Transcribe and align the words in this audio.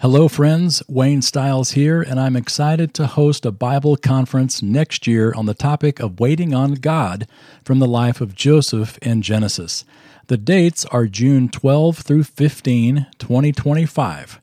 Hello, 0.00 0.28
friends. 0.28 0.82
Wayne 0.88 1.22
Stiles 1.22 1.70
here, 1.70 2.02
and 2.02 2.20
I'm 2.20 2.36
excited 2.36 2.92
to 2.94 3.06
host 3.06 3.46
a 3.46 3.50
Bible 3.50 3.96
conference 3.96 4.60
next 4.60 5.06
year 5.06 5.32
on 5.34 5.46
the 5.46 5.54
topic 5.54 6.00
of 6.00 6.20
waiting 6.20 6.52
on 6.52 6.74
God 6.74 7.26
from 7.64 7.78
the 7.78 7.86
life 7.86 8.20
of 8.20 8.34
Joseph 8.34 8.98
in 8.98 9.22
Genesis. 9.22 9.86
The 10.26 10.36
dates 10.36 10.84
are 10.84 11.06
June 11.06 11.48
12 11.48 11.96
through 11.96 12.24
15, 12.24 13.06
2025, 13.18 14.38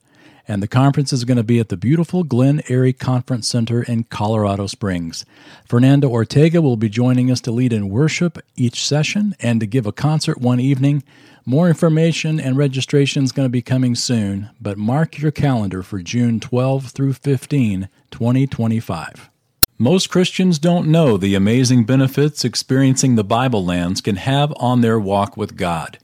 and 0.48 0.62
the 0.62 0.68
conference 0.68 1.14
is 1.14 1.26
going 1.26 1.38
to 1.38 1.44
be 1.44 1.60
at 1.60 1.70
the 1.70 1.78
beautiful 1.78 2.24
Glen 2.24 2.62
Eyrie 2.68 2.94
Conference 2.94 3.48
Center 3.48 3.84
in 3.84 4.04
Colorado 4.06 4.68
Springs. 4.68 5.26
Fernando 5.66 6.10
Ortega 6.10 6.62
will 6.62 6.78
be 6.78 6.90
joining 6.90 7.32
us 7.32 7.42
to 7.42 7.52
lead 7.52 7.72
in 7.72 7.90
worship 7.90 8.38
each 8.56 8.86
session 8.86 9.36
and 9.40 9.60
to 9.60 9.68
give 9.68 9.86
a 9.86 9.92
concert 9.92 10.40
one 10.40 10.60
evening. 10.60 11.04
More 11.46 11.68
information 11.68 12.40
and 12.40 12.58
registration 12.58 13.24
is 13.24 13.32
going 13.32 13.46
to 13.46 13.52
be 13.52 13.62
coming 13.62 13.96
soon, 13.96 14.50
but 14.62 14.78
mark 14.78 15.20
your 15.20 15.32
calendar 15.32 15.84
for 15.84 16.02
June 16.02 16.40
12 16.40 16.92
through 16.92 17.14
15, 17.14 17.90
2025. 18.12 19.30
Most 19.78 20.10
Christians 20.10 20.60
don't 20.60 20.88
know 20.88 21.18
the 21.18 21.36
amazing 21.36 21.84
benefits 21.84 22.46
experiencing 22.46 23.16
the 23.16 23.24
Bible 23.24 23.66
lands 23.66 24.02
can 24.02 24.18
have 24.18 24.54
on 24.58 24.82
their 24.82 25.00
walk 25.00 25.36
with 25.36 25.58
God. 25.58 25.98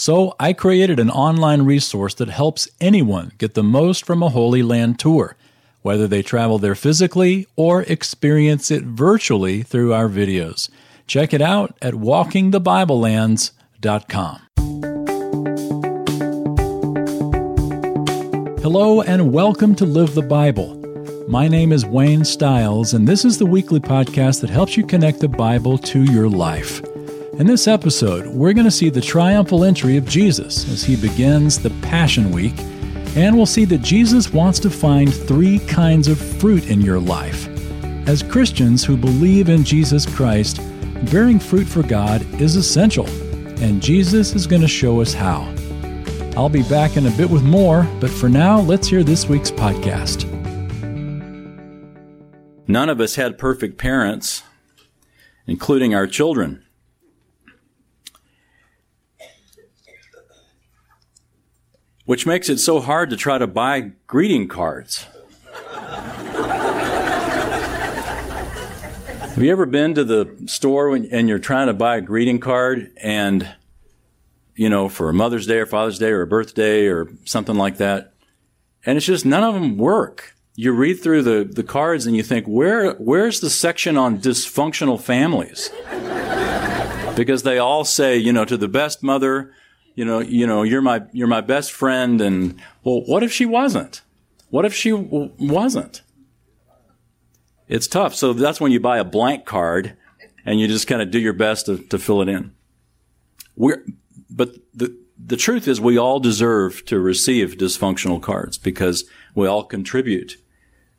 So, 0.00 0.36
I 0.38 0.52
created 0.52 1.00
an 1.00 1.10
online 1.10 1.62
resource 1.62 2.14
that 2.14 2.28
helps 2.28 2.68
anyone 2.80 3.32
get 3.36 3.54
the 3.54 3.64
most 3.64 4.06
from 4.06 4.22
a 4.22 4.28
Holy 4.28 4.62
Land 4.62 5.00
tour, 5.00 5.34
whether 5.82 6.06
they 6.06 6.22
travel 6.22 6.58
there 6.58 6.76
physically 6.76 7.48
or 7.56 7.82
experience 7.82 8.70
it 8.70 8.84
virtually 8.84 9.64
through 9.64 9.92
our 9.92 10.08
videos. 10.08 10.70
Check 11.08 11.34
it 11.34 11.42
out 11.42 11.76
at 11.82 11.94
walkingthebiblelands.com. 11.94 14.40
Hello 18.62 19.02
and 19.02 19.32
welcome 19.32 19.74
to 19.74 19.84
Live 19.84 20.14
the 20.14 20.22
Bible. 20.22 20.76
My 21.26 21.48
name 21.48 21.72
is 21.72 21.84
Wayne 21.84 22.24
Stiles, 22.24 22.94
and 22.94 23.08
this 23.08 23.24
is 23.24 23.38
the 23.38 23.46
weekly 23.46 23.80
podcast 23.80 24.42
that 24.42 24.50
helps 24.50 24.76
you 24.76 24.86
connect 24.86 25.18
the 25.18 25.26
Bible 25.26 25.76
to 25.76 26.04
your 26.04 26.28
life. 26.28 26.80
In 27.38 27.46
this 27.46 27.68
episode, 27.68 28.26
we're 28.26 28.52
going 28.52 28.64
to 28.64 28.70
see 28.70 28.90
the 28.90 29.00
triumphal 29.00 29.62
entry 29.62 29.96
of 29.96 30.04
Jesus 30.04 30.68
as 30.72 30.82
he 30.82 30.96
begins 30.96 31.56
the 31.56 31.70
Passion 31.82 32.32
Week, 32.32 32.58
and 33.14 33.36
we'll 33.36 33.46
see 33.46 33.64
that 33.66 33.80
Jesus 33.80 34.32
wants 34.32 34.58
to 34.58 34.68
find 34.68 35.14
three 35.14 35.60
kinds 35.60 36.08
of 36.08 36.18
fruit 36.18 36.66
in 36.66 36.80
your 36.80 36.98
life. 36.98 37.46
As 38.08 38.24
Christians 38.24 38.84
who 38.84 38.96
believe 38.96 39.48
in 39.48 39.62
Jesus 39.62 40.04
Christ, 40.04 40.60
bearing 41.12 41.38
fruit 41.38 41.68
for 41.68 41.84
God 41.84 42.22
is 42.40 42.56
essential, 42.56 43.06
and 43.62 43.80
Jesus 43.80 44.34
is 44.34 44.48
going 44.48 44.62
to 44.62 44.66
show 44.66 45.00
us 45.00 45.14
how. 45.14 45.42
I'll 46.36 46.48
be 46.48 46.64
back 46.64 46.96
in 46.96 47.06
a 47.06 47.16
bit 47.16 47.30
with 47.30 47.44
more, 47.44 47.86
but 48.00 48.10
for 48.10 48.28
now, 48.28 48.58
let's 48.58 48.88
hear 48.88 49.04
this 49.04 49.28
week's 49.28 49.52
podcast. 49.52 50.26
None 52.66 52.88
of 52.88 53.00
us 53.00 53.14
had 53.14 53.38
perfect 53.38 53.78
parents, 53.78 54.42
including 55.46 55.94
our 55.94 56.08
children. 56.08 56.64
Which 62.08 62.24
makes 62.24 62.48
it 62.48 62.56
so 62.56 62.80
hard 62.80 63.10
to 63.10 63.18
try 63.18 63.36
to 63.36 63.46
buy 63.46 63.92
greeting 64.06 64.48
cards. 64.48 65.06
Have 69.34 69.42
you 69.42 69.52
ever 69.52 69.66
been 69.66 69.94
to 69.94 70.04
the 70.04 70.34
store 70.46 70.96
and 70.96 71.28
you're 71.28 71.38
trying 71.38 71.66
to 71.66 71.74
buy 71.74 71.98
a 71.98 72.00
greeting 72.00 72.40
card 72.40 72.92
and 72.96 73.46
you 74.54 74.70
know, 74.70 74.88
for 74.88 75.10
a 75.10 75.12
Mother's 75.12 75.46
Day 75.46 75.58
or 75.58 75.66
Father's 75.66 75.98
Day 75.98 76.08
or 76.08 76.22
a 76.22 76.26
birthday 76.26 76.86
or 76.86 77.08
something 77.26 77.56
like 77.56 77.76
that. 77.76 78.14
And 78.86 78.96
it's 78.96 79.04
just 79.04 79.26
none 79.26 79.44
of 79.44 79.52
them 79.52 79.76
work. 79.76 80.34
You 80.54 80.72
read 80.72 81.02
through 81.02 81.24
the, 81.24 81.44
the 81.44 81.62
cards 81.62 82.06
and 82.06 82.16
you 82.16 82.22
think, 82.22 82.46
where, 82.46 82.94
where's 82.94 83.40
the 83.40 83.50
section 83.50 83.98
on 83.98 84.18
dysfunctional 84.18 84.98
families? 84.98 85.68
because 87.16 87.42
they 87.42 87.58
all 87.58 87.84
say, 87.84 88.16
you 88.16 88.32
know, 88.32 88.46
to 88.46 88.56
the 88.56 88.66
best 88.66 89.02
mother, 89.02 89.52
you 89.98 90.04
know, 90.04 90.20
you 90.20 90.46
know, 90.46 90.62
you're 90.62 90.80
my, 90.80 91.02
you're 91.10 91.26
my 91.26 91.40
best 91.40 91.72
friend. 91.72 92.20
And 92.20 92.62
well, 92.84 93.02
what 93.06 93.24
if 93.24 93.32
she 93.32 93.44
wasn't? 93.44 94.02
What 94.48 94.64
if 94.64 94.72
she 94.72 94.92
w- 94.92 95.32
wasn't? 95.40 96.02
It's 97.66 97.88
tough. 97.88 98.14
So 98.14 98.32
that's 98.32 98.60
when 98.60 98.70
you 98.70 98.78
buy 98.78 98.98
a 98.98 99.04
blank 99.04 99.44
card 99.44 99.96
and 100.46 100.60
you 100.60 100.68
just 100.68 100.86
kind 100.86 101.02
of 101.02 101.10
do 101.10 101.18
your 101.18 101.32
best 101.32 101.66
to, 101.66 101.78
to 101.78 101.98
fill 101.98 102.22
it 102.22 102.28
in. 102.28 102.54
We're, 103.56 103.84
but 104.30 104.54
the 104.72 104.96
the 105.18 105.36
truth 105.36 105.66
is 105.66 105.80
we 105.80 105.98
all 105.98 106.20
deserve 106.20 106.84
to 106.84 107.00
receive 107.00 107.56
dysfunctional 107.58 108.22
cards 108.22 108.56
because 108.56 109.02
we 109.34 109.48
all 109.48 109.64
contribute 109.64 110.36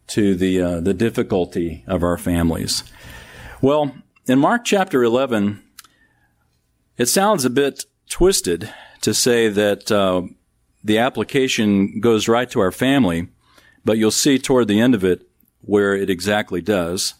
to 0.07 0.35
the 0.35 0.61
uh, 0.61 0.79
the 0.81 0.93
difficulty 0.93 1.85
of 1.87 2.03
our 2.03 2.17
families. 2.17 2.83
Well, 3.61 3.95
in 4.25 4.39
Mark 4.39 4.65
chapter 4.65 5.05
11, 5.05 5.63
it 6.97 7.05
sounds 7.05 7.45
a 7.45 7.49
bit 7.49 7.85
twisted 8.09 8.73
to 9.01 9.13
say 9.13 9.47
that 9.47 9.91
uh, 9.91 10.23
the 10.83 10.97
application 10.97 11.99
goes 11.99 12.27
right 12.27 12.49
to 12.51 12.59
our 12.59 12.71
family, 12.71 13.27
but 13.85 13.97
you'll 13.97 14.11
see 14.11 14.37
toward 14.37 14.67
the 14.67 14.79
end 14.79 14.95
of 14.95 15.03
it 15.03 15.27
where 15.61 15.95
it 15.95 16.09
exactly 16.09 16.61
does. 16.61 17.15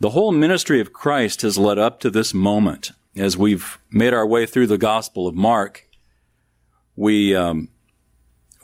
The 0.00 0.10
whole 0.10 0.32
ministry 0.32 0.80
of 0.80 0.92
Christ 0.92 1.42
has 1.42 1.58
led 1.58 1.78
up 1.78 2.00
to 2.00 2.10
this 2.10 2.32
moment 2.32 2.92
as 3.18 3.36
we've 3.36 3.78
made 3.90 4.14
our 4.14 4.26
way 4.26 4.46
through 4.46 4.68
the 4.68 4.78
Gospel 4.78 5.26
of 5.26 5.34
Mark, 5.34 5.86
we 6.96 7.34
um, 7.34 7.68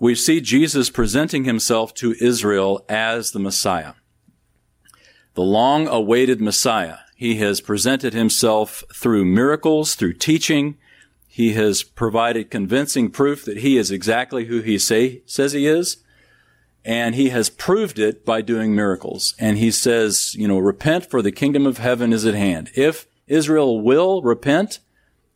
we 0.01 0.15
see 0.15 0.41
Jesus 0.41 0.91
presenting 0.91 1.45
himself 1.45 1.95
to 1.95 2.15
Israel 2.21 2.85
as 2.89 3.31
the 3.31 3.39
Messiah, 3.39 3.95
the 5.35 5.43
long-awaited 5.43 6.41
Messiah. 6.41 6.99
He 7.17 7.37
has 7.37 7.61
presented 7.61 8.13
himself 8.13 8.83
through 8.93 9.25
miracles, 9.25 9.95
through 9.95 10.15
teaching. 10.15 10.77
He 11.35 11.55
has 11.55 11.83
provided 11.83 12.49
convincing 12.49 13.11
proof 13.11 13.45
that 13.45 13.57
he 13.57 13.77
is 13.77 13.91
exactly 13.91 14.45
who 14.45 14.61
he 14.61 14.79
say, 14.79 15.23
says 15.27 15.53
he 15.53 15.67
is. 15.67 15.97
And 16.85 17.17
he 17.17 17.31
has 17.31 17.51
proved 17.51 17.99
it 17.99 18.25
by 18.25 18.41
doing 18.41 18.73
miracles. 18.73 19.35
And 19.41 19.59
he 19.59 19.73
says, 19.73 20.37
you 20.37 20.47
know, 20.47 20.59
repent 20.59 21.11
for 21.11 21.23
the 21.23 21.33
kingdom 21.33 21.67
of 21.67 21.79
heaven 21.79 22.13
is 22.13 22.25
at 22.25 22.37
hand. 22.37 22.71
If 22.77 23.09
Israel 23.27 23.81
will 23.81 24.23
repent 24.23 24.79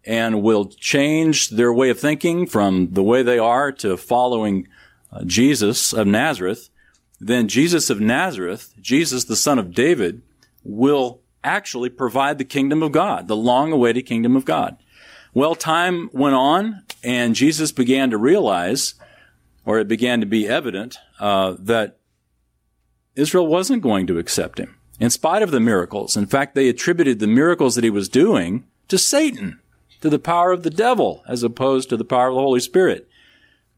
and 0.05 0.41
will 0.41 0.67
change 0.67 1.49
their 1.49 1.73
way 1.73 1.91
of 1.91 1.99
thinking 1.99 2.47
from 2.47 2.93
the 2.93 3.03
way 3.03 3.25
they 3.25 3.41
are 3.41 3.73
to 3.73 3.97
following 3.97 4.69
uh, 5.11 5.25
Jesus 5.25 5.93
of 5.93 6.07
Nazareth, 6.07 6.71
then 7.19 7.49
Jesus 7.49 7.91
of 7.91 8.01
Nazareth, 8.01 8.73
Jesus 8.81 9.25
the 9.25 9.35
son 9.35 9.59
of 9.59 9.75
David, 9.75 10.23
will 10.63 11.23
actually 11.43 11.91
provide 11.91 12.39
the 12.39 12.45
kingdom 12.45 12.85
of 12.85 12.93
God, 12.93 13.27
the 13.27 13.35
long 13.35 13.73
awaited 13.73 14.07
kingdom 14.07 14.37
of 14.37 14.45
God. 14.45 14.77
Well, 15.39 15.55
time 15.55 16.11
went 16.13 16.35
on 16.35 16.83
and 17.05 17.37
Jesus 17.37 17.71
began 17.71 18.11
to 18.11 18.19
realize, 18.19 18.95
or 19.65 19.79
it 19.79 19.87
began 19.87 20.19
to 20.19 20.27
be 20.27 20.49
evident, 20.49 20.99
uh, 21.21 21.55
that 21.61 22.01
Israel 23.15 23.47
wasn't 23.47 23.85
going 23.85 24.09
to 24.09 24.19
accept 24.19 24.59
him 24.59 24.75
in 24.99 25.11
spite 25.11 25.43
of 25.43 25.53
the 25.53 25.61
miracles. 25.61 26.17
In 26.17 26.27
fact, 26.27 26.57
they 26.57 26.69
attributed 26.69 27.21
the 27.21 27.29
miracles 27.29 27.77
that 27.77 27.85
he 27.85 27.89
was 27.89 28.09
doing 28.09 28.65
to 28.89 28.99
Satan, 28.99 29.61
to 30.01 30.11
the 30.11 30.19
power 30.19 30.51
of 30.51 30.65
the 30.65 30.71
devil, 30.71 31.23
as 31.29 31.45
opposed 31.45 31.89
to 31.91 31.97
the 31.97 32.05
power 32.05 32.31
of 32.31 32.35
the 32.35 32.41
Holy 32.41 32.59
Spirit. 32.59 33.09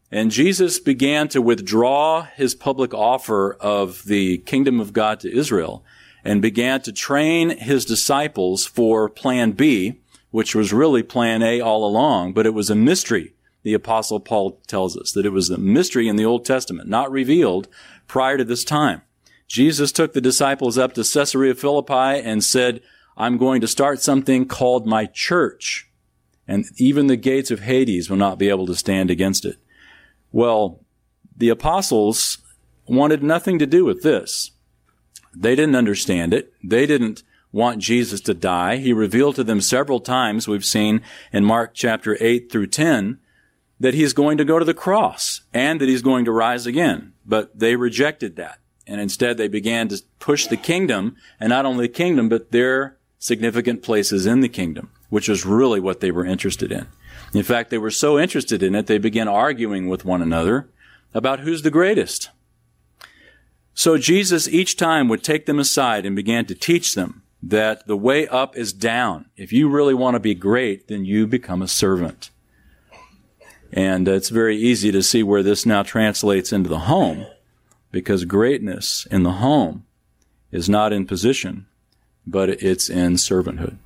And 0.09 0.31
Jesus 0.31 0.79
began 0.79 1.27
to 1.27 1.43
withdraw 1.43 2.23
his 2.23 2.55
public 2.55 2.91
offer 2.91 3.53
of 3.61 4.05
the 4.05 4.39
kingdom 4.39 4.79
of 4.79 4.93
God 4.93 5.19
to 5.19 5.31
Israel 5.31 5.85
and 6.23 6.41
began 6.41 6.81
to 6.81 6.91
train 6.91 7.55
his 7.55 7.85
disciples 7.85 8.65
for 8.65 9.07
plan 9.07 9.51
B, 9.51 10.00
which 10.31 10.55
was 10.55 10.73
really 10.73 11.03
plan 11.03 11.43
A 11.43 11.61
all 11.61 11.85
along, 11.85 12.33
but 12.33 12.45
it 12.45 12.53
was 12.53 12.69
a 12.69 12.75
mystery. 12.75 13.33
The 13.63 13.73
apostle 13.73 14.19
Paul 14.19 14.59
tells 14.65 14.97
us 14.97 15.11
that 15.11 15.25
it 15.25 15.31
was 15.31 15.49
a 15.49 15.57
mystery 15.57 16.07
in 16.07 16.15
the 16.15 16.25
Old 16.25 16.45
Testament, 16.45 16.89
not 16.89 17.11
revealed 17.11 17.67
prior 18.07 18.37
to 18.37 18.43
this 18.43 18.63
time. 18.63 19.01
Jesus 19.47 19.91
took 19.91 20.13
the 20.13 20.21
disciples 20.21 20.77
up 20.77 20.93
to 20.93 21.03
Caesarea 21.03 21.53
Philippi 21.53 21.93
and 21.93 22.43
said, 22.43 22.81
I'm 23.17 23.37
going 23.37 23.61
to 23.61 23.67
start 23.67 24.01
something 24.01 24.47
called 24.47 24.87
my 24.87 25.05
church. 25.05 25.89
And 26.47 26.65
even 26.77 27.07
the 27.07 27.17
gates 27.17 27.51
of 27.51 27.59
Hades 27.59 28.09
will 28.09 28.17
not 28.17 28.39
be 28.39 28.49
able 28.49 28.65
to 28.67 28.75
stand 28.75 29.11
against 29.11 29.45
it. 29.45 29.57
Well, 30.31 30.79
the 31.35 31.49
apostles 31.49 32.39
wanted 32.87 33.21
nothing 33.23 33.59
to 33.59 33.65
do 33.65 33.85
with 33.85 34.01
this. 34.01 34.51
They 35.35 35.55
didn't 35.55 35.75
understand 35.75 36.33
it. 36.33 36.53
They 36.63 36.85
didn't 36.85 37.23
want 37.51 37.79
Jesus 37.79 38.21
to 38.21 38.33
die. 38.33 38.77
He 38.77 38.93
revealed 38.93 39.35
to 39.35 39.43
them 39.43 39.61
several 39.61 39.99
times, 39.99 40.47
we've 40.47 40.65
seen 40.65 41.01
in 41.33 41.43
Mark 41.43 41.71
chapter 41.73 42.17
8 42.19 42.51
through 42.51 42.67
10, 42.67 43.19
that 43.79 43.93
he's 43.93 44.13
going 44.13 44.37
to 44.37 44.45
go 44.45 44.59
to 44.59 44.65
the 44.65 44.73
cross 44.73 45.41
and 45.53 45.81
that 45.81 45.89
he's 45.89 46.01
going 46.01 46.25
to 46.25 46.31
rise 46.31 46.65
again. 46.65 47.13
But 47.25 47.57
they 47.57 47.75
rejected 47.75 48.35
that. 48.37 48.59
And 48.87 49.01
instead 49.01 49.37
they 49.37 49.47
began 49.47 49.87
to 49.89 50.01
push 50.19 50.47
the 50.47 50.57
kingdom, 50.57 51.15
and 51.39 51.49
not 51.49 51.65
only 51.65 51.87
the 51.87 51.93
kingdom, 51.93 52.29
but 52.29 52.51
their 52.51 52.97
significant 53.19 53.83
places 53.83 54.25
in 54.25 54.41
the 54.41 54.49
kingdom, 54.49 54.91
which 55.09 55.29
was 55.29 55.45
really 55.45 55.79
what 55.79 55.99
they 55.99 56.11
were 56.11 56.25
interested 56.25 56.71
in. 56.71 56.87
In 57.33 57.43
fact, 57.43 57.69
they 57.69 57.77
were 57.77 57.91
so 57.91 58.19
interested 58.19 58.63
in 58.63 58.75
it, 58.75 58.87
they 58.87 58.97
began 58.97 59.27
arguing 59.27 59.87
with 59.87 60.03
one 60.03 60.21
another 60.21 60.69
about 61.13 61.41
who's 61.41 61.61
the 61.61 61.71
greatest. 61.71 62.29
So 63.73 63.97
Jesus 63.97 64.47
each 64.47 64.75
time 64.75 65.07
would 65.07 65.23
take 65.23 65.45
them 65.45 65.59
aside 65.59 66.05
and 66.05 66.15
began 66.15 66.45
to 66.45 66.55
teach 66.55 66.95
them 66.95 67.20
that 67.43 67.87
the 67.87 67.97
way 67.97 68.27
up 68.27 68.55
is 68.55 68.73
down. 68.73 69.25
If 69.35 69.51
you 69.51 69.69
really 69.69 69.93
want 69.93 70.15
to 70.15 70.19
be 70.19 70.35
great, 70.35 70.87
then 70.87 71.05
you 71.05 71.25
become 71.25 71.61
a 71.61 71.67
servant. 71.67 72.29
And 73.73 74.07
it's 74.07 74.29
very 74.29 74.57
easy 74.57 74.91
to 74.91 75.01
see 75.01 75.23
where 75.23 75.43
this 75.43 75.65
now 75.65 75.81
translates 75.81 76.51
into 76.51 76.69
the 76.69 76.79
home 76.79 77.25
because 77.91 78.25
greatness 78.25 79.07
in 79.09 79.23
the 79.23 79.33
home 79.33 79.85
is 80.51 80.69
not 80.69 80.93
in 80.93 81.05
position, 81.05 81.67
but 82.27 82.49
it's 82.49 82.89
in 82.89 83.13
servanthood. 83.13 83.77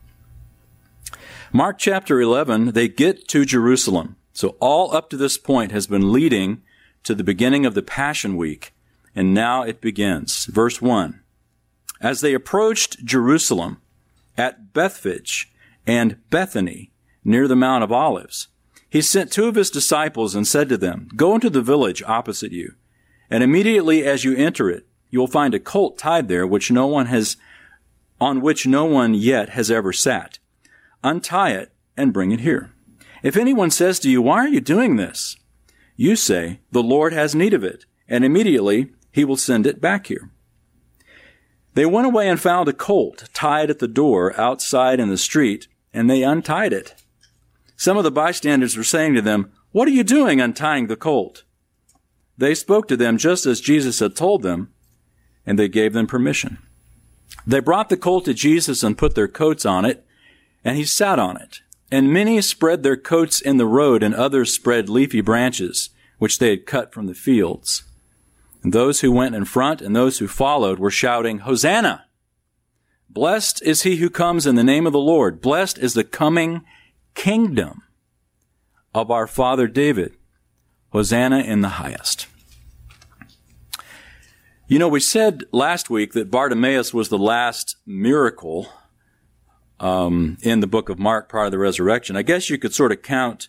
Mark 1.53 1.77
chapter 1.77 2.19
11, 2.19 2.71
they 2.71 2.87
get 2.87 3.27
to 3.29 3.45
Jerusalem. 3.45 4.17
So 4.33 4.57
all 4.59 4.93
up 4.93 5.09
to 5.11 5.17
this 5.17 5.37
point 5.37 5.71
has 5.71 5.87
been 5.87 6.11
leading 6.11 6.61
to 7.03 7.15
the 7.15 7.23
beginning 7.23 7.65
of 7.65 7.75
the 7.75 7.83
Passion 7.83 8.35
Week, 8.35 8.73
and 9.15 9.33
now 9.33 9.61
it 9.61 9.79
begins. 9.79 10.45
Verse 10.45 10.81
1. 10.81 11.21
As 12.01 12.21
they 12.21 12.33
approached 12.33 13.05
Jerusalem 13.05 13.81
at 14.37 14.73
Bethphage 14.73 15.51
and 15.87 16.17
Bethany 16.29 16.91
near 17.23 17.47
the 17.47 17.55
Mount 17.55 17.83
of 17.83 17.91
Olives, 17.91 18.49
he 18.89 19.01
sent 19.01 19.31
two 19.31 19.47
of 19.47 19.55
his 19.55 19.69
disciples 19.69 20.35
and 20.35 20.47
said 20.47 20.69
to 20.69 20.77
them, 20.77 21.09
Go 21.15 21.35
into 21.35 21.49
the 21.49 21.61
village 21.61 22.03
opposite 22.03 22.51
you, 22.51 22.75
and 23.29 23.43
immediately 23.43 24.03
as 24.03 24.23
you 24.23 24.35
enter 24.35 24.69
it, 24.69 24.87
you 25.09 25.19
will 25.19 25.27
find 25.27 25.53
a 25.53 25.59
colt 25.59 25.97
tied 25.97 26.27
there 26.27 26.45
which 26.45 26.71
no 26.71 26.87
one 26.87 27.07
has, 27.07 27.37
on 28.19 28.41
which 28.41 28.67
no 28.67 28.85
one 28.85 29.13
yet 29.13 29.49
has 29.49 29.71
ever 29.71 29.91
sat. 29.93 30.39
Untie 31.03 31.51
it 31.51 31.73
and 31.97 32.13
bring 32.13 32.31
it 32.31 32.41
here. 32.41 32.71
If 33.23 33.37
anyone 33.37 33.71
says 33.71 33.99
to 33.99 34.09
you, 34.09 34.21
Why 34.21 34.39
are 34.39 34.47
you 34.47 34.61
doing 34.61 34.95
this? 34.95 35.37
You 35.95 36.15
say, 36.15 36.59
The 36.71 36.83
Lord 36.83 37.13
has 37.13 37.33
need 37.33 37.53
of 37.53 37.63
it, 37.63 37.85
and 38.07 38.23
immediately 38.23 38.93
he 39.11 39.25
will 39.25 39.37
send 39.37 39.65
it 39.65 39.81
back 39.81 40.07
here. 40.07 40.29
They 41.75 41.85
went 41.85 42.07
away 42.07 42.29
and 42.29 42.39
found 42.39 42.69
a 42.69 42.73
colt 42.73 43.29
tied 43.33 43.69
at 43.69 43.79
the 43.79 43.87
door 43.87 44.37
outside 44.39 44.99
in 44.99 45.09
the 45.09 45.17
street, 45.17 45.67
and 45.93 46.09
they 46.09 46.23
untied 46.23 46.71
it. 46.71 46.95
Some 47.75 47.97
of 47.97 48.05
the 48.05 48.11
bystanders 48.11 48.77
were 48.77 48.83
saying 48.83 49.13
to 49.15 49.21
them, 49.21 49.51
What 49.73 49.87
are 49.89 49.91
you 49.91 50.03
doing 50.03 50.39
untying 50.39 50.87
the 50.87 50.95
colt? 50.95 51.43
They 52.37 52.55
spoke 52.55 52.87
to 52.87 52.97
them 52.97 53.17
just 53.17 53.45
as 53.45 53.59
Jesus 53.59 53.99
had 53.99 54.15
told 54.15 54.41
them, 54.41 54.73
and 55.45 55.59
they 55.59 55.67
gave 55.67 55.91
them 55.91 56.07
permission. 56.07 56.59
They 57.45 57.59
brought 57.59 57.89
the 57.89 57.97
colt 57.97 58.23
to 58.25 58.33
Jesus 58.33 58.81
and 58.81 58.97
put 58.97 59.15
their 59.15 59.27
coats 59.27 59.65
on 59.65 59.83
it, 59.83 60.05
and 60.63 60.77
he 60.77 60.85
sat 60.85 61.19
on 61.19 61.37
it. 61.37 61.59
And 61.91 62.11
many 62.11 62.41
spread 62.41 62.83
their 62.83 62.97
coats 62.97 63.41
in 63.41 63.57
the 63.57 63.67
road, 63.67 64.01
and 64.01 64.15
others 64.15 64.53
spread 64.53 64.87
leafy 64.89 65.21
branches, 65.21 65.89
which 66.19 66.39
they 66.39 66.51
had 66.51 66.65
cut 66.65 66.93
from 66.93 67.07
the 67.07 67.13
fields. 67.13 67.83
And 68.65 68.73
those 68.73 69.01
who 69.01 69.11
went 69.11 69.35
in 69.35 69.45
front 69.45 69.79
and 69.79 69.95
those 69.95 70.17
who 70.17 70.27
followed 70.27 70.79
were 70.79 70.89
shouting, 70.89 71.37
Hosanna! 71.37 72.07
Blessed 73.07 73.61
is 73.61 73.83
he 73.83 73.97
who 73.97 74.09
comes 74.09 74.47
in 74.47 74.55
the 74.55 74.63
name 74.63 74.87
of 74.87 74.91
the 74.91 74.97
Lord. 74.97 75.39
Blessed 75.39 75.77
is 75.77 75.93
the 75.93 76.03
coming 76.03 76.65
kingdom 77.13 77.83
of 78.91 79.11
our 79.11 79.27
father 79.27 79.67
David. 79.67 80.17
Hosanna 80.89 81.41
in 81.41 81.61
the 81.61 81.77
highest. 81.77 82.25
You 84.67 84.79
know, 84.79 84.87
we 84.87 84.99
said 84.99 85.43
last 85.51 85.91
week 85.91 86.13
that 86.13 86.31
Bartimaeus 86.31 86.91
was 86.91 87.09
the 87.09 87.19
last 87.19 87.75
miracle 87.85 88.67
um, 89.79 90.39
in 90.41 90.61
the 90.61 90.65
book 90.65 90.89
of 90.89 90.97
Mark 90.97 91.29
prior 91.29 91.45
to 91.45 91.51
the 91.51 91.59
resurrection. 91.59 92.17
I 92.17 92.23
guess 92.23 92.49
you 92.49 92.57
could 92.57 92.73
sort 92.73 92.91
of 92.91 93.03
count 93.03 93.47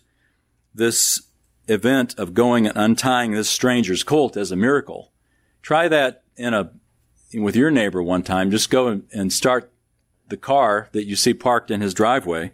this 0.75 1.26
event 1.67 2.17
of 2.17 2.33
going 2.33 2.65
and 2.65 2.77
untying 2.77 3.31
this 3.31 3.49
stranger's 3.49 4.03
colt 4.03 4.37
as 4.37 4.51
a 4.51 4.55
miracle. 4.55 5.11
Try 5.61 5.87
that 5.87 6.23
in 6.35 6.53
a 6.53 6.71
with 7.33 7.55
your 7.55 7.71
neighbor 7.71 8.01
one 8.01 8.23
time. 8.23 8.51
Just 8.51 8.69
go 8.69 9.01
and 9.11 9.33
start 9.33 9.71
the 10.29 10.37
car 10.37 10.89
that 10.93 11.05
you 11.05 11.15
see 11.15 11.33
parked 11.33 11.71
in 11.71 11.81
his 11.81 11.93
driveway, 11.93 12.51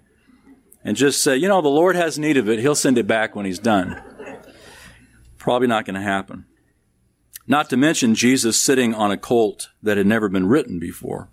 and 0.84 0.98
just 0.98 1.24
say, 1.24 1.38
you 1.38 1.48
know, 1.48 1.62
the 1.62 1.70
Lord 1.70 1.96
has 1.96 2.20
need 2.20 2.38
of 2.38 2.50
it. 2.50 2.60
He'll 2.60 2.76
send 2.76 2.98
it 2.98 3.08
back 3.08 3.36
when 3.36 3.46
he's 3.46 3.60
done. 3.60 4.02
Probably 5.38 5.68
not 5.68 5.86
going 5.86 5.96
to 5.96 6.02
happen. 6.02 6.46
Not 7.46 7.70
to 7.70 7.78
mention 7.78 8.16
Jesus 8.16 8.60
sitting 8.60 8.94
on 8.94 9.12
a 9.12 9.18
colt 9.18 9.70
that 9.82 9.98
had 9.98 10.08
never 10.08 10.30
been 10.30 10.48
ridden 10.48 10.80
before. 10.80 11.30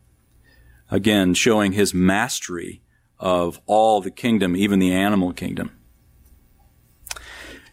Again, 0.90 1.34
showing 1.34 1.72
his 1.72 1.94
mastery 1.94 2.82
of 3.18 3.60
all 3.66 4.00
the 4.00 4.10
kingdom, 4.10 4.56
even 4.56 4.78
the 4.78 4.92
animal 4.92 5.32
kingdom. 5.32 5.76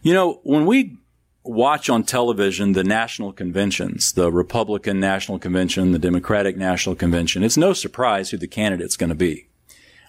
You 0.08 0.14
know, 0.14 0.40
when 0.42 0.64
we 0.64 0.96
watch 1.44 1.90
on 1.90 2.02
television 2.02 2.72
the 2.72 2.82
national 2.82 3.34
conventions, 3.34 4.14
the 4.14 4.32
Republican 4.32 5.00
National 5.00 5.38
Convention, 5.38 5.92
the 5.92 5.98
Democratic 5.98 6.56
National 6.56 6.94
Convention, 6.94 7.44
it's 7.44 7.58
no 7.58 7.74
surprise 7.74 8.30
who 8.30 8.38
the 8.38 8.48
candidate's 8.48 8.96
going 8.96 9.10
to 9.10 9.14
be. 9.14 9.48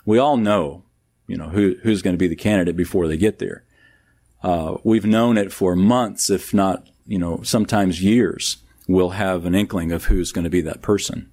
We 0.05 0.17
all 0.17 0.37
know, 0.37 0.85
you 1.27 1.35
know, 1.35 1.49
who, 1.49 1.75
who's 1.83 2.01
going 2.01 2.13
to 2.13 2.17
be 2.17 2.29
the 2.29 2.37
candidate 2.37 2.77
before 2.77 3.09
they 3.09 3.17
get 3.17 3.39
there. 3.39 3.65
Uh, 4.41 4.77
we've 4.85 5.05
known 5.05 5.37
it 5.37 5.51
for 5.51 5.75
months, 5.75 6.29
if 6.29 6.53
not 6.53 6.87
you 7.05 7.19
know, 7.19 7.41
sometimes 7.43 8.01
years, 8.01 8.59
we'll 8.87 9.09
have 9.09 9.45
an 9.45 9.53
inkling 9.53 9.91
of 9.91 10.05
who's 10.05 10.31
going 10.31 10.45
to 10.45 10.49
be 10.49 10.61
that 10.61 10.81
person. 10.81 11.29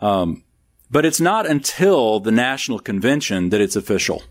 Um, 0.00 0.42
but 0.90 1.06
it's 1.06 1.20
not 1.20 1.48
until 1.48 2.18
the 2.18 2.32
national 2.32 2.80
convention 2.80 3.50
that 3.50 3.60
it's 3.60 3.76
official. 3.76 4.24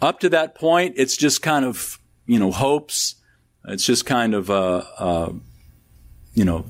Up 0.00 0.20
to 0.20 0.28
that 0.30 0.54
point, 0.54 0.94
it's 0.96 1.16
just 1.16 1.42
kind 1.42 1.64
of, 1.64 1.98
you 2.26 2.38
know, 2.38 2.50
hopes. 2.50 3.16
It's 3.66 3.86
just 3.86 4.04
kind 4.04 4.34
of, 4.34 4.50
uh, 4.50 4.82
uh, 4.98 5.32
you 6.34 6.44
know, 6.44 6.66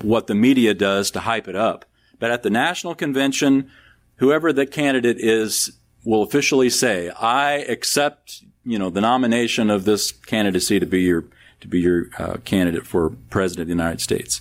what 0.00 0.26
the 0.26 0.34
media 0.34 0.74
does 0.74 1.10
to 1.12 1.20
hype 1.20 1.48
it 1.48 1.56
up. 1.56 1.84
But 2.18 2.30
at 2.30 2.42
the 2.42 2.50
national 2.50 2.94
convention, 2.94 3.70
whoever 4.16 4.52
the 4.52 4.66
candidate 4.66 5.18
is 5.18 5.72
will 6.04 6.22
officially 6.22 6.70
say, 6.70 7.10
I 7.10 7.58
accept, 7.68 8.42
you 8.64 8.78
know, 8.78 8.90
the 8.90 9.00
nomination 9.00 9.70
of 9.70 9.84
this 9.84 10.12
candidacy 10.12 10.80
to 10.80 10.86
be 10.86 11.02
your 11.02 11.24
to 11.60 11.66
be 11.68 11.80
your 11.80 12.06
uh, 12.18 12.36
candidate 12.44 12.86
for 12.86 13.10
president 13.30 13.62
of 13.62 13.66
the 13.68 13.72
United 13.72 14.00
States. 14.00 14.40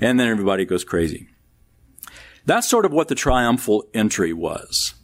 And 0.00 0.18
then 0.18 0.28
everybody 0.28 0.64
goes 0.64 0.84
crazy. 0.84 1.28
That's 2.46 2.68
sort 2.68 2.86
of 2.86 2.92
what 2.92 3.08
the 3.08 3.14
triumphal 3.14 3.84
entry 3.92 4.32
was. 4.32 4.94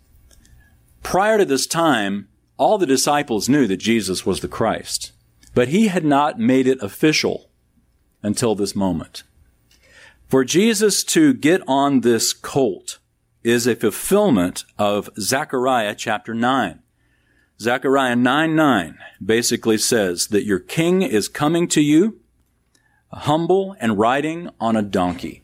Prior 1.03 1.37
to 1.37 1.45
this 1.45 1.67
time, 1.67 2.29
all 2.63 2.79
the 2.79 2.87
disciples 2.87 3.49
knew 3.49 3.67
that 3.67 3.79
Jesus 3.79 4.25
was 4.25 4.39
the 4.39 4.47
Christ, 4.47 5.11
but 5.53 5.67
he 5.67 5.89
had 5.89 6.05
not 6.05 6.39
made 6.39 6.69
it 6.69 6.81
official 6.81 7.51
until 8.23 8.55
this 8.55 8.77
moment. 8.77 9.25
For 10.29 10.45
Jesus 10.45 11.03
to 11.05 11.35
get 11.35 11.61
on 11.67 12.03
this 12.03 12.33
colt 12.33 13.01
is 13.43 13.67
a 13.67 13.75
fulfillment 13.75 14.65
of 14.79 15.11
Zechariah 15.19 15.97
chapter 15.97 16.35
9. 16.35 16.79
Zechariah 17.61 18.15
9 18.15 18.55
9 18.55 18.99
basically 19.25 19.77
says 19.77 20.29
that 20.29 20.45
your 20.45 20.61
king 20.61 21.03
is 21.03 21.27
coming 21.27 21.67
to 21.67 21.81
you, 21.81 22.21
humble 23.11 23.75
and 23.81 23.99
riding 23.99 24.51
on 24.61 24.77
a 24.77 24.83
donkey. 24.83 25.43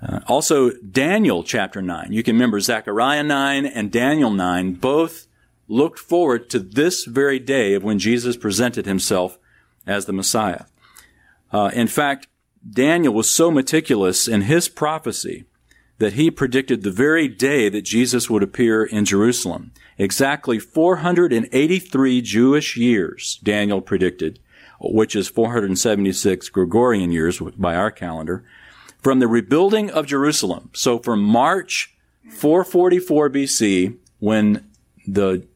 Uh, 0.00 0.20
also, 0.26 0.70
Daniel 0.78 1.44
chapter 1.44 1.82
9. 1.82 2.08
You 2.10 2.22
can 2.22 2.36
remember 2.36 2.58
Zechariah 2.58 3.22
9 3.22 3.66
and 3.66 3.92
Daniel 3.92 4.30
9 4.30 4.72
both 4.76 5.26
looked 5.68 5.98
forward 5.98 6.50
to 6.50 6.58
this 6.58 7.04
very 7.04 7.38
day 7.38 7.74
of 7.74 7.82
when 7.82 7.98
Jesus 7.98 8.36
presented 8.36 8.86
himself 8.86 9.38
as 9.86 10.06
the 10.06 10.12
Messiah. 10.12 10.64
Uh, 11.52 11.70
in 11.74 11.86
fact, 11.86 12.28
Daniel 12.68 13.14
was 13.14 13.30
so 13.30 13.50
meticulous 13.50 14.28
in 14.28 14.42
his 14.42 14.68
prophecy 14.68 15.44
that 15.98 16.14
he 16.14 16.30
predicted 16.30 16.82
the 16.82 16.90
very 16.90 17.28
day 17.28 17.68
that 17.68 17.82
Jesus 17.82 18.28
would 18.28 18.42
appear 18.42 18.84
in 18.84 19.04
Jerusalem. 19.04 19.72
Exactly 19.98 20.58
483 20.58 22.20
Jewish 22.22 22.76
years, 22.76 23.38
Daniel 23.42 23.80
predicted, 23.80 24.38
which 24.80 25.14
is 25.14 25.28
476 25.28 26.48
Gregorian 26.48 27.12
years 27.12 27.40
by 27.56 27.76
our 27.76 27.90
calendar, 27.90 28.44
from 29.00 29.18
the 29.18 29.28
rebuilding 29.28 29.90
of 29.90 30.06
Jerusalem. 30.06 30.70
So 30.72 30.98
from 30.98 31.22
March 31.22 31.94
444 32.30 33.30
BC, 33.30 33.96
when 34.18 34.68
the 35.06 35.46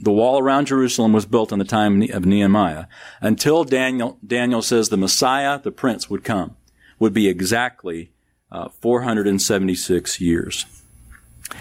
the 0.00 0.12
wall 0.12 0.40
around 0.40 0.66
Jerusalem 0.66 1.12
was 1.12 1.26
built 1.26 1.52
in 1.52 1.58
the 1.58 1.64
time 1.64 2.02
of 2.12 2.26
Nehemiah, 2.26 2.86
until 3.20 3.64
Daniel 3.64 4.18
Daniel 4.26 4.62
says 4.62 4.88
the 4.88 4.96
Messiah, 4.96 5.60
the 5.60 5.70
Prince, 5.70 6.10
would 6.10 6.24
come, 6.24 6.56
would 6.98 7.12
be 7.12 7.28
exactly 7.28 8.10
uh, 8.50 8.68
476 8.68 10.20
years. 10.20 10.66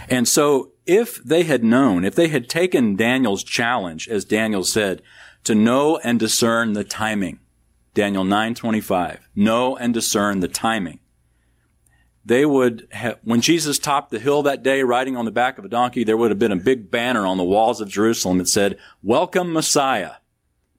And 0.09 0.27
so 0.27 0.71
if 0.85 1.23
they 1.23 1.43
had 1.43 1.63
known, 1.63 2.05
if 2.05 2.15
they 2.15 2.29
had 2.29 2.49
taken 2.49 2.95
Daniel's 2.95 3.43
challenge, 3.43 4.07
as 4.07 4.25
Daniel 4.25 4.63
said, 4.63 5.01
to 5.43 5.53
know 5.55 5.97
and 5.97 6.19
discern 6.19 6.73
the 6.73 6.83
timing, 6.83 7.39
Daniel 7.93 8.23
9:25, 8.23 9.19
know 9.35 9.75
and 9.77 9.93
discern 9.93 10.39
the 10.39 10.47
timing. 10.47 10.99
They 12.27 12.45
would 12.45 12.87
have, 12.91 13.17
when 13.23 13.41
Jesus 13.41 13.79
topped 13.79 14.11
the 14.11 14.19
hill 14.19 14.43
that 14.43 14.61
day 14.61 14.83
riding 14.83 15.17
on 15.17 15.25
the 15.25 15.31
back 15.31 15.57
of 15.57 15.65
a 15.65 15.69
donkey, 15.69 16.03
there 16.03 16.17
would 16.17 16.29
have 16.29 16.39
been 16.39 16.51
a 16.51 16.57
big 16.57 16.91
banner 16.91 17.25
on 17.25 17.37
the 17.37 17.43
walls 17.43 17.81
of 17.81 17.89
Jerusalem 17.89 18.37
that 18.37 18.47
said, 18.47 18.77
"Welcome 19.01 19.51
Messiah." 19.51 20.15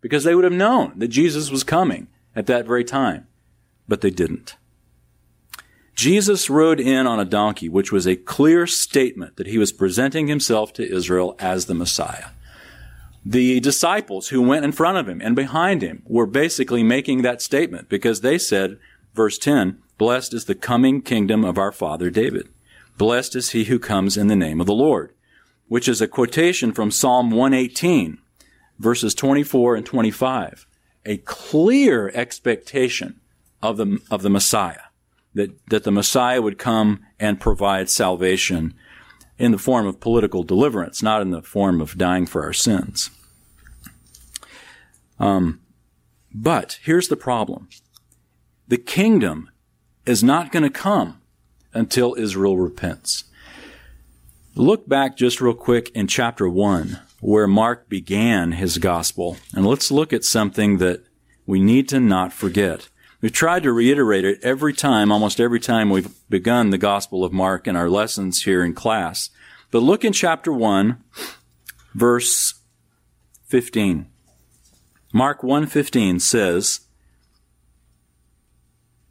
because 0.00 0.24
they 0.24 0.34
would 0.34 0.44
have 0.44 0.52
known 0.52 0.92
that 0.96 1.08
Jesus 1.08 1.50
was 1.50 1.64
coming 1.64 2.08
at 2.34 2.46
that 2.46 2.66
very 2.66 2.84
time. 2.84 3.26
But 3.86 4.00
they 4.00 4.10
didn't. 4.10 4.56
Jesus 5.94 6.48
rode 6.48 6.78
in 6.78 7.06
on 7.06 7.18
a 7.18 7.24
donkey, 7.24 7.68
which 7.68 7.90
was 7.90 8.06
a 8.06 8.14
clear 8.14 8.66
statement 8.66 9.36
that 9.36 9.48
he 9.48 9.58
was 9.58 9.72
presenting 9.72 10.28
himself 10.28 10.72
to 10.74 10.88
Israel 10.88 11.34
as 11.40 11.66
the 11.66 11.74
Messiah. 11.74 12.26
The 13.24 13.58
disciples 13.58 14.28
who 14.28 14.40
went 14.40 14.64
in 14.64 14.72
front 14.72 14.98
of 14.98 15.08
him 15.08 15.20
and 15.20 15.34
behind 15.34 15.82
him 15.82 16.02
were 16.06 16.26
basically 16.26 16.84
making 16.84 17.22
that 17.22 17.42
statement 17.42 17.88
because 17.88 18.20
they 18.20 18.38
said, 18.38 18.78
verse 19.12 19.38
10, 19.38 19.78
Blessed 19.98 20.32
is 20.32 20.44
the 20.44 20.54
coming 20.54 21.02
kingdom 21.02 21.44
of 21.44 21.58
our 21.58 21.72
father 21.72 22.08
David. 22.08 22.48
Blessed 22.96 23.34
is 23.34 23.50
he 23.50 23.64
who 23.64 23.80
comes 23.80 24.16
in 24.16 24.28
the 24.28 24.36
name 24.36 24.60
of 24.60 24.66
the 24.66 24.74
Lord, 24.74 25.12
which 25.66 25.88
is 25.88 26.00
a 26.00 26.08
quotation 26.08 26.72
from 26.72 26.92
Psalm 26.92 27.30
118, 27.30 28.18
verses 28.78 29.12
24 29.14 29.74
and 29.74 29.84
25. 29.84 30.66
A 31.04 31.16
clear 31.18 32.10
expectation 32.14 33.20
of 33.60 33.76
the, 33.76 33.98
of 34.08 34.22
the 34.22 34.30
Messiah, 34.30 34.82
that, 35.34 35.58
that 35.68 35.82
the 35.82 35.90
Messiah 35.90 36.40
would 36.40 36.58
come 36.58 37.00
and 37.18 37.40
provide 37.40 37.90
salvation 37.90 38.74
in 39.36 39.50
the 39.50 39.58
form 39.58 39.86
of 39.86 40.00
political 40.00 40.44
deliverance, 40.44 41.02
not 41.02 41.22
in 41.22 41.30
the 41.30 41.42
form 41.42 41.80
of 41.80 41.98
dying 41.98 42.26
for 42.26 42.44
our 42.44 42.52
sins. 42.52 43.10
Um, 45.18 45.60
but 46.32 46.78
here's 46.82 47.08
the 47.08 47.16
problem. 47.16 47.68
The 48.68 48.78
kingdom 48.78 49.50
is 50.08 50.24
not 50.24 50.50
going 50.50 50.62
to 50.62 50.70
come 50.70 51.20
until 51.74 52.14
Israel 52.14 52.56
repents. 52.56 53.24
Look 54.54 54.88
back 54.88 55.18
just 55.18 55.40
real 55.40 55.52
quick 55.52 55.90
in 55.90 56.06
chapter 56.06 56.48
1, 56.48 56.98
where 57.20 57.46
Mark 57.46 57.90
began 57.90 58.52
his 58.52 58.78
gospel, 58.78 59.36
and 59.54 59.66
let's 59.66 59.90
look 59.90 60.14
at 60.14 60.24
something 60.24 60.78
that 60.78 61.04
we 61.46 61.60
need 61.60 61.90
to 61.90 62.00
not 62.00 62.32
forget. 62.32 62.88
We've 63.20 63.32
tried 63.32 63.64
to 63.64 63.72
reiterate 63.72 64.24
it 64.24 64.38
every 64.42 64.72
time, 64.72 65.12
almost 65.12 65.40
every 65.40 65.60
time 65.60 65.90
we've 65.90 66.08
begun 66.30 66.70
the 66.70 66.78
Gospel 66.78 67.22
of 67.22 67.32
Mark 67.32 67.66
in 67.66 67.76
our 67.76 67.90
lessons 67.90 68.44
here 68.44 68.64
in 68.64 68.72
class. 68.72 69.28
But 69.70 69.80
look 69.80 70.04
in 70.04 70.14
chapter 70.14 70.52
1, 70.52 71.04
verse 71.94 72.54
15. 73.46 74.06
Mark 75.12 75.42
1:15 75.42 76.20
says, 76.20 76.80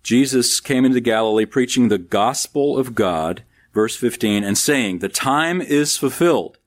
Jesus 0.08 0.62
came 0.62 0.86
into 0.86 1.02
Galilee 1.02 1.44
preaching 1.44 1.90
the 1.90 1.98
gospel 1.98 2.78
of 2.78 2.96
God, 2.96 3.44
verse 3.74 3.98
15, 3.98 4.42
and 4.42 4.58
saying, 4.58 5.00
The 5.00 5.10
time 5.10 5.60
is 5.60 5.98
fulfilled, 5.98 6.60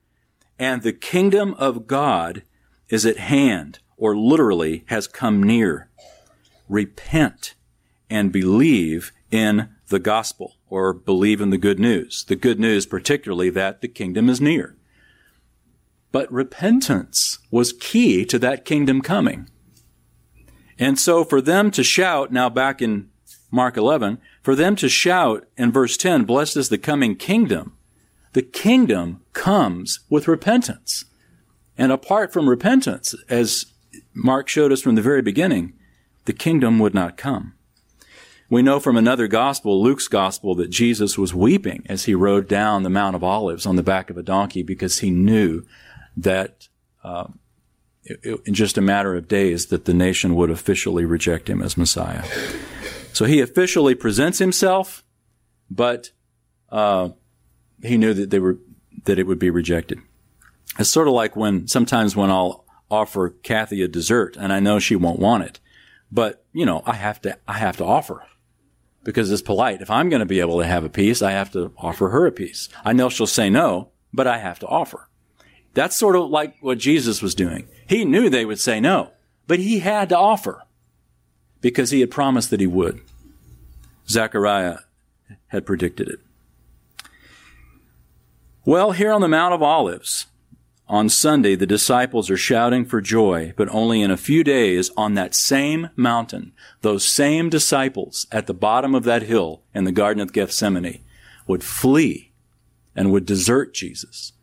and 0.59 0.83
the 0.83 0.93
kingdom 0.93 1.55
of 1.55 1.87
God 1.87 2.43
is 2.89 3.03
at 3.03 3.17
hand, 3.17 3.79
or 3.97 4.15
literally 4.15 4.83
has 4.89 5.07
come 5.07 5.41
near. 5.41 5.89
Repent 6.69 7.55
and 8.11 8.31
believe 8.31 9.11
in 9.31 9.69
the 9.87 9.97
gospel, 9.97 10.57
or 10.69 10.93
believe 10.93 11.41
in 11.41 11.49
the 11.49 11.57
good 11.57 11.79
news. 11.79 12.23
The 12.23 12.35
good 12.35 12.59
news, 12.59 12.85
particularly 12.85 13.49
that 13.49 13.81
the 13.81 13.87
kingdom 13.87 14.29
is 14.29 14.39
near. 14.39 14.77
But 16.11 16.31
repentance 16.31 17.39
was 17.49 17.73
key 17.73 18.23
to 18.23 18.37
that 18.37 18.65
kingdom 18.65 19.01
coming. 19.01 19.49
And 20.77 20.99
so 20.99 21.23
for 21.23 21.41
them 21.41 21.71
to 21.71 21.83
shout, 21.83 22.31
now 22.31 22.47
back 22.47 22.83
in 22.83 23.09
Mark 23.51 23.75
11, 23.75 24.17
for 24.41 24.55
them 24.55 24.75
to 24.77 24.87
shout 24.87 25.45
in 25.57 25.71
verse 25.71 25.97
10, 25.97 26.23
blessed 26.23 26.57
is 26.57 26.69
the 26.69 26.77
coming 26.77 27.15
kingdom, 27.15 27.75
the 28.33 28.41
kingdom 28.41 29.21
comes 29.33 29.99
with 30.09 30.27
repentance. 30.27 31.03
And 31.77 31.91
apart 31.91 32.31
from 32.31 32.49
repentance, 32.49 33.13
as 33.29 33.65
Mark 34.13 34.47
showed 34.47 34.71
us 34.71 34.81
from 34.81 34.95
the 34.95 35.01
very 35.01 35.21
beginning, 35.21 35.73
the 36.25 36.33
kingdom 36.33 36.79
would 36.79 36.93
not 36.93 37.17
come. 37.17 37.53
We 38.49 38.61
know 38.61 38.79
from 38.79 38.97
another 38.97 39.27
gospel, 39.27 39.81
Luke's 39.81 40.07
gospel, 40.07 40.55
that 40.55 40.69
Jesus 40.69 41.17
was 41.17 41.33
weeping 41.33 41.83
as 41.87 42.05
he 42.05 42.13
rode 42.13 42.47
down 42.47 42.83
the 42.83 42.89
Mount 42.89 43.15
of 43.15 43.23
Olives 43.23 43.65
on 43.65 43.77
the 43.77 43.83
back 43.83 44.09
of 44.09 44.17
a 44.17 44.23
donkey 44.23 44.61
because 44.61 44.99
he 44.99 45.09
knew 45.09 45.63
that 46.17 46.67
uh, 47.03 47.27
in 48.45 48.53
just 48.53 48.77
a 48.77 48.81
matter 48.81 49.15
of 49.15 49.27
days 49.27 49.67
that 49.67 49.85
the 49.85 49.93
nation 49.93 50.35
would 50.35 50.49
officially 50.49 51.05
reject 51.05 51.49
him 51.49 51.61
as 51.61 51.77
Messiah. 51.77 52.23
So 53.13 53.25
he 53.25 53.41
officially 53.41 53.95
presents 53.95 54.39
himself, 54.39 55.03
but 55.69 56.11
uh, 56.69 57.09
he 57.83 57.97
knew 57.97 58.13
that 58.13 58.29
they 58.29 58.39
were 58.39 58.57
that 59.05 59.19
it 59.19 59.27
would 59.27 59.39
be 59.39 59.49
rejected. 59.49 59.99
It's 60.79 60.89
sort 60.89 61.07
of 61.07 61.13
like 61.13 61.35
when 61.35 61.67
sometimes 61.67 62.15
when 62.15 62.29
I'll 62.29 62.65
offer 62.89 63.29
Kathy 63.29 63.81
a 63.81 63.87
dessert 63.87 64.37
and 64.37 64.53
I 64.53 64.59
know 64.59 64.79
she 64.79 64.95
won't 64.95 65.19
want 65.19 65.43
it, 65.43 65.59
but 66.11 66.45
you 66.53 66.65
know 66.65 66.83
I 66.85 66.93
have 66.93 67.21
to 67.21 67.37
I 67.47 67.53
have 67.53 67.77
to 67.77 67.85
offer 67.85 68.23
because 69.03 69.31
it's 69.31 69.41
polite. 69.41 69.81
If 69.81 69.89
I'm 69.89 70.09
going 70.09 70.19
to 70.19 70.25
be 70.25 70.39
able 70.39 70.59
to 70.59 70.65
have 70.65 70.83
a 70.83 70.89
piece, 70.89 71.21
I 71.21 71.31
have 71.31 71.51
to 71.51 71.73
offer 71.77 72.09
her 72.09 72.25
a 72.25 72.31
piece. 72.31 72.69
I 72.85 72.93
know 72.93 73.09
she'll 73.09 73.27
say 73.27 73.49
no, 73.49 73.89
but 74.13 74.27
I 74.27 74.37
have 74.37 74.59
to 74.59 74.67
offer. 74.67 75.09
That's 75.73 75.95
sort 75.95 76.15
of 76.15 76.29
like 76.29 76.55
what 76.61 76.77
Jesus 76.77 77.21
was 77.21 77.33
doing. 77.33 77.67
He 77.87 78.05
knew 78.05 78.29
they 78.29 78.45
would 78.45 78.59
say 78.59 78.79
no, 78.79 79.11
but 79.47 79.59
he 79.59 79.79
had 79.79 80.09
to 80.09 80.17
offer 80.17 80.63
because 81.61 81.91
he 81.91 81.99
had 81.99 82.11
promised 82.11 82.49
that 82.49 82.59
he 82.59 82.67
would. 82.67 83.01
Zechariah 84.09 84.79
had 85.47 85.65
predicted 85.65 86.09
it. 86.09 86.19
Well, 88.65 88.91
here 88.91 89.11
on 89.11 89.21
the 89.21 89.27
Mount 89.27 89.53
of 89.53 89.63
Olives, 89.63 90.27
on 90.87 91.07
Sunday, 91.07 91.55
the 91.55 91.65
disciples 91.65 92.29
are 92.29 92.37
shouting 92.37 92.83
for 92.83 92.99
joy, 92.99 93.53
but 93.55 93.69
only 93.69 94.01
in 94.01 94.11
a 94.11 94.17
few 94.17 94.43
days 94.43 94.91
on 94.97 95.13
that 95.13 95.33
same 95.33 95.89
mountain, 95.95 96.51
those 96.81 97.07
same 97.07 97.49
disciples 97.49 98.27
at 98.29 98.45
the 98.45 98.53
bottom 98.53 98.93
of 98.93 99.05
that 99.05 99.23
hill 99.23 99.61
in 99.73 99.85
the 99.85 99.93
Garden 99.93 100.21
of 100.21 100.33
Gethsemane 100.33 101.01
would 101.47 101.63
flee 101.63 102.33
and 102.93 103.11
would 103.11 103.25
desert 103.25 103.73
Jesus. 103.73 104.33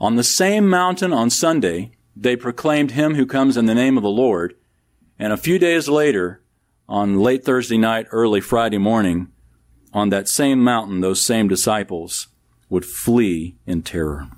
On 0.00 0.16
the 0.16 0.24
same 0.24 0.68
mountain 0.68 1.12
on 1.12 1.30
Sunday, 1.30 1.92
they 2.16 2.34
proclaimed 2.34 2.90
him 2.90 3.14
who 3.14 3.24
comes 3.24 3.56
in 3.56 3.66
the 3.66 3.74
name 3.74 3.96
of 3.96 4.02
the 4.02 4.10
Lord, 4.10 4.56
and 5.18 5.32
a 5.32 5.36
few 5.36 5.60
days 5.60 5.88
later, 5.88 6.40
on 6.88 7.20
late 7.20 7.44
Thursday 7.44 7.78
night, 7.78 8.06
early 8.10 8.40
Friday 8.40 8.78
morning, 8.78 9.28
on 9.92 10.10
that 10.10 10.28
same 10.28 10.62
mountain, 10.62 11.00
those 11.00 11.24
same 11.24 11.48
disciples 11.48 12.28
would 12.68 12.84
flee 12.84 13.56
in 13.66 13.82
terror. 13.82 14.28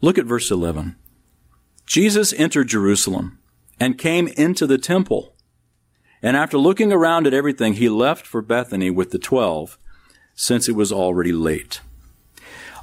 Look 0.00 0.18
at 0.18 0.26
verse 0.26 0.50
11. 0.50 0.96
Jesus 1.86 2.32
entered 2.34 2.68
Jerusalem 2.68 3.38
and 3.80 3.98
came 3.98 4.28
into 4.28 4.66
the 4.66 4.78
temple. 4.78 5.34
And 6.22 6.36
after 6.36 6.58
looking 6.58 6.92
around 6.92 7.26
at 7.26 7.34
everything, 7.34 7.74
he 7.74 7.88
left 7.88 8.26
for 8.26 8.42
Bethany 8.42 8.90
with 8.90 9.10
the 9.10 9.18
twelve, 9.18 9.78
since 10.34 10.68
it 10.68 10.74
was 10.74 10.92
already 10.92 11.32
late. 11.32 11.80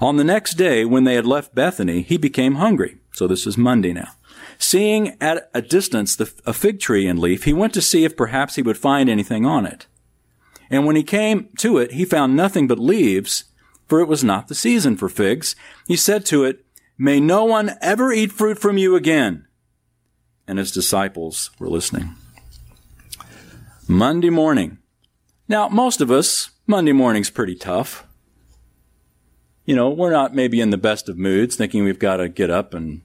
On 0.01 0.17
the 0.17 0.23
next 0.23 0.55
day, 0.55 0.85
when 0.85 1.03
they 1.03 1.15
had 1.15 1.25
left 1.25 1.55
Bethany, 1.55 2.01
he 2.01 2.17
became 2.17 2.55
hungry. 2.55 2.97
So 3.11 3.27
this 3.27 3.45
is 3.45 3.57
Monday 3.57 3.93
now. 3.93 4.09
Seeing 4.57 5.17
at 5.21 5.49
a 5.53 5.61
distance 5.61 6.15
the, 6.15 6.31
a 6.45 6.53
fig 6.53 6.79
tree 6.79 7.07
in 7.07 7.19
leaf, 7.19 7.43
he 7.43 7.53
went 7.53 7.73
to 7.73 7.81
see 7.81 8.03
if 8.03 8.17
perhaps 8.17 8.55
he 8.55 8.61
would 8.61 8.77
find 8.77 9.09
anything 9.09 9.45
on 9.45 9.65
it. 9.65 9.87
And 10.69 10.85
when 10.85 10.95
he 10.95 11.03
came 11.03 11.49
to 11.59 11.77
it, 11.77 11.91
he 11.91 12.05
found 12.05 12.35
nothing 12.35 12.67
but 12.67 12.79
leaves, 12.79 13.45
for 13.87 13.99
it 13.99 14.07
was 14.07 14.23
not 14.23 14.47
the 14.47 14.55
season 14.55 14.97
for 14.97 15.09
figs. 15.09 15.55
He 15.87 15.95
said 15.95 16.25
to 16.27 16.43
it, 16.43 16.65
May 16.97 17.19
no 17.19 17.43
one 17.43 17.71
ever 17.81 18.11
eat 18.11 18.31
fruit 18.31 18.57
from 18.57 18.77
you 18.77 18.95
again. 18.95 19.47
And 20.47 20.57
his 20.57 20.71
disciples 20.71 21.51
were 21.59 21.69
listening. 21.69 22.15
Monday 23.87 24.29
morning. 24.29 24.79
Now, 25.47 25.67
most 25.69 26.01
of 26.01 26.09
us, 26.09 26.51
Monday 26.65 26.93
morning's 26.93 27.29
pretty 27.29 27.55
tough. 27.55 28.07
You 29.65 29.75
know, 29.75 29.89
we're 29.89 30.11
not 30.11 30.33
maybe 30.33 30.61
in 30.61 30.69
the 30.69 30.77
best 30.77 31.09
of 31.09 31.17
moods, 31.17 31.55
thinking 31.55 31.83
we've 31.83 31.99
got 31.99 32.17
to 32.17 32.29
get 32.29 32.49
up 32.49 32.73
and 32.73 33.01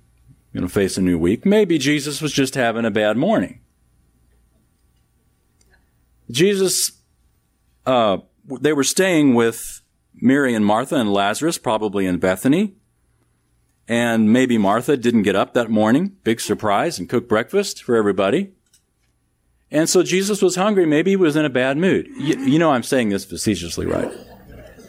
you 0.53 0.61
know, 0.61 0.69
face 0.69 0.97
a 0.97 1.03
new 1.03 1.19
week. 1.19 1.47
Maybe 1.47 1.79
Jesus 1.79 2.21
was 2.21 2.33
just 2.33 2.55
having 2.55 2.85
a 2.85 2.91
bad 2.91 3.17
morning. 3.17 3.61
Jesus, 6.31 6.93
uh, 7.87 8.19
they 8.61 8.73
were 8.73 8.85
staying 8.85 9.35
with 9.35 9.83
Mary 10.15 10.55
and 10.55 10.65
Martha 10.65 10.97
and 10.97 11.13
Lazarus, 11.13 11.59
probably 11.59 12.07
in 12.07 12.19
Bethany. 12.19 12.75
And 13.89 14.33
maybe 14.33 14.57
Martha 14.57 14.97
didn't 14.97 15.23
get 15.23 15.35
up 15.35 15.55
that 15.55 15.69
morning, 15.69 16.17
big 16.23 16.41
surprise, 16.41 16.99
and 16.99 17.09
cook 17.09 17.29
breakfast 17.29 17.83
for 17.83 17.97
everybody. 17.97 18.53
And 19.71 19.89
so 19.89 20.03
Jesus 20.03 20.43
was 20.43 20.57
hungry. 20.57 20.87
Maybe 20.87 21.13
he 21.13 21.17
was 21.17 21.37
in 21.37 21.45
a 21.45 21.51
bad 21.51 21.77
mood. 21.77 22.09
You, 22.17 22.39
you 22.41 22.59
know, 22.59 22.71
I'm 22.71 22.83
saying 22.83 23.09
this 23.09 23.25
facetiously, 23.25 23.87
right? 23.87 24.13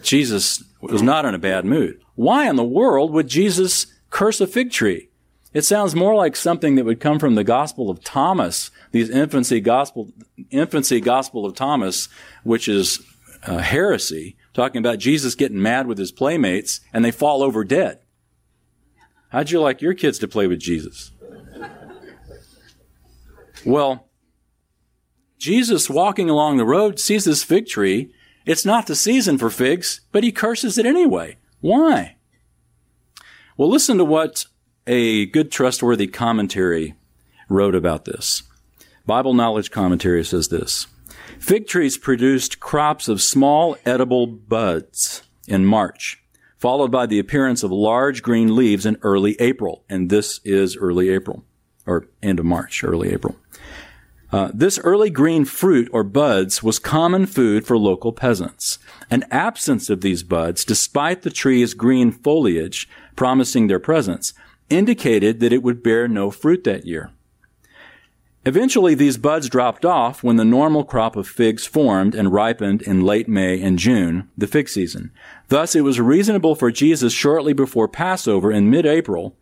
Jesus 0.01 0.63
was 0.81 1.01
not 1.01 1.25
in 1.25 1.35
a 1.35 1.39
bad 1.39 1.65
mood. 1.65 2.01
Why 2.15 2.49
in 2.49 2.55
the 2.55 2.63
world 2.63 3.11
would 3.13 3.27
Jesus 3.27 3.87
curse 4.09 4.41
a 4.41 4.47
fig 4.47 4.71
tree? 4.71 5.10
It 5.53 5.65
sounds 5.65 5.95
more 5.95 6.15
like 6.15 6.35
something 6.35 6.75
that 6.75 6.85
would 6.85 7.01
come 7.01 7.19
from 7.19 7.35
the 7.35 7.43
Gospel 7.43 7.89
of 7.89 8.03
Thomas, 8.03 8.71
these 8.91 9.09
infancy 9.09 9.59
gospel, 9.59 10.11
infancy 10.49 11.01
Gospel 11.01 11.45
of 11.45 11.55
Thomas, 11.55 12.07
which 12.43 12.69
is 12.69 13.01
uh, 13.45 13.57
heresy, 13.57 14.37
talking 14.53 14.79
about 14.79 14.99
Jesus 14.99 15.35
getting 15.35 15.61
mad 15.61 15.87
with 15.87 15.97
his 15.97 16.11
playmates 16.11 16.79
and 16.93 17.03
they 17.03 17.11
fall 17.11 17.43
over 17.43 17.65
dead. 17.65 17.99
How'd 19.29 19.51
you 19.51 19.61
like 19.61 19.81
your 19.81 19.93
kids 19.93 20.19
to 20.19 20.27
play 20.27 20.47
with 20.47 20.59
Jesus? 20.59 21.11
Well, 23.65 24.07
Jesus 25.37 25.89
walking 25.89 26.29
along 26.29 26.57
the 26.57 26.65
road 26.65 26.99
sees 26.99 27.25
this 27.25 27.43
fig 27.43 27.67
tree. 27.67 28.13
It's 28.45 28.65
not 28.65 28.87
the 28.87 28.95
season 28.95 29.37
for 29.37 29.49
figs, 29.49 30.01
but 30.11 30.23
he 30.23 30.31
curses 30.31 30.77
it 30.77 30.85
anyway. 30.85 31.37
Why? 31.61 32.15
Well, 33.57 33.69
listen 33.69 33.97
to 33.97 34.05
what 34.05 34.45
a 34.87 35.25
good 35.27 35.51
trustworthy 35.51 36.07
commentary 36.07 36.95
wrote 37.49 37.75
about 37.75 38.05
this. 38.05 38.43
Bible 39.05 39.33
Knowledge 39.33 39.71
Commentary 39.71 40.23
says 40.23 40.47
this. 40.49 40.87
Fig 41.39 41.67
trees 41.67 41.97
produced 41.97 42.59
crops 42.59 43.07
of 43.07 43.21
small 43.21 43.75
edible 43.85 44.27
buds 44.27 45.23
in 45.47 45.65
March, 45.65 46.21
followed 46.57 46.91
by 46.91 47.05
the 47.05 47.19
appearance 47.19 47.63
of 47.63 47.71
large 47.71 48.21
green 48.21 48.55
leaves 48.55 48.85
in 48.85 48.97
early 49.01 49.35
April. 49.39 49.83
And 49.89 50.09
this 50.09 50.39
is 50.43 50.77
early 50.77 51.09
April, 51.09 51.43
or 51.85 52.07
end 52.21 52.39
of 52.39 52.45
March, 52.45 52.83
early 52.83 53.11
April. 53.11 53.35
Uh, 54.31 54.49
this 54.53 54.79
early 54.79 55.09
green 55.09 55.43
fruit 55.43 55.89
or 55.91 56.03
buds 56.03 56.63
was 56.63 56.79
common 56.79 57.25
food 57.25 57.65
for 57.65 57.77
local 57.77 58.13
peasants. 58.13 58.79
An 59.09 59.25
absence 59.29 59.89
of 59.89 60.01
these 60.01 60.23
buds, 60.23 60.63
despite 60.63 61.23
the 61.23 61.29
tree's 61.29 61.73
green 61.73 62.11
foliage 62.11 62.87
promising 63.17 63.67
their 63.67 63.79
presence, 63.79 64.33
indicated 64.71 65.39
that 65.39 65.53
it 65.53 65.63
would 65.63 65.83
bear 65.83 66.07
no 66.07 66.31
fruit 66.31 66.63
that 66.63 66.85
year. 66.85 67.11
Eventually, 68.43 68.95
these 68.95 69.17
buds 69.17 69.49
dropped 69.49 69.85
off 69.85 70.23
when 70.23 70.37
the 70.37 70.45
normal 70.45 70.83
crop 70.83 71.15
of 71.15 71.27
figs 71.27 71.67
formed 71.67 72.15
and 72.15 72.33
ripened 72.33 72.81
in 72.81 73.01
late 73.01 73.27
May 73.27 73.61
and 73.61 73.77
June, 73.77 74.29
the 74.35 74.47
fig 74.47 74.67
season. 74.67 75.11
Thus, 75.49 75.75
it 75.75 75.81
was 75.81 75.99
reasonable 75.99 76.55
for 76.55 76.71
Jesus 76.71 77.13
shortly 77.13 77.53
before 77.53 77.87
Passover 77.87 78.51
in 78.51 78.71
mid-April 78.71 79.35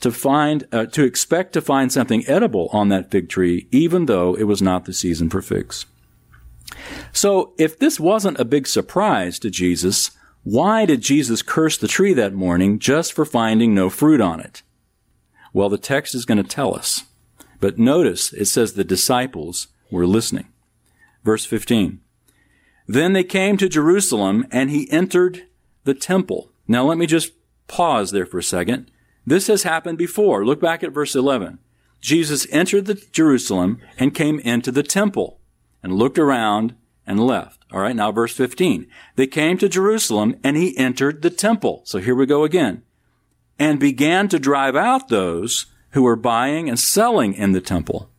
to 0.00 0.10
find, 0.10 0.66
uh, 0.72 0.84
to 0.86 1.04
expect 1.04 1.54
to 1.54 1.62
find 1.62 1.90
something 1.90 2.22
edible 2.28 2.68
on 2.70 2.90
that 2.90 3.10
fig 3.10 3.30
tree, 3.30 3.66
even 3.70 4.04
though 4.04 4.34
it 4.34 4.44
was 4.44 4.60
not 4.60 4.84
the 4.84 4.92
season 4.92 5.30
for 5.30 5.40
figs. 5.40 5.86
So, 7.12 7.54
if 7.56 7.78
this 7.78 7.98
wasn't 7.98 8.40
a 8.40 8.44
big 8.44 8.66
surprise 8.66 9.38
to 9.38 9.48
Jesus, 9.48 10.10
why 10.44 10.84
did 10.84 11.00
Jesus 11.00 11.40
curse 11.40 11.78
the 11.78 11.88
tree 11.88 12.12
that 12.12 12.34
morning 12.34 12.78
just 12.78 13.14
for 13.14 13.24
finding 13.24 13.74
no 13.74 13.88
fruit 13.88 14.20
on 14.20 14.40
it? 14.40 14.62
Well, 15.54 15.70
the 15.70 15.78
text 15.78 16.14
is 16.14 16.26
going 16.26 16.42
to 16.42 16.48
tell 16.48 16.74
us. 16.74 17.04
But 17.60 17.78
notice 17.78 18.30
it 18.34 18.44
says 18.44 18.74
the 18.74 18.84
disciples 18.84 19.68
were 19.90 20.06
listening. 20.06 20.48
Verse 21.24 21.46
15. 21.46 22.00
Then 22.86 23.14
they 23.14 23.24
came 23.24 23.56
to 23.56 23.70
Jerusalem 23.70 24.46
and 24.50 24.70
he 24.70 24.90
entered 24.90 25.46
the 25.84 25.94
temple. 25.94 26.50
Now 26.68 26.84
let 26.84 26.98
me 26.98 27.06
just 27.06 27.32
pause 27.66 28.10
there 28.10 28.26
for 28.26 28.38
a 28.38 28.42
second. 28.42 28.90
This 29.26 29.46
has 29.46 29.62
happened 29.62 29.96
before. 29.96 30.44
Look 30.44 30.60
back 30.60 30.82
at 30.82 30.92
verse 30.92 31.16
11. 31.16 31.58
Jesus 32.02 32.46
entered 32.50 32.84
the 32.84 33.02
Jerusalem 33.12 33.80
and 33.98 34.14
came 34.14 34.40
into 34.40 34.70
the 34.70 34.82
temple 34.82 35.40
and 35.82 35.94
looked 35.94 36.18
around 36.18 36.74
and 37.06 37.20
left. 37.20 37.64
All 37.72 37.80
right. 37.80 37.96
Now 37.96 38.12
verse 38.12 38.34
15. 38.34 38.86
They 39.16 39.26
came 39.26 39.58
to 39.58 39.68
Jerusalem 39.68 40.36
and 40.42 40.56
he 40.56 40.76
entered 40.76 41.22
the 41.22 41.30
temple. 41.30 41.82
So 41.84 41.98
here 41.98 42.14
we 42.14 42.26
go 42.26 42.44
again 42.44 42.82
and 43.58 43.78
began 43.78 44.28
to 44.28 44.38
drive 44.38 44.76
out 44.76 45.08
those 45.08 45.66
who 45.90 46.02
were 46.02 46.16
buying 46.16 46.68
and 46.68 46.78
selling 46.78 47.34
in 47.34 47.52
the 47.52 47.60
temple 47.60 48.10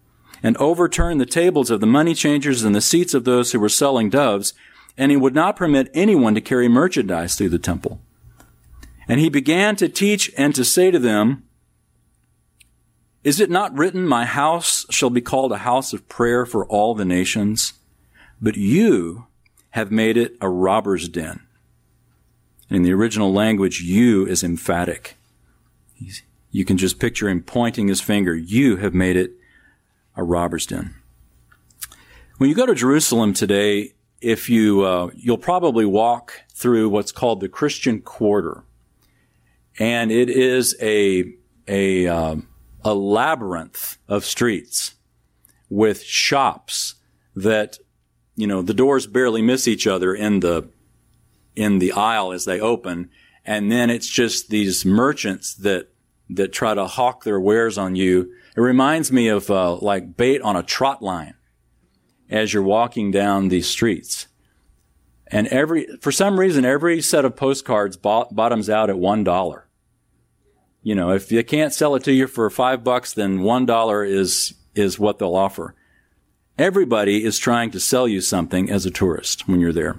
and 0.41 0.55
overturned 0.57 1.19
the 1.19 1.25
tables 1.25 1.69
of 1.69 1.81
the 1.81 1.87
money 1.87 2.13
changers 2.13 2.63
and 2.63 2.75
the 2.75 2.81
seats 2.81 3.13
of 3.13 3.23
those 3.23 3.51
who 3.51 3.59
were 3.59 3.69
selling 3.69 4.09
doves. 4.09 4.53
And 4.97 5.11
he 5.11 5.17
would 5.17 5.35
not 5.35 5.57
permit 5.57 5.91
anyone 5.93 6.35
to 6.35 6.41
carry 6.41 6.69
merchandise 6.69 7.35
through 7.35 7.49
the 7.49 7.59
temple. 7.59 7.99
And 9.07 9.19
he 9.19 9.29
began 9.29 9.75
to 9.77 9.89
teach 9.89 10.31
and 10.37 10.55
to 10.55 10.63
say 10.63 10.89
to 10.89 10.99
them, 10.99 11.43
Is 13.23 13.39
it 13.39 13.49
not 13.49 13.77
written, 13.77 14.07
My 14.07 14.25
house 14.25 14.85
shall 14.89 15.09
be 15.09 15.21
called 15.21 15.51
a 15.51 15.59
house 15.59 15.91
of 15.91 16.07
prayer 16.07 16.45
for 16.45 16.65
all 16.65 16.95
the 16.95 17.05
nations? 17.05 17.73
But 18.45 18.57
you 18.57 19.25
have 19.71 19.91
made 19.91 20.17
it 20.17 20.37
a 20.39 20.47
robber's 20.47 21.09
den. 21.09 21.47
In 22.69 22.83
the 22.83 22.93
original 22.93 23.33
language, 23.33 23.81
you 23.81 24.27
is 24.27 24.43
emphatic. 24.43 25.17
You 26.51 26.63
can 26.63 26.77
just 26.77 26.99
picture 26.99 27.27
him 27.27 27.41
pointing 27.41 27.87
his 27.87 28.01
finger. 28.01 28.35
You 28.35 28.75
have 28.77 28.93
made 28.93 29.15
it 29.15 29.31
a 30.15 30.23
robber's 30.23 30.67
den. 30.67 30.93
When 32.37 32.47
you 32.47 32.55
go 32.55 32.67
to 32.67 32.75
Jerusalem 32.75 33.33
today, 33.33 33.95
if 34.21 34.47
you, 34.47 34.83
uh, 34.83 35.09
you'll 35.15 35.39
probably 35.39 35.87
walk 35.87 36.43
through 36.53 36.89
what's 36.89 37.11
called 37.11 37.39
the 37.39 37.49
Christian 37.49 37.99
Quarter 37.99 38.63
and 39.79 40.11
it 40.11 40.29
is 40.29 40.75
a 40.79 41.33
a 41.67 42.05
um, 42.07 42.47
a 42.83 42.93
labyrinth 42.93 43.97
of 44.07 44.23
streets 44.23 44.93
with 45.67 46.03
shops 46.03 46.95
that 47.35 47.79
you 48.35 48.47
know 48.47 48.61
the 48.61 48.73
doors 48.73 49.07
barely 49.07 49.41
miss 49.41 49.67
each 49.67 49.87
other 49.87 50.13
in 50.13 50.39
the 50.41 50.69
in 51.55 51.79
the 51.79 51.91
aisle 51.93 52.31
as 52.31 52.45
they 52.45 52.59
open. 52.59 53.09
And 53.45 53.71
then 53.71 53.89
it's 53.89 54.09
just 54.09 54.49
these 54.49 54.85
merchants 54.85 55.53
that 55.55 55.89
that 56.29 56.51
try 56.51 56.73
to 56.73 56.87
hawk 56.87 57.23
their 57.23 57.39
wares 57.39 57.77
on 57.77 57.95
you. 57.95 58.31
It 58.57 58.61
reminds 58.61 59.11
me 59.11 59.27
of 59.27 59.49
uh, 59.51 59.75
like 59.75 60.17
bait 60.17 60.41
on 60.41 60.55
a 60.55 60.63
trot 60.63 61.01
line 61.01 61.35
as 62.29 62.53
you're 62.53 62.63
walking 62.63 63.11
down 63.11 63.49
these 63.49 63.67
streets. 63.67 64.27
And 65.27 65.47
every 65.47 65.87
for 66.01 66.11
some 66.11 66.39
reason 66.39 66.65
every 66.65 67.01
set 67.01 67.25
of 67.25 67.35
postcards 67.35 67.97
bottoms 67.97 68.69
out 68.69 68.89
at 68.89 68.97
one 68.97 69.23
dollar. 69.23 69.67
You 70.81 70.93
know, 70.93 71.11
if 71.11 71.29
they 71.29 71.41
can't 71.43 71.73
sell 71.73 71.95
it 71.95 72.03
to 72.03 72.13
you 72.13 72.27
for 72.27 72.47
five 72.49 72.83
bucks, 72.83 73.13
then 73.13 73.41
one 73.41 73.65
dollar 73.65 74.03
is, 74.03 74.53
is 74.75 74.99
what 74.99 75.17
they'll 75.17 75.35
offer. 75.35 75.73
Everybody 76.57 77.23
is 77.23 77.37
trying 77.37 77.71
to 77.71 77.79
sell 77.79 78.07
you 78.07 78.21
something 78.21 78.69
as 78.69 78.85
a 78.85 78.91
tourist 78.91 79.47
when 79.47 79.59
you're 79.59 79.73
there. 79.73 79.97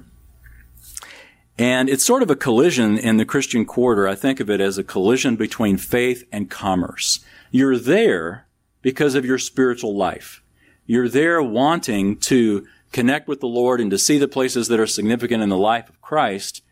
And 1.59 1.89
it's 1.89 2.05
sort 2.05 2.23
of 2.23 2.31
a 2.31 2.37
collision 2.37 2.99
in 2.99 3.17
the 3.17 3.25
Christian 3.25 3.65
quarter. 3.65 4.07
I 4.07 4.15
think 4.15 4.41
of 4.41 4.51
it 4.51 4.61
as 4.61 4.79
a 4.79 4.85
collision 4.85 5.37
between 5.37 5.77
faith 5.77 6.25
and 6.31 6.51
commerce. 6.51 7.21
You're 7.51 7.79
there 7.79 8.47
because 8.83 9.15
of 9.15 9.25
your 9.25 9.39
spiritual 9.39 9.97
life. 9.97 10.43
You're 10.87 11.09
there 11.09 11.43
wanting 11.43 12.19
to 12.19 12.67
connect 12.93 13.29
with 13.29 13.41
the 13.41 13.47
Lord 13.47 13.81
and 13.81 13.91
to 13.91 13.99
see 13.99 14.19
the 14.19 14.29
places 14.29 14.69
that 14.69 14.81
are 14.81 14.87
significant 14.87 15.43
in 15.43 15.49
the 15.49 15.57
life 15.57 15.89
of 15.89 16.01
Christ 16.01 16.63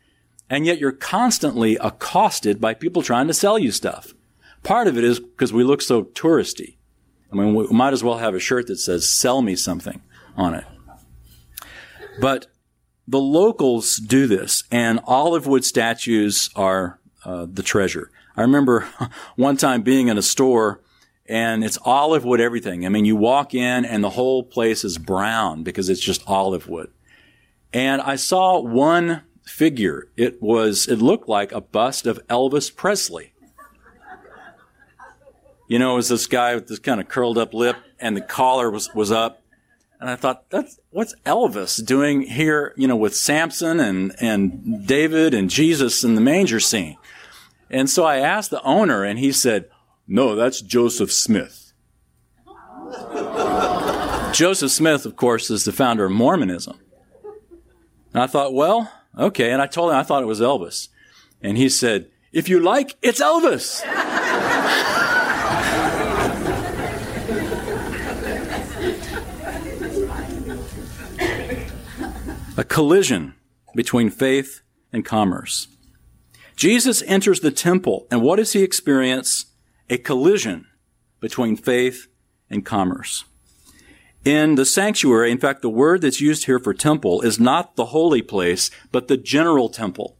and 0.50 0.66
yet 0.66 0.78
you're 0.78 0.92
constantly 0.92 1.76
accosted 1.76 2.60
by 2.60 2.74
people 2.74 3.02
trying 3.02 3.26
to 3.26 3.34
sell 3.34 3.58
you 3.58 3.72
stuff. 3.72 4.14
Part 4.62 4.86
of 4.86 4.96
it 4.96 5.04
is 5.04 5.20
because 5.20 5.52
we 5.52 5.64
look 5.64 5.82
so 5.82 6.04
touristy. 6.04 6.76
I 7.34 7.36
mean, 7.42 7.54
we 7.54 7.66
might 7.68 7.92
as 7.92 8.04
well 8.04 8.18
have 8.18 8.34
a 8.34 8.38
shirt 8.38 8.68
that 8.68 8.76
says, 8.76 9.08
sell 9.08 9.42
me 9.42 9.56
something 9.56 10.00
on 10.36 10.54
it. 10.54 10.64
But 12.20 12.46
the 13.08 13.20
locals 13.20 13.96
do 13.96 14.26
this, 14.26 14.64
and 14.70 15.00
olive 15.04 15.46
wood 15.46 15.64
statues 15.64 16.48
are 16.54 17.00
uh, 17.24 17.46
the 17.50 17.62
treasure. 17.62 18.10
I 18.36 18.42
remember 18.42 18.86
one 19.36 19.56
time 19.56 19.82
being 19.82 20.08
in 20.08 20.18
a 20.18 20.22
store 20.22 20.80
and 21.26 21.64
it's 21.64 21.78
olive 21.84 22.24
wood 22.24 22.40
everything. 22.40 22.84
I 22.84 22.88
mean, 22.90 23.04
you 23.04 23.16
walk 23.16 23.54
in 23.54 23.84
and 23.84 24.04
the 24.04 24.10
whole 24.10 24.42
place 24.42 24.84
is 24.84 24.98
brown 24.98 25.62
because 25.62 25.88
it's 25.88 26.00
just 26.00 26.22
olive 26.26 26.68
wood. 26.68 26.90
And 27.72 28.02
I 28.02 28.16
saw 28.16 28.60
one 28.60 29.22
figure. 29.44 30.08
It 30.16 30.42
was, 30.42 30.86
it 30.86 30.98
looked 30.98 31.28
like 31.28 31.52
a 31.52 31.60
bust 31.60 32.06
of 32.06 32.24
Elvis 32.28 32.74
Presley. 32.74 33.32
You 35.66 35.78
know, 35.78 35.92
it 35.92 35.96
was 35.96 36.08
this 36.08 36.26
guy 36.26 36.54
with 36.54 36.68
this 36.68 36.78
kind 36.78 37.00
of 37.00 37.08
curled 37.08 37.38
up 37.38 37.54
lip 37.54 37.76
and 37.98 38.16
the 38.16 38.20
collar 38.20 38.70
was, 38.70 38.94
was 38.94 39.10
up. 39.10 39.42
And 40.00 40.10
I 40.10 40.16
thought, 40.16 40.50
that's, 40.50 40.78
what's 40.90 41.14
Elvis 41.24 41.84
doing 41.84 42.22
here, 42.22 42.74
you 42.76 42.86
know, 42.86 42.96
with 42.96 43.16
Samson 43.16 43.80
and, 43.80 44.14
and 44.20 44.86
David 44.86 45.32
and 45.32 45.48
Jesus 45.48 46.04
in 46.04 46.14
the 46.14 46.20
manger 46.20 46.60
scene? 46.60 46.98
And 47.70 47.88
so 47.88 48.04
I 48.04 48.18
asked 48.18 48.50
the 48.50 48.62
owner 48.62 49.02
and 49.04 49.18
he 49.18 49.32
said, 49.32 49.70
no, 50.06 50.34
that's 50.36 50.60
Joseph 50.60 51.10
Smith. 51.10 51.72
Joseph 54.34 54.70
Smith, 54.70 55.06
of 55.06 55.16
course, 55.16 55.50
is 55.50 55.64
the 55.64 55.72
founder 55.72 56.04
of 56.04 56.12
Mormonism. 56.12 56.78
And 58.12 58.22
I 58.22 58.26
thought, 58.26 58.52
well, 58.52 58.92
Okay. 59.18 59.50
And 59.50 59.62
I 59.62 59.66
told 59.66 59.90
him 59.90 59.96
I 59.96 60.02
thought 60.02 60.22
it 60.22 60.26
was 60.26 60.40
Elvis. 60.40 60.88
And 61.42 61.56
he 61.56 61.68
said, 61.68 62.08
if 62.32 62.48
you 62.48 62.60
like, 62.60 62.96
it's 63.02 63.20
Elvis. 63.20 63.82
A 72.56 72.64
collision 72.64 73.34
between 73.74 74.10
faith 74.10 74.60
and 74.92 75.04
commerce. 75.04 75.68
Jesus 76.56 77.02
enters 77.06 77.40
the 77.40 77.50
temple, 77.50 78.06
and 78.10 78.22
what 78.22 78.36
does 78.36 78.52
he 78.52 78.62
experience? 78.62 79.46
A 79.90 79.98
collision 79.98 80.66
between 81.20 81.56
faith 81.56 82.06
and 82.48 82.64
commerce 82.64 83.24
in 84.24 84.54
the 84.54 84.64
sanctuary, 84.64 85.30
in 85.30 85.38
fact, 85.38 85.62
the 85.62 85.70
word 85.70 86.00
that's 86.00 86.20
used 86.20 86.46
here 86.46 86.58
for 86.58 86.72
temple 86.72 87.20
is 87.20 87.38
not 87.38 87.76
the 87.76 87.86
holy 87.86 88.22
place, 88.22 88.70
but 88.90 89.08
the 89.08 89.16
general 89.16 89.68
temple. 89.68 90.16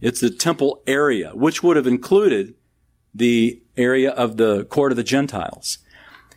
It's 0.00 0.20
the 0.20 0.30
temple 0.30 0.82
area, 0.86 1.30
which 1.30 1.62
would 1.62 1.76
have 1.76 1.86
included 1.86 2.54
the 3.14 3.62
area 3.76 4.10
of 4.10 4.36
the 4.36 4.66
court 4.66 4.92
of 4.92 4.96
the 4.96 5.02
Gentiles. 5.02 5.78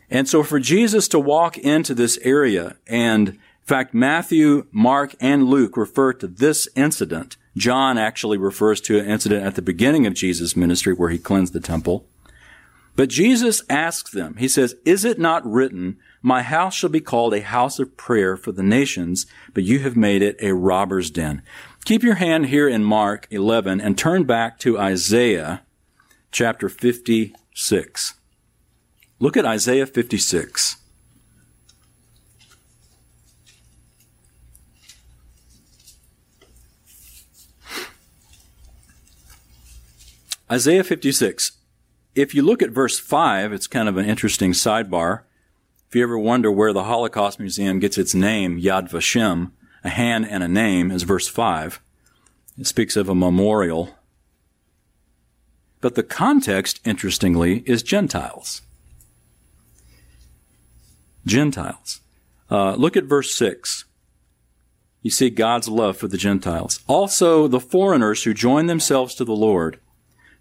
And 0.09 0.29
so 0.29 0.43
for 0.43 0.59
Jesus 0.59 1.07
to 1.09 1.19
walk 1.19 1.57
into 1.57 1.93
this 1.93 2.17
area, 2.21 2.77
and 2.88 3.38
fact, 3.69 3.93
Matthew, 3.93 4.65
Mark, 4.71 5.15
and 5.19 5.47
Luke 5.47 5.77
refer 5.77 6.12
to 6.13 6.27
this 6.27 6.67
incident. 6.75 7.38
John 7.55 7.97
actually 7.97 8.38
refers 8.38 8.82
to 8.82 8.99
an 8.99 9.05
incident 9.05 9.45
at 9.45 9.55
the 9.55 9.62
beginning 9.62 10.05
of 10.05 10.13
Jesus' 10.13 10.55
ministry 10.55 10.93
where 10.93 11.10
he 11.10 11.17
cleansed 11.17 11.53
the 11.53 11.60
temple. 11.60 12.08
But 12.95 13.10
Jesus 13.10 13.62
asks 13.69 14.12
them, 14.12 14.36
he 14.38 14.47
says, 14.47 14.75
Is 14.86 15.05
it 15.05 15.19
not 15.19 15.45
written, 15.45 15.97
My 16.21 16.41
house 16.41 16.73
shall 16.75 16.89
be 16.89 16.99
called 16.99 17.34
a 17.34 17.41
house 17.41 17.79
of 17.79 17.95
prayer 17.95 18.36
for 18.36 18.51
the 18.51 18.63
nations, 18.63 19.25
but 19.53 19.63
you 19.63 19.79
have 19.79 19.95
made 19.95 20.21
it 20.21 20.36
a 20.41 20.53
robber's 20.53 21.10
den? 21.10 21.41
Keep 21.86 22.03
your 22.03 22.15
hand 22.15 22.47
here 22.47 22.67
in 22.67 22.84
Mark 22.84 23.27
11 23.32 23.79
and 23.79 23.97
turn 23.97 24.23
back 24.25 24.60
to 24.60 24.77
Isaiah 24.77 25.62
chapter 26.32 26.67
56. 26.69 28.15
Look 29.19 29.38
at 29.38 29.45
Isaiah 29.45 29.86
56. 29.86 30.77
Isaiah 40.51 40.83
56. 40.83 41.51
If 42.15 42.33
you 42.33 42.41
look 42.41 42.63
at 42.63 42.71
verse 42.71 42.97
5, 42.97 43.53
it's 43.53 43.67
kind 43.67 43.88
of 43.88 43.97
an 43.97 44.09
interesting 44.09 44.53
sidebar. 44.53 45.21
If 45.88 45.95
you 45.95 46.01
ever 46.01 46.17
wonder 46.17 46.51
where 46.51 46.73
the 46.73 46.85
Holocaust 46.85 47.39
Museum 47.39 47.79
gets 47.79 47.99
its 47.99 48.15
name, 48.15 48.59
Yad 48.59 48.89
Vashem, 48.89 49.51
a 49.83 49.89
hand 49.89 50.27
and 50.27 50.43
a 50.43 50.47
name, 50.47 50.89
is 50.89 51.03
verse 51.03 51.27
5. 51.27 51.79
It 52.57 52.65
speaks 52.65 52.95
of 52.95 53.09
a 53.09 53.15
memorial. 53.15 53.95
But 55.81 55.93
the 55.93 56.03
context, 56.03 56.79
interestingly, 56.83 57.63
is 57.67 57.83
Gentiles. 57.83 58.63
Gentiles. 61.27 62.01
Uh, 62.49 62.73
look 62.73 62.97
at 62.97 63.03
verse 63.03 63.35
6. 63.35 63.85
You 65.03 65.12
see 65.12 65.29
God's 65.29 65.69
love 65.69 65.95
for 65.95 66.07
the 66.07 66.17
Gentiles. 66.17 66.81
Also, 66.88 67.47
the 67.47 67.59
foreigners 67.59 68.23
who 68.23 68.33
join 68.33 68.65
themselves 68.65 69.13
to 69.15 69.23
the 69.23 69.35
Lord 69.35 69.79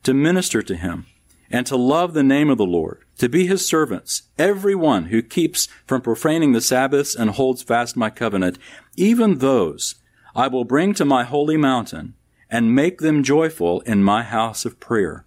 to 0.03 0.15
minister 0.15 0.63
to 0.63 0.77
him 0.77 1.07
and 1.51 1.67
to 1.67 1.77
love 1.77 2.13
the 2.13 2.23
name 2.23 2.51
of 2.51 2.59
the 2.59 2.67
Lord, 2.67 3.05
to 3.19 3.29
be 3.29 3.47
his 3.47 3.67
servants, 3.67 4.23
everyone 4.39 5.07
who 5.07 5.23
keeps 5.23 5.69
from 5.87 6.03
profaning 6.03 6.53
the 6.53 6.61
Sabbaths 6.61 7.15
and 7.15 7.31
holds 7.31 7.63
fast 7.63 7.97
my 7.97 8.11
covenant, 8.11 8.59
even 8.97 9.39
those 9.39 9.95
I 10.35 10.49
will 10.49 10.65
bring 10.65 10.95
to 10.95 11.05
my 11.05 11.25
holy 11.25 11.57
mountain 11.57 12.15
and 12.51 12.75
make 12.75 12.99
them 12.99 13.23
joyful 13.23 13.81
in 13.81 14.03
my 14.03 14.23
house 14.23 14.65
of 14.65 14.81
prayer. 14.81 15.25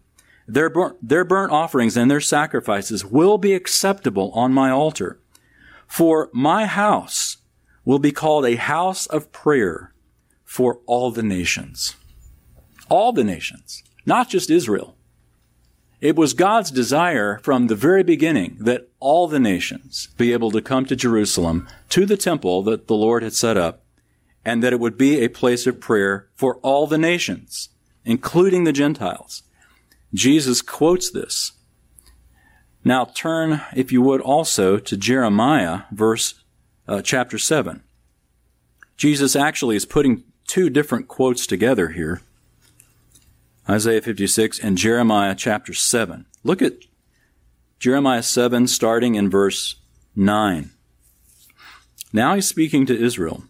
Their, 0.47 0.69
burnt, 0.69 0.97
their 1.07 1.23
burnt 1.23 1.51
offerings 1.51 1.95
and 1.95 2.09
their 2.09 2.21
sacrifices 2.21 3.05
will 3.05 3.37
be 3.37 3.53
acceptable 3.53 4.31
on 4.31 4.53
my 4.53 4.69
altar. 4.69 5.19
For 5.87 6.29
my 6.33 6.65
house 6.65 7.37
will 7.85 7.99
be 7.99 8.11
called 8.11 8.45
a 8.45 8.55
house 8.55 9.05
of 9.07 9.31
prayer 9.31 9.93
for 10.43 10.79
all 10.85 11.11
the 11.11 11.23
nations. 11.23 11.95
All 12.89 13.13
the 13.13 13.23
nations, 13.23 13.83
not 14.05 14.29
just 14.29 14.49
Israel. 14.49 14.95
It 15.99 16.15
was 16.15 16.33
God's 16.33 16.71
desire 16.71 17.39
from 17.43 17.67
the 17.67 17.75
very 17.75 18.03
beginning 18.03 18.57
that 18.59 18.89
all 18.99 19.27
the 19.27 19.39
nations 19.39 20.09
be 20.17 20.33
able 20.33 20.49
to 20.51 20.61
come 20.61 20.85
to 20.85 20.95
Jerusalem, 20.95 21.67
to 21.89 22.05
the 22.05 22.17
temple 22.17 22.63
that 22.63 22.87
the 22.87 22.95
Lord 22.95 23.21
had 23.21 23.33
set 23.33 23.55
up, 23.55 23.83
and 24.43 24.63
that 24.63 24.73
it 24.73 24.79
would 24.79 24.97
be 24.97 25.19
a 25.19 25.27
place 25.27 25.67
of 25.67 25.79
prayer 25.79 26.27
for 26.33 26.55
all 26.57 26.87
the 26.87 26.97
nations, 26.97 27.69
including 28.03 28.63
the 28.63 28.73
Gentiles. 28.73 29.43
Jesus 30.13 30.61
quotes 30.63 31.11
this 31.11 31.53
now 32.83 33.05
turn, 33.05 33.61
if 33.75 33.91
you 33.91 34.01
would, 34.01 34.21
also 34.21 34.77
to 34.79 34.97
Jeremiah, 34.97 35.81
verse 35.91 36.43
uh, 36.87 37.01
chapter 37.01 37.37
seven. 37.37 37.83
Jesus 38.97 39.35
actually 39.35 39.75
is 39.75 39.85
putting 39.85 40.23
two 40.47 40.69
different 40.69 41.07
quotes 41.07 41.45
together 41.45 41.89
here. 41.89 42.21
Isaiah 43.71 44.01
56 44.01 44.59
and 44.59 44.77
Jeremiah 44.77 45.33
chapter 45.35 45.73
7. 45.73 46.25
Look 46.43 46.61
at 46.61 46.73
Jeremiah 47.79 48.23
7 48.23 48.67
starting 48.67 49.15
in 49.15 49.29
verse 49.29 49.75
9. 50.15 50.71
Now 52.11 52.35
he's 52.35 52.47
speaking 52.47 52.85
to 52.85 52.97
Israel. 52.97 53.43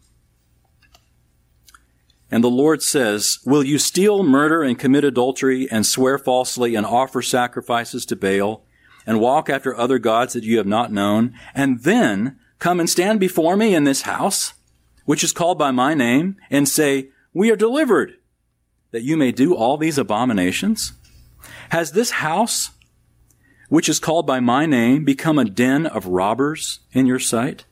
And 2.30 2.44
the 2.44 2.50
Lord 2.50 2.82
says, 2.82 3.40
Will 3.46 3.64
you 3.64 3.78
steal, 3.78 4.24
murder, 4.24 4.64
and 4.64 4.80
commit 4.80 5.04
adultery, 5.04 5.70
and 5.70 5.86
swear 5.86 6.18
falsely, 6.18 6.76
and 6.76 6.86
offer 6.86 7.22
sacrifices 7.22 8.06
to 8.06 8.16
Baal? 8.16 8.64
and 9.06 9.20
walk 9.20 9.50
after 9.50 9.76
other 9.76 10.00
gods 10.00 10.34
that 10.34 10.44
you 10.44 10.58
have 10.58 10.68
not 10.68 10.92
known, 10.92 11.34
and 11.54 11.84
then 11.84 12.38
come 12.60 12.80
and 12.80 12.90
stand 12.90 13.20
before 13.20 13.56
me 13.56 13.74
in 13.74 13.84
this 13.84 14.04
house, 14.04 14.54
which 15.06 15.24
is 15.24 15.32
called 15.32 15.58
by 15.58 15.72
my 15.72 15.94
name, 15.94 16.38
and 16.50 16.68
say, 16.68 17.10
We 17.34 17.52
are 17.52 17.56
delivered, 17.56 18.14
that 18.92 19.04
you 19.04 19.18
may 19.18 19.32
do 19.32 19.56
all 19.56 19.78
these 19.78 19.98
abominations? 19.98 20.94
Has 21.70 21.92
this 21.92 22.12
house, 22.12 22.72
which 23.70 23.90
is 23.90 24.00
called 24.00 24.28
by 24.28 24.40
my 24.40 24.66
name, 24.66 25.04
become 25.06 25.40
a 25.40 25.46
den 25.46 25.86
of 25.86 26.08
robbers 26.08 26.80
in 26.92 27.06
your 27.06 27.20
sight? 27.20 27.66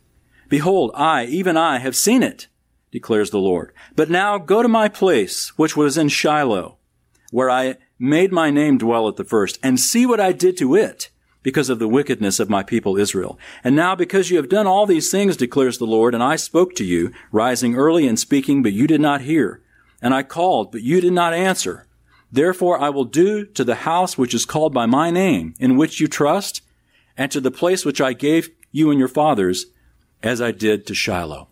Behold, 0.48 0.92
I, 0.96 1.26
even 1.26 1.58
I, 1.58 1.78
have 1.78 1.96
seen 1.96 2.24
it, 2.24 2.48
declares 2.92 3.30
the 3.30 3.38
Lord. 3.38 3.72
But 3.96 4.10
now 4.10 4.38
go 4.38 4.64
to 4.64 4.68
my 4.68 4.90
place, 4.90 5.50
which 5.58 5.78
was 5.78 5.98
in 5.98 6.10
Shiloh, 6.10 6.78
where 7.32 7.50
I 7.50 7.76
made 8.00 8.32
my 8.32 8.50
name 8.50 8.78
dwell 8.78 9.08
at 9.08 9.18
the 9.18 9.24
first, 9.24 9.60
and 9.62 9.80
see 9.80 10.06
what 10.06 10.20
I 10.20 10.32
did 10.32 10.58
to 10.58 10.76
it 10.76 11.12
because 11.44 11.70
of 11.70 11.80
the 11.80 11.88
wickedness 11.88 12.40
of 12.40 12.50
my 12.50 12.64
people 12.64 12.98
Israel. 12.98 13.38
And 13.64 13.76
now 13.76 13.96
because 13.96 14.30
you 14.30 14.38
have 14.38 14.50
done 14.50 14.68
all 14.68 14.86
these 14.86 15.12
things, 15.12 15.38
declares 15.38 15.78
the 15.78 15.86
Lord, 15.86 16.14
and 16.14 16.24
I 16.24 16.36
spoke 16.36 16.76
to 16.76 16.86
you, 16.86 17.12
rising 17.32 17.76
early 17.76 18.08
and 18.08 18.20
speaking, 18.20 18.64
but 18.64 18.74
you 18.74 18.88
did 18.88 19.02
not 19.02 19.22
hear. 19.22 19.62
And 20.02 20.14
I 20.14 20.24
called, 20.24 20.72
but 20.72 20.82
you 20.82 21.02
did 21.02 21.14
not 21.14 21.34
answer. 21.34 21.86
Therefore 22.32 22.80
I 22.80 22.90
will 22.90 23.06
do 23.06 23.46
to 23.46 23.64
the 23.64 23.76
house 23.76 24.18
which 24.18 24.34
is 24.34 24.46
called 24.46 24.74
by 24.74 24.86
my 24.86 25.12
name, 25.12 25.56
in 25.60 25.78
which 25.78 26.00
you 26.00 26.08
trust, 26.08 26.62
and 27.18 27.32
to 27.32 27.42
the 27.42 27.52
place 27.52 27.84
which 27.84 28.00
I 28.00 28.14
gave 28.14 28.50
you 28.72 28.92
and 28.92 29.00
your 29.00 29.08
fathers, 29.08 29.66
as 30.22 30.42
I 30.42 30.52
did 30.52 30.86
to 30.88 30.94
Shiloh. 30.94 31.48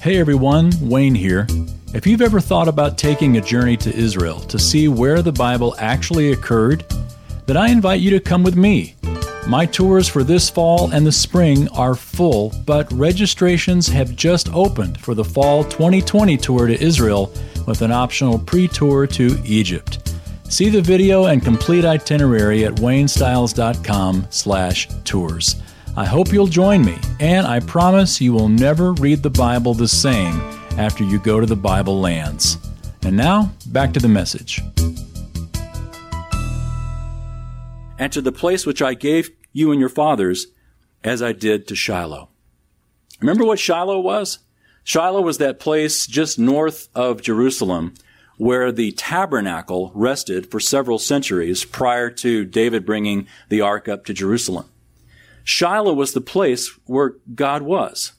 Hey 0.00 0.18
everyone, 0.18 0.72
Wayne 0.80 1.14
here. 1.14 1.46
If 1.92 2.06
you've 2.06 2.22
ever 2.22 2.40
thought 2.40 2.68
about 2.68 2.98
taking 2.98 3.36
a 3.36 3.40
journey 3.40 3.76
to 3.78 3.94
Israel 3.94 4.40
to 4.40 4.58
see 4.58 4.88
where 4.88 5.22
the 5.22 5.32
Bible 5.32 5.74
actually 5.78 6.32
occurred, 6.32 6.84
then 7.46 7.56
I 7.56 7.68
invite 7.68 8.00
you 8.00 8.10
to 8.10 8.20
come 8.20 8.42
with 8.42 8.56
me. 8.56 8.94
My 9.46 9.66
tours 9.66 10.06
for 10.06 10.22
this 10.22 10.48
fall 10.48 10.92
and 10.92 11.06
the 11.06 11.10
spring 11.10 11.68
are 11.70 11.94
full, 11.94 12.52
but 12.66 12.92
registrations 12.92 13.88
have 13.88 14.14
just 14.14 14.52
opened 14.54 15.00
for 15.00 15.14
the 15.14 15.24
fall 15.24 15.64
2020 15.64 16.36
tour 16.36 16.66
to 16.66 16.80
Israel 16.80 17.32
with 17.66 17.82
an 17.82 17.90
optional 17.90 18.38
pre-tour 18.38 19.06
to 19.08 19.40
Egypt. 19.44 20.12
See 20.48 20.68
the 20.68 20.82
video 20.82 21.26
and 21.26 21.42
complete 21.42 21.84
itinerary 21.84 22.64
at 22.64 22.76
waynestiles.com/tours. 22.76 25.56
I 25.96 26.04
hope 26.04 26.32
you'll 26.32 26.46
join 26.46 26.84
me, 26.84 26.96
and 27.18 27.46
I 27.46 27.60
promise 27.60 28.20
you 28.20 28.32
will 28.32 28.48
never 28.48 28.92
read 28.92 29.22
the 29.22 29.30
Bible 29.30 29.74
the 29.74 29.88
same 29.88 30.40
after 30.78 31.02
you 31.02 31.18
go 31.18 31.40
to 31.40 31.46
the 31.46 31.56
Bible 31.56 32.00
lands. 32.00 32.58
And 33.02 33.16
now, 33.16 33.50
back 33.66 33.92
to 33.94 34.00
the 34.00 34.08
message. 34.08 34.62
And 38.00 38.10
to 38.14 38.22
the 38.22 38.32
place 38.32 38.64
which 38.64 38.80
I 38.80 38.94
gave 38.94 39.30
you 39.52 39.70
and 39.70 39.78
your 39.78 39.90
fathers, 39.90 40.46
as 41.04 41.22
I 41.22 41.32
did 41.32 41.68
to 41.68 41.76
Shiloh. 41.76 42.30
Remember 43.20 43.44
what 43.44 43.58
Shiloh 43.58 44.00
was? 44.00 44.38
Shiloh 44.84 45.20
was 45.20 45.36
that 45.36 45.60
place 45.60 46.06
just 46.06 46.38
north 46.38 46.88
of 46.94 47.20
Jerusalem 47.20 47.92
where 48.38 48.72
the 48.72 48.92
tabernacle 48.92 49.92
rested 49.94 50.50
for 50.50 50.58
several 50.58 50.98
centuries 50.98 51.62
prior 51.66 52.08
to 52.10 52.46
David 52.46 52.86
bringing 52.86 53.26
the 53.50 53.60
ark 53.60 53.86
up 53.86 54.06
to 54.06 54.14
Jerusalem. 54.14 54.64
Shiloh 55.44 55.92
was 55.92 56.14
the 56.14 56.22
place 56.22 56.68
where 56.86 57.16
God 57.34 57.60
was. 57.60 58.12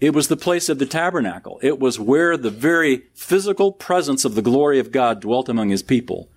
It 0.00 0.14
was 0.14 0.28
the 0.28 0.36
place 0.36 0.68
of 0.68 0.78
the 0.78 0.86
tabernacle. 0.86 1.58
It 1.60 1.80
was 1.80 1.98
where 1.98 2.36
the 2.36 2.50
very 2.50 3.06
physical 3.14 3.72
presence 3.72 4.24
of 4.24 4.36
the 4.36 4.42
glory 4.42 4.78
of 4.78 4.92
God 4.92 5.20
dwelt 5.20 5.48
among 5.48 5.70
his 5.70 5.82
people. 5.82 6.28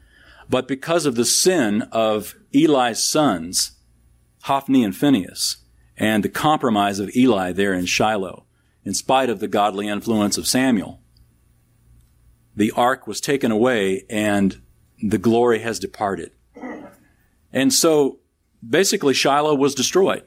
But 0.50 0.68
because 0.68 1.06
of 1.06 1.16
the 1.16 1.26
sin 1.26 1.84
of 1.92 2.36
Eli's 2.58 3.04
sons, 3.04 3.72
Hophni 4.44 4.84
and 4.84 4.96
Phinehas, 4.96 5.58
and 5.98 6.24
the 6.24 6.30
compromise 6.30 7.00
of 7.00 7.16
Eli 7.16 7.52
there 7.52 7.74
in 7.74 7.86
Shiloh, 7.86 8.46
in 8.84 8.94
spite 8.94 9.30
of 9.30 9.40
the 9.40 9.48
godly 9.48 9.88
influence 9.88 10.38
of 10.38 10.48
Samuel, 10.48 11.02
the 12.56 12.72
ark 12.72 13.06
was 13.06 13.22
taken 13.22 13.52
away 13.52 14.06
and 14.10 14.62
the 15.02 15.18
glory 15.18 15.60
has 15.60 15.78
departed. 15.78 16.32
And 17.54 17.74
so 17.74 18.20
basically 18.68 19.14
Shiloh 19.14 19.56
was 19.56 19.76
destroyed. 19.76 20.24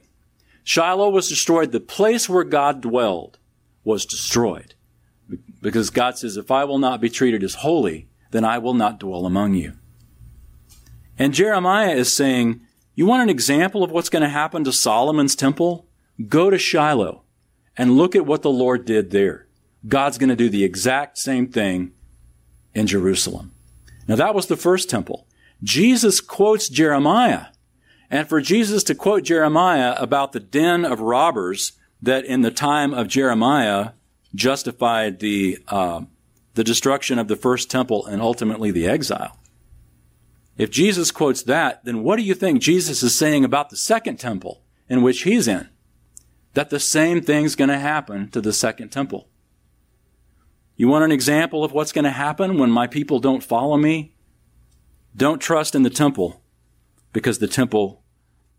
Shiloh 0.63 1.11
was 1.11 1.29
destroyed. 1.29 1.73
The 1.73 1.81
place 1.81 2.29
where 2.29 2.45
God 2.45 2.81
dwelled 2.81 3.39
was 3.83 4.07
destroyed. 4.07 4.75
Because 5.61 5.91
God 5.91 6.19
says, 6.19 6.37
if 6.37 6.51
I 6.51 6.65
will 6.65 6.79
not 6.79 7.01
be 7.01 7.11
treated 7.11 7.43
as 7.43 7.55
holy, 7.57 8.09
then 8.31 8.45
I 8.45 8.59
will 8.59 8.75
not 8.75 9.01
dwell 9.01 9.27
among 9.27 9.55
you. 9.55 9.73
And 11.21 11.35
Jeremiah 11.35 11.91
is 11.91 12.11
saying, 12.11 12.63
You 12.95 13.05
want 13.05 13.23
an 13.23 13.29
example 13.29 13.85
of 13.85 13.91
what's 13.91 14.09
going 14.09 14.23
to 14.23 14.29
happen 14.31 14.65
to 14.65 14.73
Solomon's 14.73 15.37
temple? 15.37 15.87
Go 16.27 16.49
to 16.49 16.57
Shiloh 16.57 17.25
and 17.77 17.99
look 17.99 18.17
at 18.17 18.25
what 18.25 18.41
the 18.41 18.51
Lord 18.51 18.87
did 18.87 19.11
there. 19.11 19.47
God's 19.87 20.17
going 20.17 20.31
to 20.31 20.37
do 20.37 20.49
the 20.49 20.65
exact 20.65 21.19
same 21.19 21.47
thing 21.47 21.93
in 22.75 22.87
Jerusalem. 22.87 23.53
Now 24.09 24.17
that 24.17 24.35
was 24.35 24.47
the 24.47 24.57
first 24.57 24.89
temple. 24.89 25.27
Jesus 25.63 26.23
quotes 26.23 26.71
Jeremiah. 26.71 27.49
And 28.09 28.27
for 28.27 28.41
Jesus 28.41 28.83
to 28.85 28.95
quote 28.95 29.25
Jeremiah 29.25 29.95
about 29.99 30.33
the 30.33 30.41
den 30.41 30.87
of 30.87 31.01
robbers 31.01 31.73
that 32.01 32.25
in 32.25 32.41
the 32.41 32.51
time 32.51 32.95
of 32.95 33.09
Jeremiah 33.09 33.91
justified 34.35 35.21
the, 35.21 35.59
uh, 35.69 36.01
the 36.55 36.65
destruction 36.65 37.19
of 37.19 37.29
the 37.29 37.37
first 37.37 37.71
temple 37.71 38.07
and 38.07 38.23
ultimately 38.23 38.71
the 38.71 38.87
exile. 38.87 39.37
If 40.61 40.71
Jesus 40.71 41.11
quotes 41.11 41.43
that, 41.45 41.87
then 41.87 42.03
what 42.03 42.17
do 42.17 42.23
you 42.23 42.35
think 42.35 42.61
Jesus 42.61 43.03
is 43.03 43.17
saying 43.17 43.47
about 43.47 43.71
the 43.71 43.79
second 43.79 44.19
temple 44.19 44.63
in 44.91 45.01
which 45.01 45.23
he's 45.23 45.49
in? 45.49 45.71
That 46.53 46.69
the 46.69 46.79
same 46.79 47.23
thing's 47.23 47.57
going 47.57 47.71
to 47.71 47.79
happen 47.79 48.29
to 48.33 48.43
the 48.43 48.53
second 48.53 48.91
temple. 48.91 49.27
You 50.77 50.87
want 50.87 51.07
an 51.07 51.13
example 51.13 51.65
of 51.65 51.73
what's 51.73 51.93
going 51.93 52.05
to 52.05 52.11
happen 52.11 52.59
when 52.59 52.71
my 52.71 52.87
people 52.87 53.21
don't 53.21 53.43
follow 53.43 53.79
me? 53.79 54.15
Don't 55.17 55.41
trust 55.41 55.75
in 55.75 55.83
the 55.83 55.89
temple 55.89 56.43
because 57.15 57.39
the 57.39 57.49
temple 57.49 58.03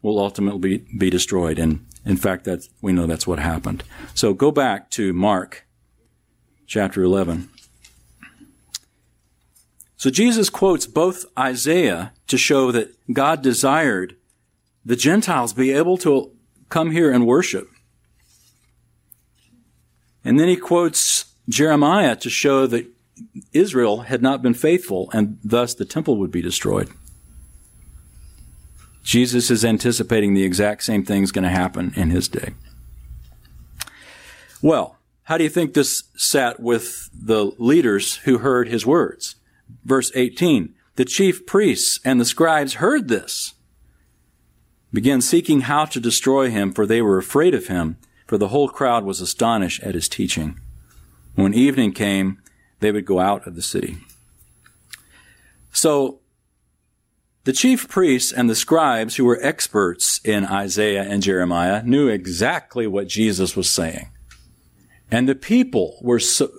will 0.01 0.17
ultimately 0.17 0.79
be, 0.79 0.97
be 0.97 1.09
destroyed. 1.11 1.59
And 1.59 1.85
in 2.03 2.17
fact, 2.17 2.45
that's, 2.45 2.67
we 2.81 2.93
know 2.93 3.05
that's 3.05 3.27
what 3.27 3.37
happened. 3.37 3.83
So 4.15 4.33
go 4.33 4.49
back 4.49 4.89
to 4.91 5.13
Mark 5.13 5.67
chapter 6.65 7.03
11. 7.03 7.51
So 10.01 10.09
Jesus 10.09 10.49
quotes 10.49 10.87
both 10.87 11.25
Isaiah 11.37 12.11
to 12.25 12.35
show 12.35 12.71
that 12.71 12.91
God 13.13 13.43
desired 13.43 14.15
the 14.83 14.95
Gentiles 14.95 15.53
be 15.53 15.69
able 15.69 15.95
to 15.99 16.31
come 16.69 16.89
here 16.89 17.11
and 17.11 17.27
worship. 17.27 17.69
And 20.25 20.39
then 20.39 20.47
he 20.47 20.57
quotes 20.57 21.25
Jeremiah 21.47 22.15
to 22.15 22.31
show 22.31 22.65
that 22.65 22.87
Israel 23.53 23.99
had 23.99 24.23
not 24.23 24.41
been 24.41 24.55
faithful 24.55 25.07
and 25.13 25.37
thus 25.43 25.75
the 25.75 25.85
temple 25.85 26.17
would 26.17 26.31
be 26.31 26.41
destroyed. 26.41 26.89
Jesus 29.03 29.51
is 29.51 29.63
anticipating 29.63 30.33
the 30.33 30.43
exact 30.43 30.81
same 30.81 31.05
thing 31.05 31.21
is 31.21 31.31
going 31.31 31.43
to 31.43 31.49
happen 31.51 31.93
in 31.95 32.09
his 32.09 32.27
day. 32.27 32.55
Well, 34.63 34.97
how 35.25 35.37
do 35.37 35.43
you 35.43 35.49
think 35.51 35.75
this 35.75 36.05
sat 36.15 36.59
with 36.59 37.07
the 37.13 37.51
leaders 37.59 38.15
who 38.15 38.39
heard 38.39 38.67
his 38.67 38.83
words? 38.83 39.35
Verse 39.83 40.11
18 40.15 40.73
The 40.95 41.05
chief 41.05 41.45
priests 41.45 41.99
and 42.03 42.19
the 42.19 42.25
scribes 42.25 42.75
heard 42.75 43.07
this, 43.07 43.53
began 44.93 45.21
seeking 45.21 45.61
how 45.61 45.85
to 45.85 45.99
destroy 45.99 46.49
him, 46.49 46.71
for 46.71 46.85
they 46.85 47.01
were 47.01 47.17
afraid 47.17 47.53
of 47.53 47.67
him, 47.67 47.97
for 48.27 48.37
the 48.37 48.49
whole 48.49 48.69
crowd 48.69 49.03
was 49.03 49.21
astonished 49.21 49.81
at 49.83 49.95
his 49.95 50.09
teaching. 50.09 50.59
When 51.35 51.53
evening 51.53 51.93
came, 51.93 52.41
they 52.79 52.91
would 52.91 53.05
go 53.05 53.19
out 53.19 53.47
of 53.47 53.55
the 53.55 53.61
city. 53.61 53.97
So, 55.71 56.19
the 57.43 57.53
chief 57.53 57.87
priests 57.87 58.31
and 58.31 58.49
the 58.49 58.55
scribes, 58.55 59.15
who 59.15 59.25
were 59.25 59.39
experts 59.41 60.19
in 60.23 60.45
Isaiah 60.45 61.03
and 61.03 61.23
Jeremiah, 61.23 61.81
knew 61.83 62.07
exactly 62.07 62.85
what 62.85 63.07
Jesus 63.07 63.55
was 63.55 63.69
saying. 63.69 64.11
And 65.09 65.27
the 65.27 65.35
people 65.35 65.97
were 66.01 66.19
so, 66.19 66.49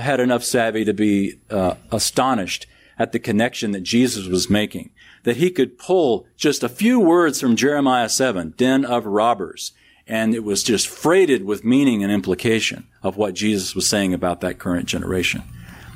had 0.00 0.20
enough 0.20 0.44
savvy 0.44 0.84
to 0.84 0.94
be 0.94 1.38
uh, 1.50 1.74
astonished 1.90 2.66
at 2.98 3.12
the 3.12 3.18
connection 3.18 3.72
that 3.72 3.82
Jesus 3.82 4.26
was 4.26 4.48
making, 4.48 4.90
that 5.24 5.36
he 5.36 5.50
could 5.50 5.78
pull 5.78 6.26
just 6.36 6.62
a 6.62 6.68
few 6.68 7.00
words 7.00 7.40
from 7.40 7.56
Jeremiah 7.56 8.08
7, 8.08 8.54
den 8.56 8.84
of 8.84 9.06
robbers, 9.06 9.72
and 10.06 10.34
it 10.34 10.44
was 10.44 10.62
just 10.62 10.86
freighted 10.86 11.44
with 11.44 11.64
meaning 11.64 12.02
and 12.02 12.12
implication 12.12 12.86
of 13.02 13.16
what 13.16 13.34
Jesus 13.34 13.74
was 13.74 13.88
saying 13.88 14.14
about 14.14 14.40
that 14.40 14.58
current 14.58 14.86
generation. 14.86 15.42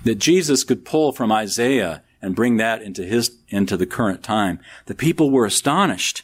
That 0.04 0.16
Jesus 0.16 0.64
could 0.64 0.84
pull 0.84 1.12
from 1.12 1.30
Isaiah 1.30 2.02
and 2.22 2.34
bring 2.34 2.56
that 2.56 2.82
into 2.82 3.04
his, 3.04 3.36
into 3.48 3.76
the 3.76 3.86
current 3.86 4.22
time. 4.22 4.58
The 4.86 4.94
people 4.94 5.30
were 5.30 5.44
astonished 5.44 6.22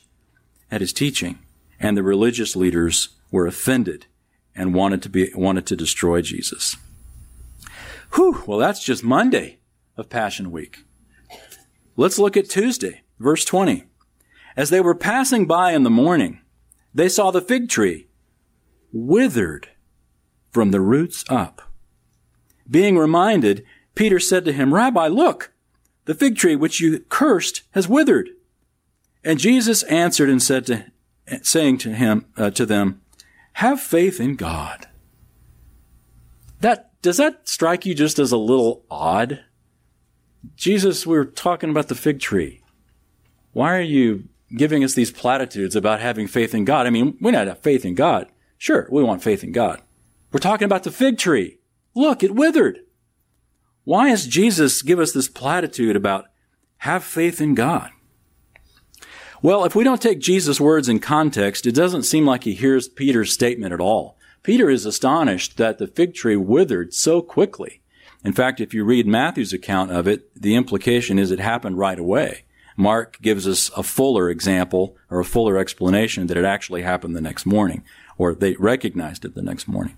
at 0.70 0.80
his 0.80 0.92
teaching 0.92 1.38
and 1.78 1.96
the 1.96 2.02
religious 2.02 2.56
leaders 2.56 3.10
were 3.30 3.46
offended 3.46 4.06
and 4.54 4.74
wanted 4.74 5.02
to 5.02 5.08
be, 5.08 5.30
wanted 5.34 5.66
to 5.66 5.76
destroy 5.76 6.22
Jesus. 6.22 6.76
Whew, 8.14 8.42
well 8.46 8.58
that's 8.58 8.82
just 8.82 9.04
Monday 9.04 9.58
of 9.96 10.08
Passion 10.08 10.50
Week. 10.50 10.84
Let's 11.96 12.18
look 12.18 12.36
at 12.36 12.48
Tuesday, 12.48 13.02
verse 13.18 13.44
20. 13.44 13.84
As 14.56 14.70
they 14.70 14.80
were 14.80 14.94
passing 14.94 15.46
by 15.46 15.72
in 15.72 15.82
the 15.82 15.90
morning, 15.90 16.40
they 16.92 17.08
saw 17.08 17.30
the 17.30 17.40
fig 17.40 17.68
tree 17.68 18.08
withered 18.92 19.68
from 20.50 20.70
the 20.70 20.80
roots 20.80 21.24
up. 21.28 21.62
Being 22.70 22.96
reminded, 22.96 23.64
Peter 23.94 24.20
said 24.20 24.44
to 24.44 24.52
him, 24.52 24.72
Rabbi, 24.72 25.08
look, 25.08 25.52
the 26.04 26.14
fig 26.14 26.36
tree 26.36 26.56
which 26.56 26.80
you 26.80 27.00
cursed 27.00 27.62
has 27.72 27.88
withered. 27.88 28.30
And 29.24 29.38
Jesus 29.38 29.82
answered 29.84 30.28
and 30.28 30.42
said 30.42 30.66
to, 30.66 30.86
saying 31.42 31.78
to 31.78 31.94
him, 31.94 32.26
uh, 32.36 32.50
to 32.50 32.64
them, 32.66 33.00
have 33.54 33.80
faith 33.80 34.20
in 34.20 34.36
God. 34.36 34.86
That, 36.60 36.92
does 37.04 37.18
that 37.18 37.48
strike 37.48 37.86
you 37.86 37.94
just 37.94 38.18
as 38.18 38.32
a 38.32 38.36
little 38.36 38.84
odd? 38.90 39.44
Jesus, 40.56 41.06
we 41.06 41.16
we're 41.16 41.24
talking 41.24 41.70
about 41.70 41.88
the 41.88 41.94
fig 41.94 42.18
tree. 42.18 42.62
Why 43.52 43.76
are 43.76 43.80
you 43.80 44.28
giving 44.56 44.84
us 44.84 44.94
these 44.94 45.10
platitudes 45.10 45.74
about 45.74 46.00
having 46.00 46.26
faith 46.26 46.54
in 46.54 46.64
God. 46.64 46.86
I 46.86 46.90
mean, 46.90 47.16
we 47.20 47.32
not 47.32 47.46
have 47.46 47.60
faith 47.60 47.84
in 47.84 47.94
God. 47.94 48.28
Sure, 48.58 48.88
we 48.90 49.02
want 49.02 49.22
faith 49.22 49.42
in 49.42 49.52
God. 49.52 49.80
We're 50.32 50.40
talking 50.40 50.66
about 50.66 50.84
the 50.84 50.90
fig 50.90 51.18
tree. 51.18 51.58
Look, 51.94 52.22
it 52.22 52.34
withered. 52.34 52.80
Why 53.84 54.10
does 54.10 54.26
Jesus 54.26 54.82
give 54.82 54.98
us 54.98 55.12
this 55.12 55.28
platitude 55.28 55.96
about 55.96 56.26
have 56.78 57.04
faith 57.04 57.40
in 57.40 57.54
God? 57.54 57.90
Well, 59.42 59.64
if 59.64 59.74
we 59.74 59.84
don't 59.84 60.00
take 60.00 60.20
Jesus' 60.20 60.60
words 60.60 60.88
in 60.88 61.00
context, 61.00 61.66
it 61.66 61.74
doesn't 61.74 62.04
seem 62.04 62.24
like 62.24 62.44
he 62.44 62.54
hears 62.54 62.88
Peter's 62.88 63.32
statement 63.32 63.74
at 63.74 63.80
all. 63.80 64.16
Peter 64.44 64.68
is 64.68 64.84
astonished 64.84 65.56
that 65.56 65.78
the 65.78 65.86
fig 65.86 66.14
tree 66.14 66.36
withered 66.36 66.92
so 66.92 67.22
quickly. 67.22 67.80
In 68.22 68.34
fact, 68.34 68.60
if 68.60 68.74
you 68.74 68.84
read 68.84 69.06
Matthew's 69.06 69.54
account 69.54 69.90
of 69.90 70.06
it, 70.06 70.30
the 70.40 70.54
implication 70.54 71.18
is 71.18 71.30
it 71.30 71.40
happened 71.40 71.78
right 71.78 71.98
away. 71.98 72.44
Mark 72.76 73.18
gives 73.22 73.48
us 73.48 73.70
a 73.74 73.82
fuller 73.82 74.28
example 74.28 74.96
or 75.10 75.18
a 75.18 75.24
fuller 75.24 75.56
explanation 75.56 76.26
that 76.26 76.36
it 76.36 76.44
actually 76.44 76.82
happened 76.82 77.16
the 77.16 77.22
next 77.22 77.46
morning, 77.46 77.84
or 78.18 78.34
they 78.34 78.54
recognized 78.56 79.24
it 79.24 79.34
the 79.34 79.42
next 79.42 79.66
morning. 79.66 79.96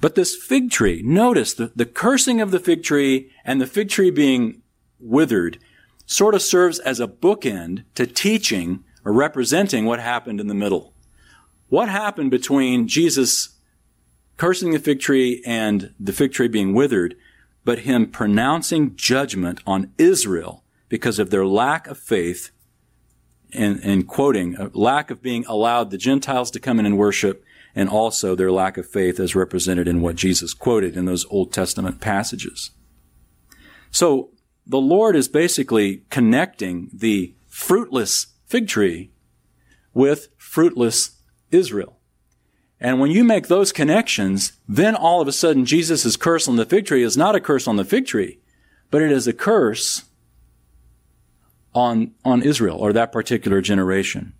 But 0.00 0.16
this 0.16 0.34
fig 0.34 0.70
tree, 0.70 1.00
notice 1.04 1.54
the, 1.54 1.70
the 1.76 1.86
cursing 1.86 2.40
of 2.40 2.50
the 2.50 2.58
fig 2.58 2.82
tree 2.82 3.30
and 3.44 3.60
the 3.60 3.66
fig 3.66 3.90
tree 3.90 4.10
being 4.10 4.62
withered 4.98 5.58
sort 6.04 6.34
of 6.34 6.42
serves 6.42 6.80
as 6.80 6.98
a 6.98 7.06
bookend 7.06 7.84
to 7.94 8.08
teaching 8.08 8.82
or 9.04 9.12
representing 9.12 9.84
what 9.84 10.00
happened 10.00 10.40
in 10.40 10.48
the 10.48 10.54
middle. 10.54 10.89
What 11.70 11.88
happened 11.88 12.32
between 12.32 12.88
Jesus 12.88 13.56
cursing 14.36 14.72
the 14.72 14.78
fig 14.80 14.98
tree 14.98 15.40
and 15.46 15.94
the 16.00 16.12
fig 16.12 16.32
tree 16.32 16.48
being 16.48 16.74
withered, 16.74 17.16
but 17.64 17.80
him 17.80 18.10
pronouncing 18.10 18.96
judgment 18.96 19.60
on 19.66 19.92
Israel 19.96 20.64
because 20.88 21.20
of 21.20 21.30
their 21.30 21.46
lack 21.46 21.86
of 21.86 21.96
faith 21.96 22.50
and, 23.52 23.80
and 23.84 24.08
quoting, 24.08 24.56
a 24.56 24.70
lack 24.74 25.12
of 25.12 25.22
being 25.22 25.44
allowed 25.46 25.90
the 25.90 25.98
Gentiles 25.98 26.50
to 26.50 26.60
come 26.60 26.80
in 26.80 26.86
and 26.86 26.98
worship, 26.98 27.44
and 27.74 27.88
also 27.88 28.34
their 28.34 28.50
lack 28.50 28.76
of 28.76 28.88
faith 28.88 29.20
as 29.20 29.36
represented 29.36 29.86
in 29.86 30.00
what 30.00 30.16
Jesus 30.16 30.54
quoted 30.54 30.96
in 30.96 31.04
those 31.04 31.24
Old 31.30 31.52
Testament 31.52 32.00
passages. 32.00 32.72
So 33.92 34.30
the 34.66 34.80
Lord 34.80 35.14
is 35.14 35.28
basically 35.28 36.02
connecting 36.10 36.90
the 36.92 37.34
fruitless 37.46 38.28
fig 38.46 38.66
tree 38.66 39.12
with 39.94 40.28
fruitless 40.36 41.19
Israel. 41.50 41.96
And 42.80 42.98
when 42.98 43.10
you 43.10 43.24
make 43.24 43.48
those 43.48 43.72
connections, 43.72 44.52
then 44.66 44.94
all 44.94 45.20
of 45.20 45.28
a 45.28 45.32
sudden 45.32 45.66
Jesus' 45.66 46.16
curse 46.16 46.48
on 46.48 46.56
the 46.56 46.64
fig 46.64 46.86
tree 46.86 47.02
is 47.02 47.16
not 47.16 47.34
a 47.34 47.40
curse 47.40 47.68
on 47.68 47.76
the 47.76 47.84
fig 47.84 48.06
tree, 48.06 48.38
but 48.90 49.02
it 49.02 49.12
is 49.12 49.26
a 49.26 49.32
curse 49.32 50.04
on, 51.74 52.12
on 52.24 52.42
Israel 52.42 52.78
or 52.78 52.92
that 52.92 53.12
particular 53.12 53.60
generation. 53.60 54.32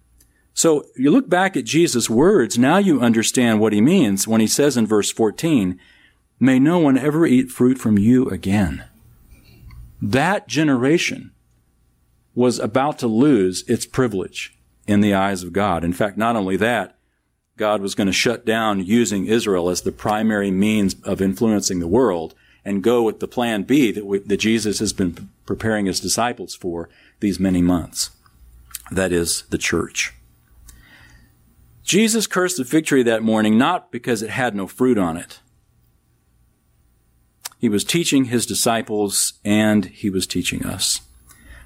So 0.54 0.86
you 0.96 1.10
look 1.10 1.28
back 1.28 1.56
at 1.56 1.64
Jesus' 1.64 2.10
words, 2.10 2.58
now 2.58 2.78
you 2.78 3.00
understand 3.00 3.60
what 3.60 3.72
he 3.72 3.80
means 3.80 4.26
when 4.26 4.40
he 4.40 4.46
says 4.46 4.76
in 4.76 4.86
verse 4.86 5.10
14, 5.10 5.78
may 6.38 6.58
no 6.58 6.78
one 6.78 6.98
ever 6.98 7.26
eat 7.26 7.50
fruit 7.50 7.78
from 7.78 7.98
you 7.98 8.28
again. 8.30 8.84
That 10.02 10.48
generation 10.48 11.32
was 12.34 12.58
about 12.58 12.98
to 13.00 13.06
lose 13.06 13.62
its 13.68 13.84
privilege 13.84 14.56
in 14.86 15.02
the 15.02 15.14
eyes 15.14 15.42
of 15.42 15.52
God. 15.52 15.84
In 15.84 15.92
fact, 15.92 16.16
not 16.16 16.36
only 16.36 16.56
that, 16.56 16.96
God 17.60 17.82
was 17.82 17.94
going 17.94 18.06
to 18.06 18.12
shut 18.12 18.46
down 18.46 18.86
using 18.86 19.26
Israel 19.26 19.68
as 19.68 19.82
the 19.82 19.92
primary 19.92 20.50
means 20.50 20.96
of 21.04 21.20
influencing 21.20 21.78
the 21.78 21.86
world 21.86 22.34
and 22.64 22.82
go 22.82 23.02
with 23.02 23.20
the 23.20 23.28
plan 23.28 23.64
B 23.64 23.92
that, 23.92 24.06
we, 24.06 24.20
that 24.20 24.38
Jesus 24.38 24.78
has 24.78 24.94
been 24.94 25.28
preparing 25.44 25.84
his 25.84 26.00
disciples 26.00 26.54
for 26.54 26.88
these 27.20 27.38
many 27.38 27.60
months. 27.60 28.12
that 28.90 29.12
is, 29.12 29.42
the 29.50 29.58
church. 29.58 30.14
Jesus 31.82 32.26
cursed 32.26 32.56
the 32.56 32.64
fig 32.64 32.86
tree 32.86 33.02
that 33.02 33.22
morning 33.22 33.58
not 33.58 33.92
because 33.92 34.22
it 34.22 34.30
had 34.30 34.54
no 34.54 34.66
fruit 34.66 34.96
on 34.96 35.18
it. 35.18 35.40
He 37.58 37.68
was 37.68 37.84
teaching 37.84 38.24
his 38.24 38.46
disciples 38.46 39.34
and 39.44 39.84
he 39.84 40.08
was 40.08 40.26
teaching 40.26 40.64
us. 40.64 41.02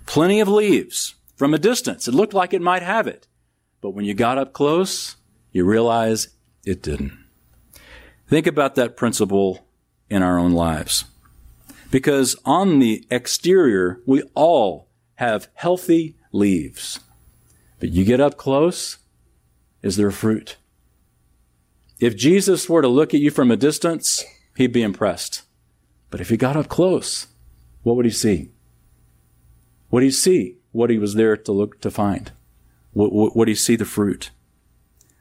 Plenty 0.06 0.40
of 0.40 0.48
leaves 0.48 1.14
from 1.36 1.54
a 1.54 1.58
distance. 1.58 2.08
It 2.08 2.14
looked 2.14 2.34
like 2.34 2.52
it 2.52 2.60
might 2.60 2.82
have 2.82 3.06
it. 3.06 3.28
But 3.80 3.90
when 3.90 4.04
you 4.04 4.14
got 4.14 4.38
up 4.38 4.52
close, 4.52 5.14
you 5.54 5.64
realize 5.64 6.28
it 6.66 6.82
didn't. 6.82 7.16
Think 8.28 8.46
about 8.46 8.74
that 8.74 8.96
principle 8.96 9.66
in 10.10 10.22
our 10.22 10.38
own 10.38 10.52
lives. 10.52 11.04
Because 11.90 12.36
on 12.44 12.80
the 12.80 13.06
exterior, 13.08 14.00
we 14.04 14.22
all 14.34 14.88
have 15.14 15.48
healthy 15.54 16.16
leaves. 16.32 16.98
But 17.78 17.90
you 17.90 18.04
get 18.04 18.20
up 18.20 18.36
close, 18.36 18.98
is 19.80 19.96
there 19.96 20.10
fruit? 20.10 20.56
If 22.00 22.16
Jesus 22.16 22.68
were 22.68 22.82
to 22.82 22.88
look 22.88 23.14
at 23.14 23.20
you 23.20 23.30
from 23.30 23.52
a 23.52 23.56
distance, 23.56 24.24
he'd 24.56 24.72
be 24.72 24.82
impressed. 24.82 25.42
But 26.10 26.20
if 26.20 26.30
he 26.30 26.36
got 26.36 26.56
up 26.56 26.68
close, 26.68 27.28
what 27.84 27.94
would 27.94 28.06
he 28.06 28.10
see? 28.10 28.50
What 29.88 30.00
do 30.00 30.06
you 30.06 30.12
see? 30.12 30.56
What 30.72 30.90
he 30.90 30.98
was 30.98 31.14
there 31.14 31.36
to 31.36 31.52
look 31.52 31.80
to 31.82 31.90
find? 31.92 32.32
What, 32.92 33.44
do 33.44 33.50
you 33.50 33.56
see 33.56 33.76
the 33.76 33.84
fruit? 33.84 34.30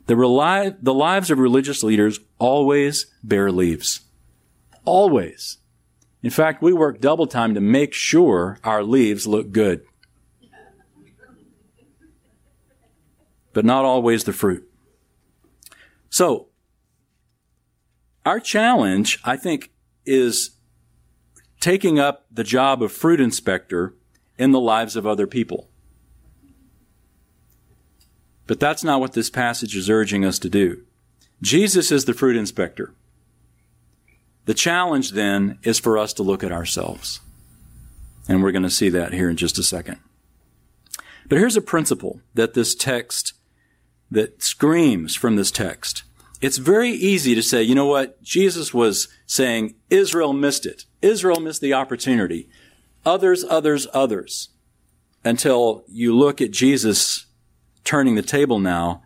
The, 0.06 0.16
rely, 0.16 0.74
the 0.82 0.94
lives 0.94 1.32
of 1.32 1.40
religious 1.40 1.84
leaders 1.84 2.20
always 2.40 3.08
bear 3.24 3.52
leaves. 3.52 4.02
Always. 4.86 5.58
In 6.22 6.30
fact, 6.30 6.62
we 6.62 6.74
work 6.74 7.00
double 7.00 7.28
time 7.28 7.54
to 7.54 7.62
make 7.62 7.94
sure 7.94 8.60
our 8.64 8.84
leaves 8.84 9.28
look 9.28 9.52
good. 9.52 9.86
But 13.54 13.66
not 13.66 13.86
always 13.86 14.24
the 14.24 14.34
fruit. 14.34 14.68
So, 16.10 16.48
our 18.26 18.40
challenge, 18.40 19.20
I 19.24 19.38
think, 19.38 19.72
is 20.06 20.52
taking 21.60 22.00
up 22.00 22.26
the 22.32 22.44
job 22.44 22.82
of 22.82 22.92
fruit 22.92 23.22
inspector 23.22 23.96
in 24.38 24.52
the 24.52 24.60
lives 24.60 24.96
of 24.96 25.06
other 25.06 25.28
people. 25.28 25.70
But 28.54 28.60
that's 28.60 28.84
not 28.84 29.00
what 29.00 29.14
this 29.14 29.32
passage 29.32 29.76
is 29.76 29.90
urging 29.90 30.24
us 30.24 30.38
to 30.38 30.48
do. 30.48 30.84
Jesus 31.42 31.92
is 31.92 32.06
the 32.06 32.14
fruit 32.14 32.36
inspector. 32.36 32.94
The 34.46 34.54
challenge 34.54 35.14
then 35.14 35.58
is 35.64 35.80
for 35.80 35.98
us 35.98 36.14
to 36.14 36.22
look 36.22 36.44
at 36.44 36.52
ourselves. 36.52 37.20
And 38.30 38.44
we're 38.44 38.52
going 38.52 38.62
to 38.62 38.70
see 38.70 38.90
that 38.90 39.12
here 39.12 39.28
in 39.28 39.38
just 39.38 39.58
a 39.58 39.64
second. 39.64 39.98
But 41.28 41.40
here's 41.40 41.58
a 41.58 41.62
principle 41.62 42.22
that 42.36 42.54
this 42.54 42.76
text, 42.76 43.34
that 44.12 44.44
screams 44.44 45.16
from 45.16 45.36
this 45.36 45.50
text. 45.50 46.04
It's 46.40 46.58
very 46.58 46.92
easy 46.92 47.34
to 47.34 47.42
say, 47.42 47.64
you 47.64 47.74
know 47.74 47.88
what? 47.88 48.22
Jesus 48.22 48.72
was 48.72 49.08
saying 49.26 49.74
Israel 49.90 50.32
missed 50.32 50.68
it. 50.68 50.86
Israel 51.02 51.40
missed 51.40 51.62
the 51.62 51.74
opportunity. 51.74 52.50
Others, 53.04 53.46
others, 53.46 53.88
others. 53.96 54.50
Until 55.26 55.86
you 55.88 56.16
look 56.16 56.40
at 56.40 56.52
Jesus 56.52 57.23
turning 57.84 58.16
the 58.16 58.22
table 58.22 58.60
now 58.60 59.04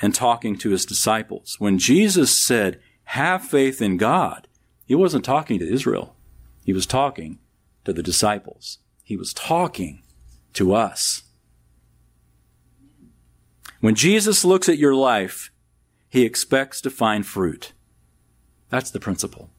and 0.00 0.14
talking 0.14 0.56
to 0.58 0.70
his 0.70 0.84
disciples. 0.84 1.56
When 1.58 1.78
Jesus 1.78 2.36
said, 2.38 2.80
have 3.04 3.42
faith 3.42 3.80
in 3.80 3.96
God, 3.96 4.48
he 4.84 4.94
wasn't 4.94 5.24
talking 5.24 5.58
to 5.58 5.72
Israel. 5.72 6.16
He 6.64 6.72
was 6.72 6.86
talking 6.86 7.38
to 7.84 7.92
the 7.92 8.02
disciples. 8.02 8.78
He 9.04 9.16
was 9.16 9.32
talking 9.32 10.02
to 10.54 10.74
us. 10.74 11.22
When 13.80 13.94
Jesus 13.94 14.44
looks 14.44 14.68
at 14.68 14.78
your 14.78 14.94
life, 14.94 15.52
he 16.08 16.24
expects 16.24 16.80
to 16.80 16.90
find 16.90 17.24
fruit. 17.24 17.72
That's 18.68 18.90
the 18.90 18.98
principle. 18.98 19.50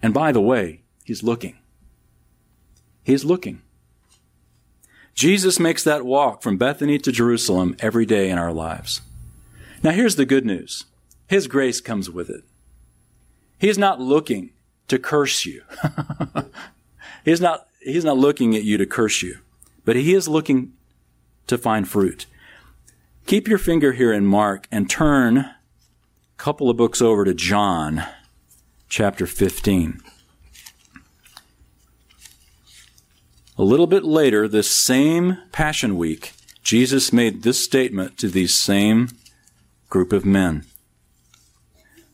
And 0.00 0.14
by 0.14 0.30
the 0.30 0.40
way, 0.40 0.84
he's 1.04 1.22
looking. 1.24 1.58
He's 3.02 3.24
looking. 3.24 3.62
Jesus 5.14 5.60
makes 5.60 5.84
that 5.84 6.04
walk 6.04 6.42
from 6.42 6.58
Bethany 6.58 6.98
to 6.98 7.12
Jerusalem 7.12 7.76
every 7.78 8.04
day 8.04 8.30
in 8.30 8.38
our 8.38 8.52
lives. 8.52 9.00
Now 9.82 9.92
here's 9.92 10.16
the 10.16 10.26
good 10.26 10.44
news. 10.44 10.86
His 11.28 11.46
grace 11.46 11.80
comes 11.80 12.10
with 12.10 12.28
it. 12.28 12.42
He's 13.58 13.78
not 13.78 14.00
looking 14.00 14.50
to 14.88 14.98
curse 14.98 15.46
you. 15.46 15.62
he's 17.24 17.40
not, 17.40 17.68
he's 17.80 18.04
not 18.04 18.18
looking 18.18 18.56
at 18.56 18.64
you 18.64 18.76
to 18.76 18.86
curse 18.86 19.22
you, 19.22 19.38
but 19.84 19.96
he 19.96 20.14
is 20.14 20.28
looking 20.28 20.72
to 21.46 21.56
find 21.56 21.88
fruit. 21.88 22.26
Keep 23.26 23.48
your 23.48 23.58
finger 23.58 23.92
here 23.92 24.12
in 24.12 24.26
Mark 24.26 24.66
and 24.70 24.90
turn 24.90 25.38
a 25.38 25.56
couple 26.36 26.68
of 26.68 26.76
books 26.76 27.00
over 27.00 27.24
to 27.24 27.34
John 27.34 28.04
chapter 28.88 29.26
15. 29.26 30.00
A 33.56 33.62
little 33.62 33.86
bit 33.86 34.02
later, 34.02 34.48
this 34.48 34.68
same 34.68 35.38
Passion 35.52 35.96
Week, 35.96 36.32
Jesus 36.64 37.12
made 37.12 37.42
this 37.42 37.62
statement 37.62 38.18
to 38.18 38.28
these 38.28 38.52
same 38.52 39.10
group 39.88 40.12
of 40.12 40.24
men. 40.24 40.64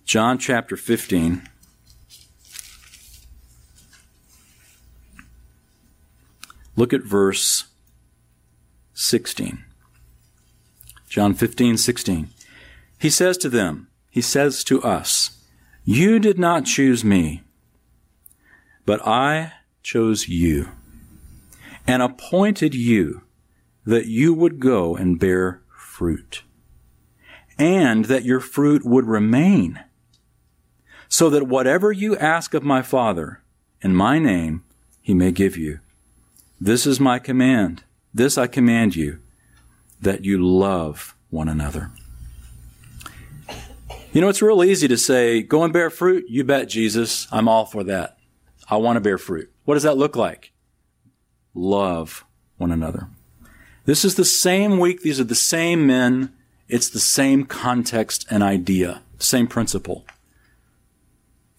John 0.05 0.37
chapter 0.37 0.77
15. 0.77 1.49
Look 6.77 6.93
at 6.93 7.03
verse 7.03 7.69
16. 8.93 9.65
John 11.09 11.33
15, 11.33 11.79
16. 11.79 12.29
He 12.99 13.09
says 13.09 13.39
to 13.39 13.49
them, 13.49 13.89
he 14.11 14.21
says 14.21 14.63
to 14.65 14.83
us, 14.83 15.43
You 15.85 16.19
did 16.19 16.39
not 16.39 16.67
choose 16.67 17.03
me, 17.03 17.45
but 18.85 19.07
I 19.07 19.53
chose 19.83 20.29
you 20.29 20.69
and 21.91 22.05
appointed 22.05 22.73
you 22.73 23.23
that 23.85 24.07
you 24.07 24.33
would 24.33 24.61
go 24.61 24.95
and 24.95 25.19
bear 25.19 25.61
fruit, 25.77 26.45
and 27.59 28.05
that 28.05 28.25
your 28.25 28.39
fruit 28.39 28.87
would 28.87 29.07
remain, 29.07 29.83
so 31.09 31.29
that 31.29 31.49
whatever 31.49 31.91
you 31.91 32.17
ask 32.17 32.55
of 32.55 32.63
my 32.63 32.81
Father 32.81 33.43
in 33.83 33.93
my 33.93 34.21
name, 34.21 34.63
he 35.03 35.15
may 35.15 35.33
give 35.33 35.57
you. 35.57 35.81
This 36.61 36.87
is 36.87 37.01
my 37.01 37.19
command. 37.19 37.83
This 38.15 38.39
I 38.39 38.47
command 38.47 38.95
you, 38.95 39.19
that 40.01 40.25
you 40.25 40.39
love 40.39 41.17
one 41.29 41.49
another. 41.49 41.91
You 44.13 44.21
know, 44.21 44.29
it's 44.29 44.43
real 44.43 44.63
easy 44.63 44.87
to 44.87 44.97
say, 44.97 45.43
go 45.43 45.65
and 45.65 45.73
bear 45.73 45.91
fruit. 45.91 46.25
You 46.29 46.45
bet, 46.45 46.69
Jesus. 46.69 47.27
I'm 47.33 47.49
all 47.49 47.67
for 47.67 47.83
that. 47.83 48.17
I 48.69 48.77
want 48.77 48.97
to 48.97 49.01
bear 49.01 49.19
fruit. 49.19 49.51
What 49.65 49.75
does 49.75 49.83
that 49.83 49.97
look 49.97 50.15
like? 50.15 50.50
Love 51.55 52.25
one 52.57 52.73
another. 52.73 53.09
This 53.85 54.05
is 54.05 54.15
the 54.15 54.25
same 54.25 54.79
week. 54.79 55.03
These 55.03 55.21
are 55.21 55.25
the 55.25 55.35
same 55.35 55.87
men. 55.87 56.33
It's 56.69 56.89
the 56.89 57.01
same 57.01 57.45
context 57.45 58.27
and 58.31 58.43
idea, 58.43 59.03
same 59.19 59.47
principle. 59.47 60.05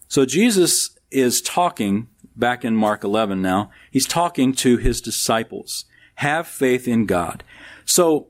So 0.08 0.24
Jesus 0.24 0.98
is 1.10 1.42
talking 1.42 2.08
back 2.36 2.64
in 2.64 2.76
Mark 2.76 3.04
11 3.04 3.42
now. 3.42 3.70
He's 3.90 4.06
talking 4.06 4.52
to 4.54 4.78
his 4.78 5.00
disciples. 5.00 5.84
Have 6.16 6.46
faith 6.46 6.88
in 6.88 7.06
God. 7.06 7.44
So 7.84 8.28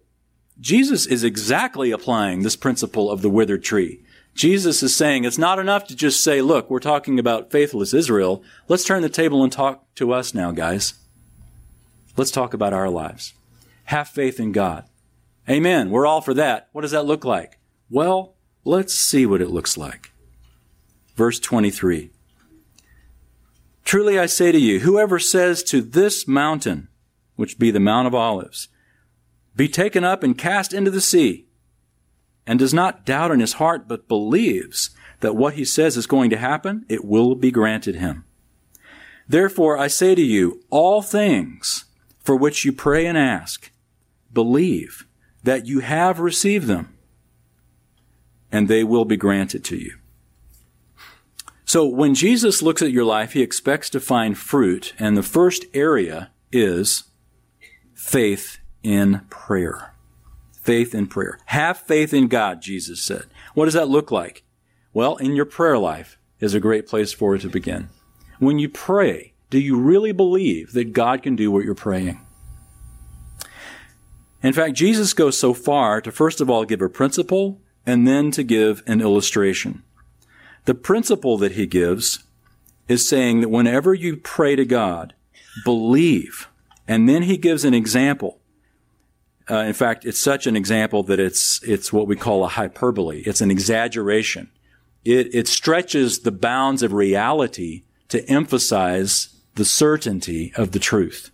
Jesus 0.61 1.07
is 1.07 1.25
exactly 1.25 1.91
applying 1.91 2.43
this 2.43 2.57
principle 2.57 3.11
of 3.11 3.23
the 3.23 3.31
withered 3.31 3.63
tree. 3.63 4.05
Jesus 4.35 4.83
is 4.83 4.97
saying 4.97 5.25
it's 5.25 5.39
not 5.39 5.59
enough 5.59 5.87
to 5.89 5.97
just 5.97 6.25
say, 6.25 6.41
look, 6.41 6.71
we're 6.71 6.81
talking 6.81 7.19
about 7.19 7.51
faithless 7.51 7.93
Israel. 7.93 8.43
Let's 8.67 8.85
turn 8.85 9.03
the 9.03 9.09
table 9.09 9.43
and 9.43 9.53
talk 9.53 9.95
to 9.97 10.13
us 10.13 10.35
now, 10.35 10.53
guys. 10.53 10.95
Let's 12.17 12.31
talk 12.31 12.53
about 12.53 12.73
our 12.73 12.91
lives. 12.91 13.33
Have 13.85 14.09
faith 14.09 14.39
in 14.39 14.53
God. 14.53 14.85
Amen. 15.49 15.91
We're 15.91 16.07
all 16.07 16.21
for 16.21 16.35
that. 16.35 16.69
What 16.73 16.83
does 16.83 16.91
that 16.91 17.07
look 17.07 17.25
like? 17.25 17.59
Well, 17.91 18.35
let's 18.65 18.95
see 18.95 19.27
what 19.27 19.41
it 19.41 19.51
looks 19.51 19.77
like. 19.77 20.13
Verse 21.17 21.41
23. 21.41 22.11
Truly 23.85 24.19
I 24.19 24.27
say 24.27 24.53
to 24.53 24.59
you, 24.59 24.81
whoever 24.81 25.19
says 25.19 25.63
to 25.65 25.81
this 25.81 26.29
mountain, 26.29 26.89
which 27.37 27.59
be 27.59 27.71
the 27.71 27.81
Mount 27.81 28.07
of 28.07 28.15
Olives, 28.15 28.69
be 29.57 29.69
taken 29.69 30.05
up 30.05 30.23
and 30.23 30.39
cast 30.39 30.73
into 30.73 30.91
the 30.91 31.01
sea, 31.01 31.47
and 32.47 32.59
does 32.59 32.73
not 32.73 33.05
doubt 33.05 33.31
in 33.31 33.41
his 33.41 33.55
heart, 33.55 33.89
but 33.89 34.09
believes 34.09 34.91
that 35.21 35.37
what 35.37 35.55
he 35.55 35.65
says 35.65 35.97
is 35.97 36.07
going 36.07 36.31
to 36.31 36.37
happen, 36.37 36.85
it 36.89 37.05
will 37.05 37.35
be 37.35 37.51
granted 37.51 37.97
him. 37.97 38.25
Therefore 39.29 39.79
I 39.79 39.89
say 39.89 40.15
to 40.15 40.23
you, 40.23 40.63
all 40.71 41.03
things 41.03 41.85
for 42.23 42.37
which 42.37 42.65
you 42.65 42.73
pray 42.73 43.07
and 43.07 43.19
ask, 43.19 43.71
believe 44.33 45.07
that 45.43 45.67
you 45.67 45.81
have 45.81 46.21
received 46.21 46.67
them, 46.67 46.97
and 48.51 48.69
they 48.69 48.85
will 48.85 49.05
be 49.05 49.17
granted 49.17 49.65
to 49.65 49.77
you. 49.77 49.97
So 51.65 51.87
when 51.87 52.15
Jesus 52.15 52.63
looks 52.63 52.83
at 52.83 52.93
your 52.93 53.05
life, 53.05 53.33
he 53.33 53.43
expects 53.43 53.89
to 53.91 54.01
find 54.01 54.37
fruit, 54.37 54.93
and 54.99 55.17
the 55.17 55.23
first 55.23 55.65
area 55.73 56.31
is 56.53 57.05
faith 57.95 58.59
in 58.83 59.23
prayer. 59.31 59.95
Faith 60.61 60.95
in 60.95 61.07
prayer. 61.07 61.39
Have 61.47 61.79
faith 61.79 62.13
in 62.13 62.29
God, 62.29 62.61
Jesus 62.61 63.03
said. 63.03 63.25
What 63.55 63.65
does 63.65 63.75
that 63.75 63.89
look 63.89 64.11
like? 64.11 64.45
Well, 64.93 65.17
in 65.17 65.35
your 65.35 65.47
prayer 65.47 65.79
life 65.79 66.19
is 66.41 66.55
a 66.55 66.61
great 66.61 66.87
place 66.87 67.13
for 67.13 67.35
it 67.35 67.41
to 67.41 67.49
begin. 67.49 67.89
When 68.39 68.59
you 68.59 68.69
pray, 68.69 69.32
do 69.53 69.61
you 69.61 69.79
really 69.79 70.13
believe 70.13 70.73
that 70.73 70.95
God 70.95 71.23
can 71.23 71.37
do 71.37 71.51
what 71.51 71.63
you're 71.63 71.75
praying? 71.75 72.19
In 74.43 74.55
fact, 74.55 74.73
Jesus 74.73 75.13
goes 75.13 75.39
so 75.39 75.53
far 75.53 76.01
to 76.01 76.11
first 76.11 76.41
of 76.41 76.49
all 76.49 76.65
give 76.65 76.81
a 76.81 76.89
principle 76.89 77.61
and 77.85 78.09
then 78.09 78.31
to 78.31 78.43
give 78.43 78.83
an 78.87 79.03
illustration. 79.03 79.83
The 80.65 80.75
principle 80.75 81.37
that 81.37 81.53
he 81.53 81.67
gives 81.67 82.21
is 82.89 83.07
saying 83.07 83.43
that 83.43 83.51
whenever 83.51 83.93
you 83.93 84.17
pray 84.17 84.57
to 84.57 84.65
God, 84.65 85.13
believe. 85.65 86.49
And 86.89 87.07
then 87.07 87.25
he 87.25 87.37
gives 87.37 87.67
an 87.67 87.75
example. 87.75 88.39
Uh, 89.51 89.57
in 89.57 89.75
fact, 89.75 90.07
it's 90.07 90.19
such 90.19 90.47
an 90.47 90.57
example 90.57 91.03
that 91.03 91.21
it's, 91.21 91.63
it's 91.63 91.93
what 91.93 92.07
we 92.07 92.17
call 92.17 92.43
a 92.43 92.49
hyperbole. 92.49 93.21
It's 93.27 93.43
an 93.43 93.51
exaggeration. 93.51 94.51
It, 95.05 95.35
it 95.35 95.47
stretches 95.47 96.21
the 96.21 96.33
bounds 96.33 96.83
of 96.83 96.95
reality 96.95 97.83
to 98.09 98.25
emphasize 98.31 99.29
the 99.55 99.65
certainty 99.65 100.53
of 100.57 100.73
the 100.73 100.79
truth. 100.79 101.31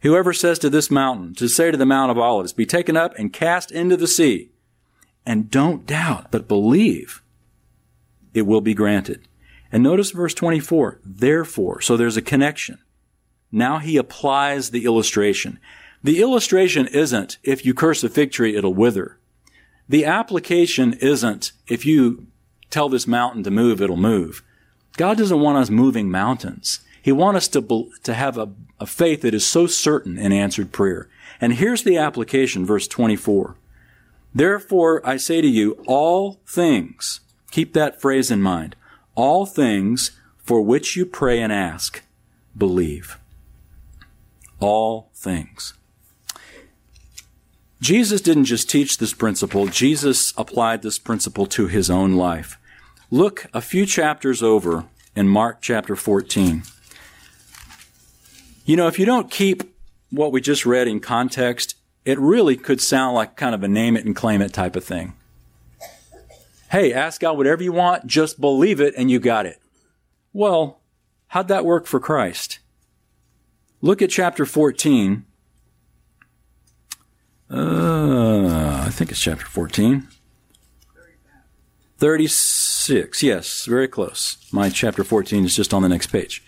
Whoever 0.00 0.32
says 0.32 0.58
to 0.60 0.70
this 0.70 0.90
mountain, 0.90 1.34
to 1.34 1.48
say 1.48 1.70
to 1.70 1.76
the 1.76 1.86
Mount 1.86 2.10
of 2.10 2.18
Olives, 2.18 2.52
be 2.52 2.66
taken 2.66 2.96
up 2.96 3.14
and 3.18 3.32
cast 3.32 3.70
into 3.70 3.96
the 3.96 4.06
sea, 4.06 4.50
and 5.24 5.50
don't 5.50 5.86
doubt, 5.86 6.30
but 6.30 6.48
believe, 6.48 7.22
it 8.32 8.42
will 8.42 8.60
be 8.60 8.74
granted. 8.74 9.26
And 9.72 9.82
notice 9.82 10.12
verse 10.12 10.34
24, 10.34 11.00
therefore. 11.04 11.80
So 11.80 11.96
there's 11.96 12.16
a 12.16 12.22
connection. 12.22 12.78
Now 13.50 13.78
he 13.78 13.96
applies 13.96 14.70
the 14.70 14.84
illustration. 14.84 15.58
The 16.04 16.20
illustration 16.20 16.86
isn't, 16.86 17.38
if 17.42 17.66
you 17.66 17.74
curse 17.74 18.04
a 18.04 18.08
fig 18.08 18.30
tree, 18.30 18.54
it'll 18.54 18.74
wither. 18.74 19.18
The 19.88 20.04
application 20.04 20.92
isn't, 20.94 21.52
if 21.66 21.84
you 21.84 22.26
tell 22.70 22.88
this 22.88 23.06
mountain 23.06 23.42
to 23.44 23.50
move, 23.50 23.80
it'll 23.80 23.96
move. 23.96 24.42
God 24.96 25.18
doesn't 25.18 25.40
want 25.40 25.58
us 25.58 25.70
moving 25.70 26.10
mountains. 26.10 26.80
He 27.06 27.12
wants 27.12 27.36
us 27.36 27.48
to, 27.50 27.88
to 28.02 28.14
have 28.14 28.36
a, 28.36 28.48
a 28.80 28.84
faith 28.84 29.20
that 29.20 29.32
is 29.32 29.46
so 29.46 29.68
certain 29.68 30.18
in 30.18 30.32
answered 30.32 30.72
prayer. 30.72 31.08
And 31.40 31.52
here's 31.52 31.84
the 31.84 31.96
application, 31.96 32.66
verse 32.66 32.88
24. 32.88 33.54
Therefore, 34.34 35.00
I 35.06 35.16
say 35.16 35.40
to 35.40 35.46
you, 35.46 35.80
all 35.86 36.40
things, 36.48 37.20
keep 37.52 37.74
that 37.74 38.00
phrase 38.00 38.32
in 38.32 38.42
mind, 38.42 38.74
all 39.14 39.46
things 39.46 40.18
for 40.42 40.60
which 40.60 40.96
you 40.96 41.06
pray 41.06 41.40
and 41.40 41.52
ask, 41.52 42.02
believe. 42.58 43.18
All 44.58 45.08
things. 45.14 45.74
Jesus 47.80 48.20
didn't 48.20 48.46
just 48.46 48.68
teach 48.68 48.98
this 48.98 49.14
principle, 49.14 49.68
Jesus 49.68 50.34
applied 50.36 50.82
this 50.82 50.98
principle 50.98 51.46
to 51.46 51.68
his 51.68 51.88
own 51.88 52.14
life. 52.14 52.58
Look 53.12 53.46
a 53.54 53.60
few 53.60 53.86
chapters 53.86 54.42
over 54.42 54.86
in 55.14 55.28
Mark 55.28 55.58
chapter 55.60 55.94
14. 55.94 56.64
You 58.66 58.74
know, 58.74 58.88
if 58.88 58.98
you 58.98 59.06
don't 59.06 59.30
keep 59.30 59.62
what 60.10 60.32
we 60.32 60.40
just 60.40 60.66
read 60.66 60.88
in 60.88 60.98
context, 60.98 61.76
it 62.04 62.18
really 62.18 62.56
could 62.56 62.80
sound 62.80 63.14
like 63.14 63.36
kind 63.36 63.54
of 63.54 63.62
a 63.62 63.68
name 63.68 63.96
it 63.96 64.04
and 64.04 64.14
claim 64.14 64.42
it 64.42 64.52
type 64.52 64.74
of 64.74 64.82
thing. 64.82 65.14
Hey, 66.72 66.92
ask 66.92 67.20
God 67.20 67.36
whatever 67.36 67.62
you 67.62 67.70
want, 67.70 68.08
just 68.08 68.40
believe 68.40 68.80
it 68.80 68.92
and 68.96 69.08
you 69.08 69.20
got 69.20 69.46
it. 69.46 69.60
Well, 70.32 70.80
how'd 71.28 71.46
that 71.46 71.64
work 71.64 71.86
for 71.86 72.00
Christ? 72.00 72.58
Look 73.80 74.02
at 74.02 74.10
chapter 74.10 74.44
14. 74.44 75.24
Uh, 77.48 78.82
I 78.84 78.90
think 78.90 79.12
it's 79.12 79.20
chapter 79.20 79.46
14. 79.46 80.08
36. 81.98 83.22
Yes, 83.22 83.64
very 83.64 83.86
close. 83.86 84.38
My 84.50 84.70
chapter 84.70 85.04
14 85.04 85.44
is 85.44 85.54
just 85.54 85.72
on 85.72 85.82
the 85.82 85.88
next 85.88 86.08
page. 86.08 86.42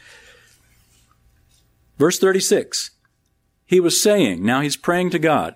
Verse 1.99 2.19
36. 2.19 2.93
He 3.67 3.81
was 3.81 4.01
saying, 4.01 4.43
now 4.43 4.61
he's 4.61 4.77
praying 4.77 5.11
to 5.11 5.19
God, 5.19 5.55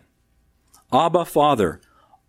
Abba, 0.93 1.25
Father, 1.25 1.81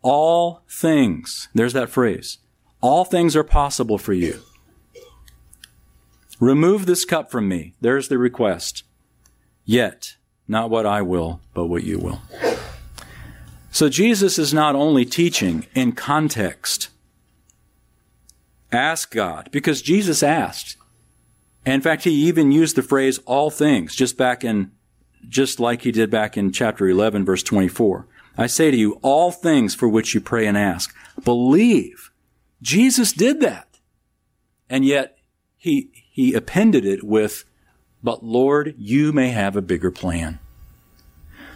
all 0.02 0.62
things, 0.70 1.50
there's 1.54 1.74
that 1.74 1.90
phrase, 1.90 2.38
all 2.80 3.04
things 3.04 3.36
are 3.36 3.44
possible 3.44 3.98
for 3.98 4.14
you. 4.14 4.40
Remove 6.40 6.86
this 6.86 7.06
cup 7.06 7.32
from 7.32 7.48
me. 7.48 7.74
There's 7.82 8.08
the 8.08 8.18
request. 8.18 8.84
Yet, 9.66 10.16
not 10.48 10.70
what 10.70 10.86
I 10.86 11.02
will, 11.02 11.42
but 11.54 11.66
what 11.66 11.84
you 11.84 12.00
will. 12.00 12.22
So 13.72 13.90
Jesus 13.90 14.38
is 14.38 14.54
not 14.54 14.76
only 14.76 15.06
teaching 15.06 15.66
in 15.74 15.94
context. 15.94 16.90
Ask 18.72 19.12
God, 19.12 19.50
because 19.52 19.82
Jesus 19.82 20.22
asked. 20.22 20.78
In 21.66 21.82
fact, 21.82 22.04
he 22.04 22.12
even 22.28 22.52
used 22.52 22.76
the 22.76 22.84
phrase 22.84 23.20
all 23.20 23.50
things 23.50 23.96
just 23.96 24.18
back 24.18 24.44
in, 24.44 24.72
just 25.28 25.60
like 25.60 25.84
he 25.84 25.92
did 25.92 26.10
back 26.10 26.38
in 26.38 26.52
chapter 26.52 26.88
11, 26.88 27.24
verse 27.26 27.44
24. 27.44 28.08
I 28.38 28.48
say 28.48 28.72
to 28.72 28.78
you, 28.78 29.00
all 29.02 29.32
things 29.32 29.76
for 29.76 29.88
which 29.88 30.14
you 30.14 30.22
pray 30.22 30.46
and 30.46 30.58
ask, 30.58 30.94
believe. 31.24 32.12
Jesus 32.62 33.14
did 33.14 33.40
that. 33.42 33.68
And 34.70 34.84
yet 34.84 35.18
he, 35.56 35.92
he 36.12 36.34
appended 36.34 36.86
it 36.86 37.04
with, 37.04 37.46
but 38.02 38.24
Lord, 38.24 38.76
you 38.78 39.14
may 39.14 39.30
have 39.30 39.56
a 39.56 39.62
bigger 39.62 39.92
plan. 39.92 40.40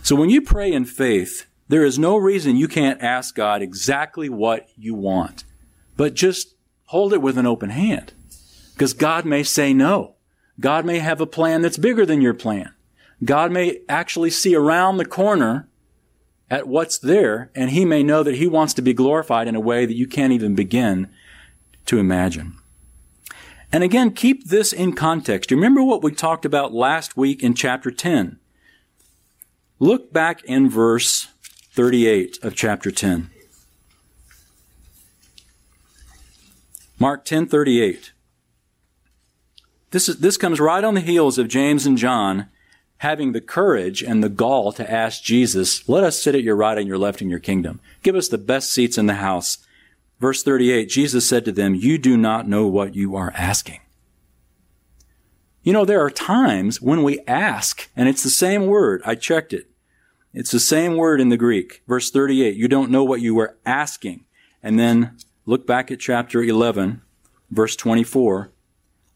So 0.03 0.15
when 0.15 0.29
you 0.29 0.41
pray 0.41 0.71
in 0.71 0.85
faith, 0.85 1.47
there 1.67 1.83
is 1.83 1.99
no 1.99 2.15
reason 2.15 2.55
you 2.55 2.67
can't 2.67 3.01
ask 3.01 3.35
God 3.35 3.61
exactly 3.61 4.29
what 4.29 4.69
you 4.77 4.93
want, 4.93 5.43
but 5.97 6.13
just 6.13 6.55
hold 6.85 7.11
it 7.11 7.21
with 7.21 7.37
an 7.37 7.45
open 7.45 7.71
hand. 7.71 8.13
Because 8.77 8.93
God 8.93 9.25
may 9.25 9.41
say 9.41 9.73
no. 9.73 10.13
God 10.59 10.85
may 10.85 10.99
have 10.99 11.19
a 11.19 11.25
plan 11.25 11.63
that's 11.63 11.79
bigger 11.79 12.05
than 12.05 12.21
your 12.21 12.35
plan. 12.35 12.71
God 13.25 13.51
may 13.51 13.79
actually 13.89 14.29
see 14.29 14.53
around 14.53 14.97
the 14.97 15.05
corner 15.05 15.67
at 16.47 16.67
what's 16.67 16.99
there, 16.99 17.49
and 17.55 17.71
He 17.71 17.85
may 17.85 18.03
know 18.03 18.21
that 18.21 18.35
He 18.35 18.45
wants 18.45 18.75
to 18.75 18.83
be 18.83 18.93
glorified 18.93 19.47
in 19.47 19.55
a 19.55 19.59
way 19.59 19.87
that 19.87 19.95
you 19.95 20.05
can't 20.05 20.31
even 20.31 20.53
begin 20.53 21.09
to 21.87 21.97
imagine. 21.97 22.53
And 23.71 23.83
again, 23.83 24.11
keep 24.11 24.47
this 24.47 24.71
in 24.73 24.93
context. 24.93 25.49
Remember 25.49 25.81
what 25.81 26.03
we 26.03 26.11
talked 26.11 26.45
about 26.45 26.71
last 26.71 27.17
week 27.17 27.41
in 27.41 27.55
chapter 27.55 27.89
10. 27.89 28.37
Look 29.79 30.13
back 30.13 30.43
in 30.43 30.69
verse 30.69 31.29
38 31.71 32.37
of 32.43 32.53
chapter 32.53 32.91
10. 32.91 33.31
Mark 36.99 37.25
10:38. 37.25 38.11
This, 39.91 40.09
is, 40.09 40.19
this 40.19 40.37
comes 40.37 40.59
right 40.59 40.83
on 40.83 40.95
the 40.95 41.01
heels 41.01 41.37
of 41.37 41.47
James 41.47 41.85
and 41.85 41.97
John 41.97 42.49
having 42.97 43.31
the 43.31 43.41
courage 43.41 44.01
and 44.01 44.23
the 44.23 44.29
gall 44.29 44.71
to 44.73 44.91
ask 44.91 45.23
Jesus, 45.23 45.87
let 45.87 46.03
us 46.03 46.21
sit 46.21 46.35
at 46.35 46.43
your 46.43 46.55
right 46.55 46.77
and 46.77 46.87
your 46.87 46.97
left 46.97 47.21
in 47.21 47.29
your 47.29 47.39
kingdom. 47.39 47.79
Give 48.01 48.15
us 48.15 48.27
the 48.27 48.37
best 48.37 48.71
seats 48.71 48.97
in 48.97 49.05
the 49.05 49.15
house. 49.15 49.59
Verse 50.19 50.41
38, 50.41 50.89
Jesus 50.89 51.27
said 51.27 51.45
to 51.45 51.51
them, 51.51 51.75
you 51.75 51.97
do 51.97 52.17
not 52.17 52.47
know 52.47 52.65
what 52.65 52.95
you 52.95 53.15
are 53.15 53.31
asking. 53.35 53.79
You 55.61 55.73
know, 55.73 55.85
there 55.85 56.03
are 56.03 56.09
times 56.09 56.81
when 56.81 57.03
we 57.03 57.19
ask, 57.27 57.89
and 57.95 58.09
it's 58.09 58.23
the 58.23 58.29
same 58.29 58.65
word. 58.65 59.01
I 59.05 59.15
checked 59.15 59.53
it. 59.53 59.69
It's 60.33 60.51
the 60.51 60.59
same 60.59 60.95
word 60.95 61.21
in 61.21 61.29
the 61.29 61.37
Greek. 61.37 61.83
Verse 61.87 62.09
38, 62.09 62.55
you 62.55 62.67
don't 62.67 62.89
know 62.89 63.03
what 63.03 63.21
you 63.21 63.35
were 63.35 63.57
asking. 63.65 64.25
And 64.63 64.79
then 64.79 65.17
look 65.45 65.67
back 65.67 65.91
at 65.91 65.99
chapter 65.99 66.41
11, 66.41 67.01
verse 67.51 67.75
24 67.75 68.51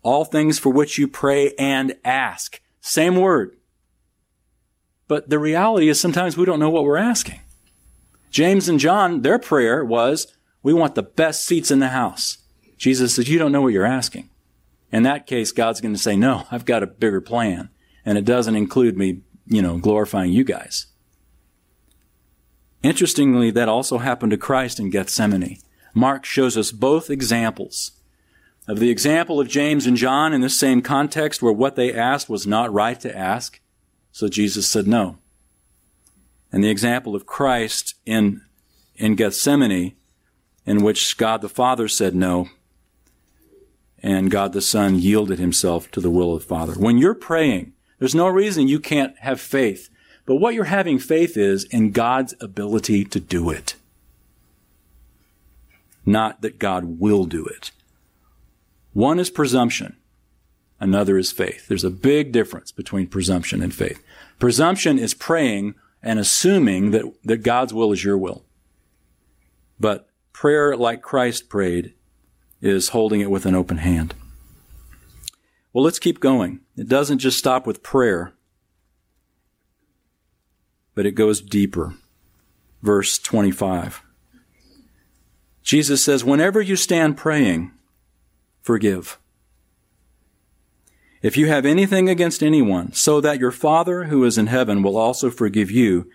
all 0.04 0.26
things 0.26 0.60
for 0.60 0.70
which 0.70 0.98
you 0.98 1.08
pray 1.08 1.54
and 1.58 1.96
ask. 2.04 2.62
Same 2.80 3.16
word. 3.16 3.56
But 5.08 5.30
the 5.30 5.40
reality 5.40 5.90
is 5.90 6.00
sometimes 6.00 6.38
we 6.38 6.46
don't 6.46 6.60
know 6.60 6.70
what 6.70 6.84
we're 6.84 6.98
asking. 6.98 7.42
James 8.30 8.70
and 8.70 8.80
John, 8.80 9.22
their 9.22 9.38
prayer 9.38 9.84
was, 9.84 10.34
we 10.64 10.74
want 10.74 10.96
the 10.96 11.04
best 11.04 11.46
seats 11.46 11.70
in 11.70 11.80
the 11.80 11.90
house. 11.90 12.38
Jesus 12.78 13.16
says, 13.16 13.30
you 13.30 13.38
don't 13.38 13.52
know 13.52 13.62
what 13.62 13.74
you're 13.74 13.86
asking. 13.86 14.30
In 14.92 15.04
that 15.04 15.28
case, 15.28 15.52
God's 15.52 15.82
going 15.82 15.94
to 15.94 16.02
say, 16.02 16.16
no, 16.16 16.48
I've 16.50 16.66
got 16.66 16.84
a 16.84 16.88
bigger 16.88 17.22
plan. 17.22 17.70
And 18.06 18.18
it 18.18 18.26
doesn't 18.26 18.56
include 18.56 18.98
me, 18.98 19.22
you 19.46 19.62
know, 19.62 19.78
glorifying 19.78 20.32
you 20.32 20.44
guys. 20.44 20.88
Interestingly, 22.84 23.52
that 23.52 23.70
also 23.70 24.00
happened 24.00 24.32
to 24.32 24.38
Christ 24.38 24.80
in 24.80 24.90
Gethsemane. 24.90 25.60
Mark 25.94 26.26
shows 26.26 26.58
us 26.58 26.72
both 26.72 27.10
examples 27.10 27.92
of 28.72 28.80
the 28.80 28.90
example 28.90 29.42
of 29.42 29.50
James 29.50 29.86
and 29.86 29.98
John 29.98 30.32
in 30.32 30.40
this 30.40 30.58
same 30.58 30.82
context 30.82 31.42
where 31.42 31.52
what 31.52 31.76
they 31.76 31.94
asked 31.94 32.30
was 32.30 32.48
not 32.48 32.72
right 32.72 32.98
to 33.02 33.16
ask. 33.16 33.60
So 34.14 34.30
Jesus 34.30 34.66
said 34.66 34.88
no. 34.88 35.18
And 36.54 36.64
the 36.64 36.70
example 36.70 37.14
of 37.14 37.26
Christ 37.26 37.96
in, 38.06 38.40
in 38.96 39.16
Gethsemane 39.16 39.98
in 40.66 40.84
which 40.84 41.18
God 41.18 41.42
the 41.42 41.50
Father 41.50 41.90
said 41.90 42.16
no 42.16 42.48
and 44.02 44.32
God 44.32 44.54
the 44.54 44.62
Son 44.62 44.98
yielded 44.98 45.38
himself 45.38 45.92
to 45.92 46.00
the 46.00 46.10
will 46.10 46.34
of 46.34 46.44
the 46.44 46.48
Father. 46.48 46.72
When 46.76 46.98
you're 46.98 47.14
praying, 47.14 47.74
there's 48.00 48.16
no 48.16 48.30
reason 48.30 48.70
you 48.70 48.80
can't 48.80 49.18
have 49.18 49.42
faith. 49.42 49.90
But 50.26 50.38
what 50.38 50.54
you're 50.54 50.64
having 50.64 50.98
faith 50.98 51.36
is 51.36 51.66
in 51.66 51.92
God's 51.92 52.36
ability 52.40 53.04
to 53.04 53.20
do 53.20 53.50
it. 53.50 53.76
Not 56.06 56.42
that 56.42 56.58
God 56.58 57.02
will 57.02 57.26
do 57.26 57.46
it. 57.46 57.72
One 58.94 59.20
is 59.20 59.30
presumption. 59.30 59.98
Another 60.80 61.18
is 61.18 61.32
faith. 61.32 61.68
There's 61.68 61.84
a 61.84 61.92
big 61.92 62.32
difference 62.32 62.72
between 62.72 63.08
presumption 63.08 63.62
and 63.62 63.74
faith. 63.74 64.04
Presumption 64.40 64.98
is 64.98 65.14
praying 65.14 65.76
and 66.02 66.20
assuming 66.20 66.92
that, 66.92 67.06
that 67.24 67.44
God's 67.44 67.74
will 67.74 67.92
is 67.92 68.04
your 68.04 68.18
will. 68.18 68.44
But 69.80 70.10
prayer 70.34 70.76
like 70.76 71.02
Christ 71.02 71.50
prayed 71.50 71.94
is 72.62 72.90
holding 72.90 73.22
it 73.22 73.30
with 73.30 73.46
an 73.46 73.56
open 73.56 73.78
hand. 73.78 74.16
Well, 75.74 75.84
let's 75.84 76.00
keep 76.00 76.20
going. 76.20 76.62
It 76.76 76.90
doesn't 76.90 77.20
just 77.20 77.38
stop 77.38 77.66
with 77.66 77.84
prayer, 77.84 78.34
but 80.96 81.06
it 81.06 81.12
goes 81.12 81.42
deeper. 81.42 81.94
Verse 82.82 83.20
25. 83.20 84.02
Jesus 85.62 86.04
says, 86.04 86.26
Whenever 86.26 86.60
you 86.60 86.76
stand 86.76 87.18
praying, 87.18 87.72
forgive. 88.62 89.18
If 91.22 91.38
you 91.38 91.48
have 91.48 91.66
anything 91.66 92.10
against 92.10 92.42
anyone, 92.42 92.94
so 92.94 93.22
that 93.22 93.40
your 93.40 93.52
Father 93.52 94.06
who 94.06 94.24
is 94.24 94.38
in 94.38 94.48
heaven 94.48 94.82
will 94.82 94.98
also 94.98 95.30
forgive 95.30 95.70
you 95.70 96.10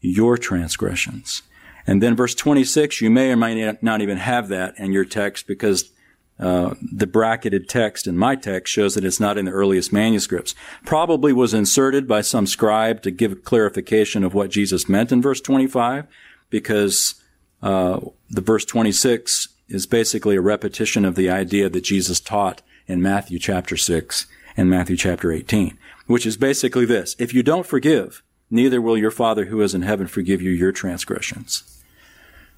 your 0.00 0.38
transgressions. 0.38 1.42
And 1.86 2.02
then 2.02 2.16
verse 2.16 2.34
26, 2.34 3.00
you 3.00 3.10
may 3.10 3.30
or 3.30 3.36
may 3.36 3.76
not 3.82 4.00
even 4.00 4.16
have 4.16 4.48
that 4.48 4.74
in 4.78 4.92
your 4.92 5.04
text 5.04 5.46
because 5.46 5.90
uh, 6.38 6.74
the 6.80 7.06
bracketed 7.06 7.68
text 7.68 8.06
in 8.06 8.16
my 8.16 8.34
text 8.34 8.72
shows 8.72 8.94
that 8.94 9.04
it's 9.04 9.20
not 9.20 9.38
in 9.38 9.44
the 9.44 9.52
earliest 9.52 9.92
manuscripts. 9.92 10.54
Probably 10.84 11.32
was 11.32 11.54
inserted 11.54 12.06
by 12.06 12.20
some 12.20 12.46
scribe 12.46 13.02
to 13.02 13.10
give 13.10 13.44
clarification 13.44 14.24
of 14.24 14.34
what 14.34 14.50
Jesus 14.50 14.88
meant 14.88 15.12
in 15.12 15.22
verse 15.22 15.40
25, 15.40 16.06
because 16.50 17.14
uh, 17.62 18.00
the 18.28 18.42
verse 18.42 18.64
26 18.64 19.48
is 19.68 19.86
basically 19.86 20.36
a 20.36 20.40
repetition 20.40 21.04
of 21.04 21.14
the 21.14 21.30
idea 21.30 21.68
that 21.68 21.82
Jesus 21.82 22.20
taught 22.20 22.62
in 22.86 23.02
Matthew 23.02 23.38
chapter 23.38 23.76
6 23.76 24.26
and 24.56 24.70
Matthew 24.70 24.96
chapter 24.96 25.32
18, 25.32 25.76
which 26.06 26.26
is 26.26 26.36
basically 26.36 26.84
this. 26.84 27.16
If 27.18 27.34
you 27.34 27.42
don't 27.42 27.66
forgive, 27.66 28.22
neither 28.50 28.80
will 28.80 28.96
your 28.96 29.10
Father 29.10 29.46
who 29.46 29.60
is 29.60 29.74
in 29.74 29.82
heaven 29.82 30.06
forgive 30.06 30.40
you 30.40 30.50
your 30.50 30.72
transgressions. 30.72 31.82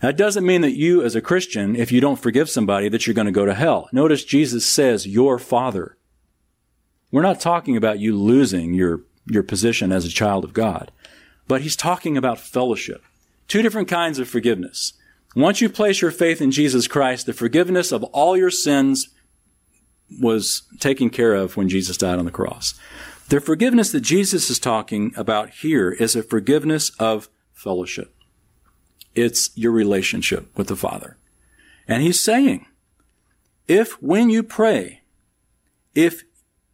That 0.00 0.16
doesn't 0.16 0.46
mean 0.46 0.60
that 0.60 0.76
you, 0.76 1.02
as 1.02 1.16
a 1.16 1.20
Christian, 1.20 1.74
if 1.74 1.90
you 1.90 2.00
don't 2.00 2.20
forgive 2.20 2.48
somebody, 2.48 2.88
that 2.88 3.06
you're 3.06 3.14
going 3.14 3.26
to 3.26 3.32
go 3.32 3.46
to 3.46 3.54
hell. 3.54 3.88
Notice 3.92 4.24
Jesus 4.24 4.64
says, 4.64 5.06
your 5.06 5.38
Father. 5.38 5.96
We're 7.10 7.22
not 7.22 7.40
talking 7.40 7.76
about 7.76 7.98
you 7.98 8.16
losing 8.16 8.74
your, 8.74 9.00
your 9.26 9.42
position 9.42 9.90
as 9.90 10.04
a 10.04 10.10
child 10.10 10.44
of 10.44 10.52
God, 10.52 10.92
but 11.48 11.62
he's 11.62 11.74
talking 11.74 12.16
about 12.16 12.38
fellowship. 12.38 13.02
Two 13.48 13.62
different 13.62 13.88
kinds 13.88 14.18
of 14.18 14.28
forgiveness. 14.28 14.92
Once 15.38 15.60
you 15.60 15.68
place 15.68 16.02
your 16.02 16.10
faith 16.10 16.42
in 16.42 16.50
Jesus 16.50 16.88
Christ, 16.88 17.24
the 17.24 17.32
forgiveness 17.32 17.92
of 17.92 18.02
all 18.02 18.36
your 18.36 18.50
sins 18.50 19.10
was 20.20 20.62
taken 20.80 21.10
care 21.10 21.32
of 21.32 21.56
when 21.56 21.68
Jesus 21.68 21.96
died 21.96 22.18
on 22.18 22.24
the 22.24 22.32
cross. 22.32 22.74
The 23.28 23.40
forgiveness 23.40 23.92
that 23.92 24.00
Jesus 24.00 24.50
is 24.50 24.58
talking 24.58 25.12
about 25.16 25.50
here 25.50 25.92
is 25.92 26.16
a 26.16 26.24
forgiveness 26.24 26.90
of 26.98 27.28
fellowship. 27.52 28.16
It's 29.14 29.56
your 29.56 29.70
relationship 29.70 30.48
with 30.58 30.66
the 30.66 30.74
Father. 30.74 31.16
And 31.86 32.02
he's 32.02 32.18
saying, 32.18 32.66
if 33.68 33.92
when 34.02 34.30
you 34.30 34.42
pray, 34.42 35.02
if 35.94 36.24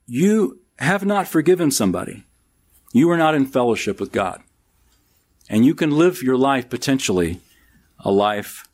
you 0.07 0.61
have 0.79 1.05
not 1.05 1.29
forgiven 1.29 1.71
somebody, 1.71 2.25
you 2.95 3.11
are 3.11 3.19
not 3.19 3.35
in 3.35 3.45
fellowship 3.45 4.01
with 4.01 4.11
God. 4.11 4.43
And 5.51 5.67
you 5.67 5.75
can 5.75 5.91
live 5.91 6.23
your 6.23 6.39
life 6.39 6.71
potentially 6.71 7.43
a 7.99 8.11
life 8.11 8.69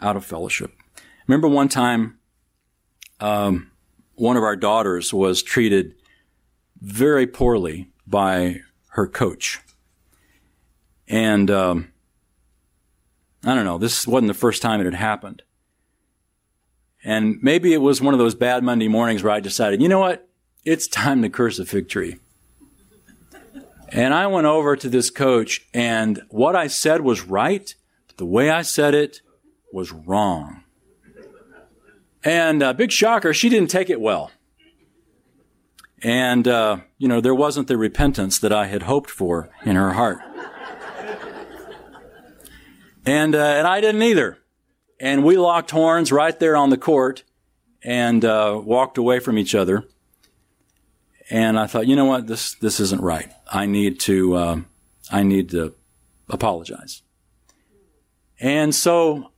out 0.00 0.16
of 0.16 0.24
fellowship. 0.24 0.72
Remember 1.26 1.48
one 1.48 1.68
time, 1.68 2.18
um, 3.20 3.70
one 4.14 4.36
of 4.36 4.42
our 4.42 4.56
daughters 4.56 5.12
was 5.12 5.42
treated 5.42 5.94
very 6.80 7.26
poorly 7.26 7.90
by 8.06 8.60
her 8.90 9.06
coach. 9.06 9.60
And 11.06 11.50
um, 11.50 11.92
I 13.44 13.54
don't 13.54 13.64
know, 13.64 13.78
this 13.78 14.06
wasn't 14.06 14.28
the 14.28 14.34
first 14.34 14.62
time 14.62 14.80
it 14.80 14.84
had 14.84 14.94
happened. 14.94 15.42
And 17.04 17.38
maybe 17.42 17.72
it 17.72 17.80
was 17.80 18.00
one 18.00 18.14
of 18.14 18.18
those 18.18 18.34
bad 18.34 18.64
Monday 18.64 18.88
mornings 18.88 19.22
where 19.22 19.32
I 19.32 19.40
decided, 19.40 19.80
you 19.80 19.88
know 19.88 20.00
what? 20.00 20.28
It's 20.64 20.88
time 20.88 21.22
to 21.22 21.28
curse 21.28 21.58
a 21.58 21.64
fig 21.64 21.88
tree. 21.88 22.18
And 23.90 24.12
I 24.12 24.26
went 24.26 24.46
over 24.46 24.76
to 24.76 24.88
this 24.88 25.08
coach, 25.08 25.66
and 25.72 26.20
what 26.28 26.54
I 26.54 26.66
said 26.66 27.00
was 27.00 27.22
right, 27.22 27.74
the 28.18 28.26
way 28.26 28.50
I 28.50 28.62
said 28.62 28.94
it 28.94 29.22
was 29.72 29.90
wrong. 29.90 30.64
And 32.22 32.62
uh, 32.62 32.72
big 32.74 32.92
shocker, 32.92 33.32
she 33.32 33.48
didn't 33.48 33.70
take 33.70 33.88
it 33.88 34.00
well. 34.00 34.30
And, 36.02 36.46
uh, 36.46 36.78
you 36.98 37.08
know, 37.08 37.20
there 37.20 37.34
wasn't 37.34 37.68
the 37.68 37.76
repentance 37.76 38.38
that 38.38 38.52
I 38.52 38.66
had 38.66 38.82
hoped 38.82 39.10
for 39.10 39.50
in 39.64 39.76
her 39.76 39.92
heart. 39.92 40.18
And, 43.06 43.34
uh, 43.34 43.38
and 43.38 43.66
I 43.66 43.80
didn't 43.80 44.02
either. 44.02 44.38
And 45.00 45.24
we 45.24 45.36
locked 45.36 45.70
horns 45.70 46.12
right 46.12 46.38
there 46.38 46.56
on 46.56 46.70
the 46.70 46.76
court 46.76 47.24
and 47.82 48.24
uh, 48.24 48.60
walked 48.62 48.98
away 48.98 49.20
from 49.20 49.38
each 49.38 49.54
other. 49.54 49.84
And 51.30 51.58
I 51.58 51.66
thought, 51.66 51.86
you 51.86 51.94
know 51.94 52.06
what, 52.06 52.26
this 52.26 52.54
this 52.54 52.80
isn't 52.80 53.02
right. 53.02 53.30
I 53.52 53.66
need 53.66 54.00
to 54.00 54.34
uh, 54.34 54.60
I 55.10 55.22
need 55.22 55.50
to 55.50 55.74
apologize. 56.28 57.02
And 58.40 58.74
so, 58.74 59.32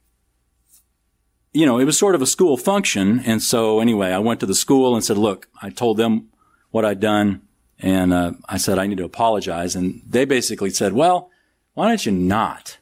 you 1.52 1.66
know, 1.66 1.78
it 1.78 1.84
was 1.84 1.98
sort 1.98 2.14
of 2.14 2.22
a 2.22 2.26
school 2.26 2.56
function. 2.56 3.20
And 3.24 3.42
so, 3.42 3.80
anyway, 3.80 4.10
I 4.10 4.18
went 4.18 4.40
to 4.40 4.46
the 4.46 4.54
school 4.54 4.94
and 4.94 5.04
said, 5.04 5.16
look, 5.16 5.48
I 5.62 5.70
told 5.70 5.96
them 5.96 6.28
what 6.70 6.84
I'd 6.84 7.00
done, 7.00 7.42
and 7.78 8.12
uh, 8.12 8.32
I 8.48 8.58
said 8.58 8.78
I 8.78 8.86
need 8.86 8.98
to 8.98 9.04
apologize. 9.04 9.74
And 9.74 10.02
they 10.06 10.24
basically 10.24 10.70
said, 10.70 10.92
well, 10.92 11.30
why 11.74 11.88
don't 11.88 12.04
you 12.04 12.12
not? 12.12 12.78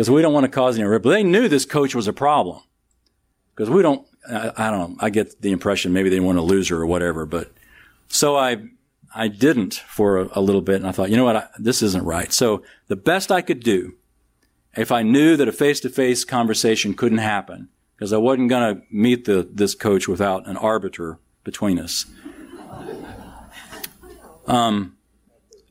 because 0.00 0.10
we 0.10 0.22
don't 0.22 0.32
want 0.32 0.44
to 0.44 0.50
cause 0.50 0.78
any 0.78 0.88
ripple. 0.88 1.10
They 1.10 1.22
knew 1.22 1.46
this 1.46 1.66
coach 1.66 1.94
was 1.94 2.08
a 2.08 2.12
problem 2.14 2.62
because 3.54 3.68
we 3.68 3.82
don't. 3.82 4.06
I, 4.26 4.50
I, 4.56 4.70
don't 4.70 4.92
know. 4.92 4.96
I 4.98 5.10
get 5.10 5.42
the 5.42 5.52
impression 5.52 5.92
maybe 5.92 6.08
they 6.08 6.20
want 6.20 6.38
to 6.38 6.42
lose 6.42 6.68
her 6.68 6.76
or 6.78 6.86
whatever. 6.86 7.26
But 7.26 7.52
so 8.08 8.34
I 8.34 8.62
I 9.14 9.28
didn't 9.28 9.74
for 9.74 10.20
a, 10.20 10.28
a 10.32 10.40
little 10.40 10.62
bit, 10.62 10.76
and 10.76 10.86
I 10.86 10.92
thought, 10.92 11.10
you 11.10 11.18
know 11.18 11.24
what, 11.24 11.36
I, 11.36 11.48
this 11.58 11.82
isn't 11.82 12.04
right. 12.04 12.32
So 12.32 12.62
the 12.88 12.96
best 12.96 13.30
I 13.30 13.42
could 13.42 13.60
do, 13.60 13.94
if 14.76 14.92
I 14.92 15.02
knew 15.02 15.36
that 15.36 15.48
a 15.48 15.52
face 15.52 15.80
to 15.80 15.88
face 15.88 16.24
conversation 16.24 16.94
couldn't 16.94 17.18
happen, 17.18 17.68
because 17.96 18.12
I 18.12 18.18
wasn't 18.18 18.50
going 18.50 18.76
to 18.76 18.82
meet 18.90 19.24
the 19.24 19.48
this 19.50 19.74
coach 19.74 20.08
without 20.08 20.46
an 20.46 20.56
arbiter 20.56 21.18
between 21.44 21.78
us. 21.78 22.06
Um, 24.46 24.96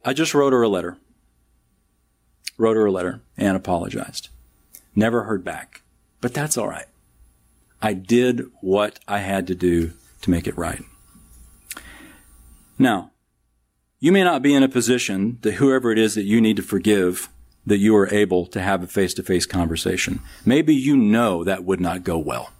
I 0.05 0.13
just 0.13 0.33
wrote 0.33 0.53
her 0.53 0.61
a 0.61 0.69
letter 0.69 0.97
wrote 2.59 2.75
her 2.75 2.85
a 2.85 2.91
letter 2.91 3.21
and 3.37 3.57
apologized. 3.57 4.29
Never 4.93 5.23
heard 5.23 5.43
back. 5.43 5.81
But 6.21 6.33
that's 6.33 6.57
all 6.57 6.67
right. 6.67 6.85
I 7.81 7.93
did 7.93 8.45
what 8.59 8.99
I 9.07 9.19
had 9.19 9.47
to 9.47 9.55
do 9.55 9.93
to 10.21 10.29
make 10.29 10.45
it 10.45 10.57
right. 10.57 10.83
Now, 12.77 13.11
you 13.99 14.11
may 14.11 14.23
not 14.23 14.41
be 14.41 14.53
in 14.53 14.63
a 14.63 14.69
position 14.69 15.39
that 15.41 15.55
whoever 15.55 15.91
it 15.91 15.97
is 15.97 16.15
that 16.15 16.23
you 16.23 16.41
need 16.41 16.57
to 16.57 16.61
forgive, 16.61 17.29
that 17.65 17.77
you 17.77 17.95
are 17.95 18.13
able 18.13 18.45
to 18.47 18.61
have 18.61 18.83
a 18.83 18.87
face 18.87 19.13
to 19.15 19.23
face 19.23 19.45
conversation. 19.45 20.21
Maybe 20.45 20.73
you 20.73 20.97
know 20.97 21.43
that 21.43 21.63
would 21.63 21.79
not 21.79 22.03
go 22.03 22.17
well. 22.17 22.51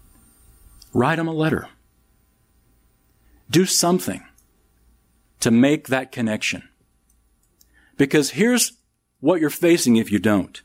Write 0.92 1.16
them 1.16 1.28
a 1.28 1.32
letter. 1.32 1.68
Do 3.50 3.66
something 3.66 4.24
to 5.40 5.50
make 5.50 5.88
that 5.88 6.12
connection. 6.12 6.68
Because 7.96 8.30
here's 8.30 8.72
what 9.20 9.40
you're 9.40 9.50
facing 9.50 9.96
if 9.96 10.10
you 10.12 10.18
don't. 10.18 10.62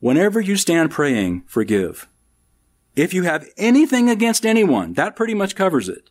Whenever 0.00 0.40
you 0.40 0.56
stand 0.56 0.90
praying, 0.90 1.44
forgive. 1.46 2.08
If 2.94 3.14
you 3.14 3.22
have 3.22 3.48
anything 3.56 4.10
against 4.10 4.44
anyone, 4.44 4.92
that 4.94 5.16
pretty 5.16 5.34
much 5.34 5.56
covers 5.56 5.88
it. 5.88 6.10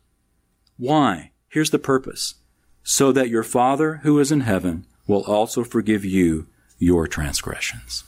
Why? 0.76 1.30
Here's 1.48 1.70
the 1.70 1.78
purpose. 1.78 2.34
So 2.82 3.12
that 3.12 3.28
your 3.28 3.44
Father 3.44 4.00
who 4.02 4.18
is 4.18 4.32
in 4.32 4.40
heaven 4.40 4.86
will 5.06 5.22
also 5.24 5.64
forgive 5.64 6.04
you 6.04 6.46
your 6.78 7.06
transgressions. 7.06 8.04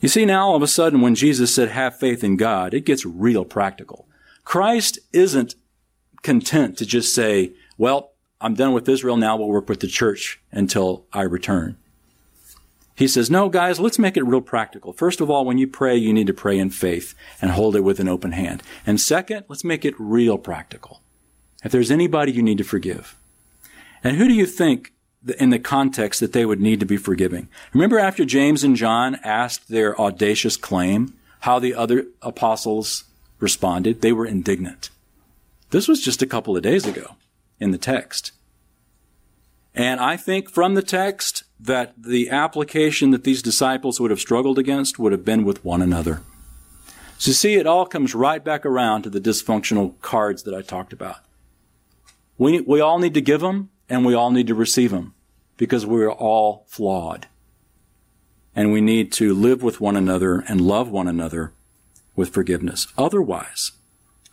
You 0.00 0.08
see, 0.08 0.24
now 0.24 0.48
all 0.48 0.56
of 0.56 0.62
a 0.62 0.66
sudden, 0.66 1.00
when 1.00 1.14
Jesus 1.14 1.54
said, 1.54 1.70
have 1.70 1.98
faith 1.98 2.22
in 2.22 2.36
God, 2.36 2.74
it 2.74 2.84
gets 2.84 3.06
real 3.06 3.44
practical. 3.44 4.06
Christ 4.44 4.98
isn't 5.12 5.54
content 6.22 6.76
to 6.78 6.86
just 6.86 7.14
say, 7.14 7.52
well, 7.78 8.12
I'm 8.40 8.54
done 8.54 8.72
with 8.72 8.88
Israel. 8.88 9.16
Now 9.16 9.36
we'll 9.36 9.48
work 9.48 9.68
with 9.68 9.80
the 9.80 9.86
church 9.86 10.40
until 10.52 11.06
I 11.12 11.22
return. 11.22 11.78
He 12.96 13.08
says, 13.08 13.30
no, 13.30 13.48
guys, 13.48 13.80
let's 13.80 13.98
make 13.98 14.16
it 14.16 14.24
real 14.24 14.40
practical. 14.40 14.92
First 14.92 15.20
of 15.20 15.30
all, 15.30 15.44
when 15.44 15.58
you 15.58 15.66
pray, 15.66 15.96
you 15.96 16.12
need 16.12 16.26
to 16.28 16.34
pray 16.34 16.58
in 16.58 16.70
faith 16.70 17.14
and 17.40 17.50
hold 17.50 17.74
it 17.74 17.80
with 17.80 17.98
an 17.98 18.08
open 18.08 18.32
hand. 18.32 18.62
And 18.86 19.00
second, 19.00 19.46
let's 19.48 19.64
make 19.64 19.84
it 19.84 19.94
real 19.98 20.38
practical. 20.38 21.00
If 21.64 21.72
there's 21.72 21.90
anybody 21.90 22.30
you 22.30 22.42
need 22.42 22.58
to 22.58 22.64
forgive, 22.64 23.16
And 24.04 24.18
who 24.18 24.28
do 24.28 24.34
you 24.34 24.46
think 24.46 24.92
in 25.38 25.48
the 25.48 25.58
context 25.58 26.20
that 26.20 26.34
they 26.34 26.44
would 26.44 26.60
need 26.60 26.78
to 26.80 26.86
be 26.86 26.98
forgiving? 26.98 27.48
Remember 27.72 27.98
after 27.98 28.26
James 28.26 28.62
and 28.62 28.76
John 28.76 29.16
asked 29.24 29.68
their 29.68 29.98
audacious 29.98 30.58
claim, 30.58 31.14
how 31.40 31.58
the 31.58 31.74
other 31.74 32.06
apostles 32.22 33.04
responded? 33.40 34.02
They 34.02 34.12
were 34.12 34.26
indignant. 34.26 34.90
This 35.70 35.88
was 35.88 36.02
just 36.02 36.22
a 36.22 36.26
couple 36.26 36.56
of 36.56 36.62
days 36.62 36.86
ago 36.86 37.16
in 37.58 37.70
the 37.70 37.78
text. 37.78 38.32
And 39.74 39.98
I 40.00 40.16
think 40.16 40.50
from 40.50 40.74
the 40.74 40.82
text 40.82 41.44
that 41.58 41.94
the 42.00 42.30
application 42.30 43.10
that 43.10 43.24
these 43.24 43.42
disciples 43.42 43.98
would 43.98 44.10
have 44.10 44.20
struggled 44.20 44.58
against 44.58 44.98
would 44.98 45.12
have 45.12 45.24
been 45.24 45.44
with 45.44 45.64
one 45.64 45.82
another. 45.82 46.20
So 47.18 47.32
see, 47.32 47.54
it 47.54 47.66
all 47.66 47.86
comes 47.86 48.14
right 48.14 48.44
back 48.44 48.66
around 48.66 49.02
to 49.02 49.10
the 49.10 49.20
dysfunctional 49.20 50.00
cards 50.00 50.42
that 50.44 50.54
I 50.54 50.62
talked 50.62 50.92
about. 50.92 51.16
We, 52.36 52.60
we 52.60 52.80
all 52.80 52.98
need 52.98 53.14
to 53.14 53.20
give 53.20 53.40
them 53.40 53.70
and 53.88 54.04
we 54.04 54.14
all 54.14 54.30
need 54.30 54.46
to 54.46 54.54
receive 54.54 54.90
them 54.90 55.14
because 55.56 55.86
we're 55.86 56.10
all 56.10 56.64
flawed. 56.68 57.26
And 58.56 58.72
we 58.72 58.80
need 58.80 59.12
to 59.12 59.34
live 59.34 59.62
with 59.62 59.80
one 59.80 59.96
another 59.96 60.44
and 60.48 60.60
love 60.60 60.88
one 60.88 61.08
another 61.08 61.52
with 62.14 62.30
forgiveness. 62.30 62.86
Otherwise, 62.96 63.72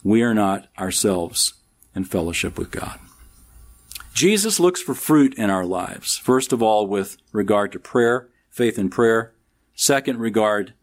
we 0.04 0.22
are 0.22 0.34
not 0.34 0.68
ourselves 0.78 1.54
in 1.96 2.04
fellowship 2.04 2.58
with 2.58 2.72
God. 2.72 3.00
Jesus 4.14 4.60
looks 4.60 4.82
for 4.82 4.94
fruit 4.94 5.34
in 5.36 5.50
our 5.50 5.66
lives. 5.66 6.18
First 6.18 6.54
of 6.54 6.62
all, 6.62 6.86
with 6.86 7.18
regard 7.32 7.72
to 7.72 7.80
prayer, 7.80 8.30
faith 8.50 8.78
in 8.78 8.90
prayer. 8.90 9.34
Second, 9.74 10.20
regard 10.20 10.74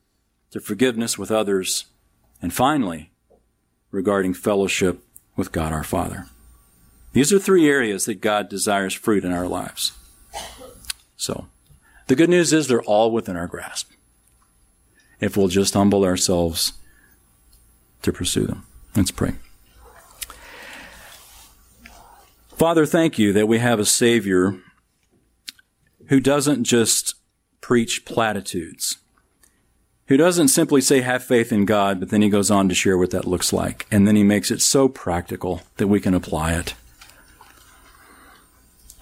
to 0.51 0.61
forgiveness 0.61 1.19
with 1.19 1.31
others. 1.31 1.87
And 2.41 2.53
finally, 2.53 3.13
regarding 3.91 4.35
fellowship 4.35 5.03
with 5.37 5.53
God 5.53 5.73
our 5.73 5.85
Father. 5.85 6.27
These 7.13 7.33
are 7.33 7.39
three 7.39 7.69
areas 7.69 8.05
that 8.05 8.21
God 8.21 8.49
desires 8.49 8.95
fruit 8.95 9.25
in 9.25 9.33
our 9.33 9.47
lives. 9.47 9.93
So, 11.17 11.49
the 12.07 12.15
good 12.15 12.31
news 12.31 12.53
is 12.53 12.69
they're 12.69 12.83
all 12.83 13.11
within 13.11 13.37
our 13.37 13.47
grasp. 13.47 13.91
If 15.21 15.37
we'll 15.37 15.49
just 15.49 15.75
humble 15.75 16.05
ourselves 16.05 16.75
to 18.03 18.13
pursue 18.13 18.47
them. 18.47 18.65
Let's 18.95 19.11
pray. 19.11 19.35
Father, 22.57 22.87
thank 22.87 23.19
you 23.19 23.33
that 23.33 23.47
we 23.47 23.59
have 23.59 23.79
a 23.79 23.85
Savior 23.85 24.59
who 26.07 26.21
doesn't 26.21 26.65
just 26.65 27.15
preach 27.61 28.05
platitudes, 28.05 28.97
who 30.07 30.17
doesn't 30.17 30.49
simply 30.49 30.81
say, 30.81 31.03
have 31.03 31.23
faith 31.23 31.53
in 31.53 31.65
God, 31.67 32.01
but 32.01 32.09
then 32.09 32.23
he 32.23 32.29
goes 32.29 32.51
on 32.51 32.69
to 32.69 32.75
share 32.75 32.97
what 32.97 33.11
that 33.11 33.27
looks 33.27 33.53
like. 33.53 33.87
And 33.91 34.09
then 34.09 34.17
he 34.17 34.25
makes 34.25 34.51
it 34.51 34.63
so 34.63 34.89
practical 34.89 35.63
that 35.77 35.87
we 35.87 36.01
can 36.01 36.15
apply 36.15 36.55
it. 36.55 36.75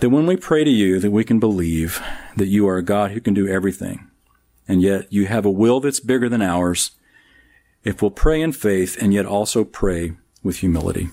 That 0.01 0.11
when 0.11 0.27
we 0.27 0.37
pray 0.37 0.65
to 0.65 0.71
you, 0.71 1.01
that 1.01 1.11
we 1.11 1.25
can 1.25 1.41
believe 1.41 2.03
that 2.37 2.47
you 2.47 2.69
are 2.69 2.77
a 2.77 2.83
God 2.83 3.13
who 3.13 3.21
can 3.21 3.35
do 3.35 3.49
everything. 3.49 4.11
And 4.69 4.83
yet 4.83 5.13
you 5.13 5.27
have 5.27 5.47
a 5.47 5.51
will 5.51 5.81
that's 5.81 6.01
bigger 6.01 6.29
than 6.29 6.43
ours 6.43 6.93
if 7.85 8.03
we'll 8.03 8.11
pray 8.11 8.43
in 8.43 8.53
faith 8.53 9.01
and 9.01 9.15
yet 9.15 9.27
also 9.27 9.65
pray 9.65 10.13
with 10.43 10.59
humility. 10.59 11.09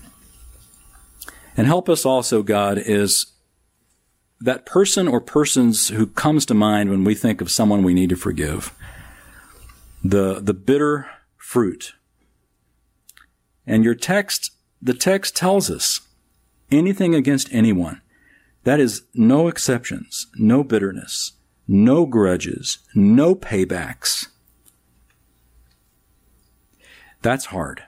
And 1.56 1.66
help 1.66 1.88
us 1.88 2.04
also, 2.04 2.42
God, 2.42 2.78
is 2.78 3.32
that 4.40 4.66
person 4.66 5.06
or 5.06 5.20
persons 5.20 5.88
who 5.88 6.06
comes 6.06 6.44
to 6.46 6.54
mind 6.54 6.90
when 6.90 7.04
we 7.04 7.14
think 7.14 7.40
of 7.40 7.50
someone 7.50 7.82
we 7.82 7.94
need 7.94 8.10
to 8.10 8.16
forgive. 8.16 8.74
The, 10.02 10.40
the 10.40 10.52
bitter 10.52 11.08
fruit. 11.36 11.94
And 13.66 13.84
your 13.84 13.94
text, 13.94 14.50
the 14.82 14.94
text 14.94 15.36
tells 15.36 15.70
us 15.70 16.00
anything 16.70 17.14
against 17.14 17.48
anyone. 17.52 18.00
That 18.64 18.80
is 18.80 19.02
no 19.14 19.48
exceptions, 19.48 20.26
no 20.36 20.64
bitterness, 20.64 21.32
no 21.68 22.06
grudges, 22.06 22.78
no 22.94 23.34
paybacks. 23.34 24.28
That's 27.22 27.46
hard. 27.46 27.84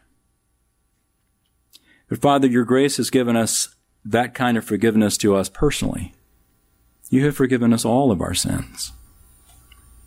But 2.08 2.20
Father, 2.20 2.46
your 2.46 2.64
grace 2.64 2.98
has 2.98 3.10
given 3.10 3.36
us 3.36 3.74
that 4.04 4.34
kind 4.34 4.56
of 4.56 4.64
forgiveness 4.64 5.18
to 5.18 5.34
us 5.34 5.48
personally. 5.48 6.14
You 7.10 7.24
have 7.24 7.36
forgiven 7.36 7.72
us 7.72 7.84
all 7.84 8.10
of 8.10 8.20
our 8.20 8.34
sins. 8.34 8.92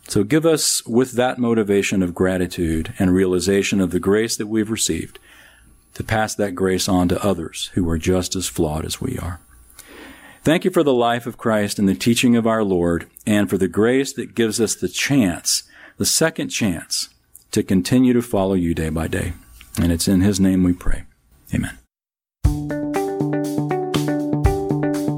So 0.08 0.24
give 0.24 0.46
us 0.46 0.86
with 0.86 1.14
that 1.14 1.38
motivation 1.38 2.02
of 2.02 2.16
gratitude 2.16 2.94
and 2.98 3.14
realization 3.14 3.80
of 3.80 3.92
the 3.92 4.00
grace 4.00 4.38
that 4.38 4.48
we've 4.48 4.72
received 4.72 5.20
to 5.94 6.04
pass 6.04 6.34
that 6.36 6.56
grace 6.56 6.90
on 6.90 7.08
to 7.10 7.24
others 7.24 7.70
who 7.74 7.88
are 7.90 7.98
just 7.98 8.36
as 8.36 8.48
flawed 8.48 8.86
as 8.86 9.02
we 9.02 9.18
are. 9.18 9.40
Thank 10.42 10.64
you 10.64 10.72
for 10.72 10.84
the 10.84 10.94
life 10.94 11.28
of 11.28 11.38
Christ 11.38 11.80
and 11.80 11.90
the 11.90 11.96
teaching 11.96 12.38
of 12.38 12.48
our 12.48 12.64
Lord 12.64 13.10
and 13.26 13.50
for 13.50 13.58
the 13.58 13.68
grace 13.68 14.14
that 14.14 14.36
gives 14.36 14.62
us 14.62 14.74
the 14.74 14.88
chance, 14.88 15.64
the 15.98 16.06
second 16.06 16.48
chance 16.48 17.10
to 17.52 17.62
continue 17.62 18.14
to 18.14 18.22
follow 18.22 18.54
you 18.54 18.74
day 18.74 18.90
by 18.90 19.08
day. 19.08 19.34
And 19.82 19.92
it's 19.92 20.08
in 20.08 20.22
his 20.22 20.40
name 20.40 20.64
we 20.64 20.72
pray. 20.72 21.04
Amen. 21.54 21.78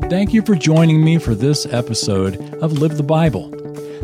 Thank 0.09 0.33
you 0.33 0.41
for 0.41 0.55
joining 0.55 1.05
me 1.05 1.19
for 1.19 1.35
this 1.35 1.67
episode 1.67 2.55
of 2.55 2.79
Live 2.79 2.97
the 2.97 3.03
Bible. 3.03 3.51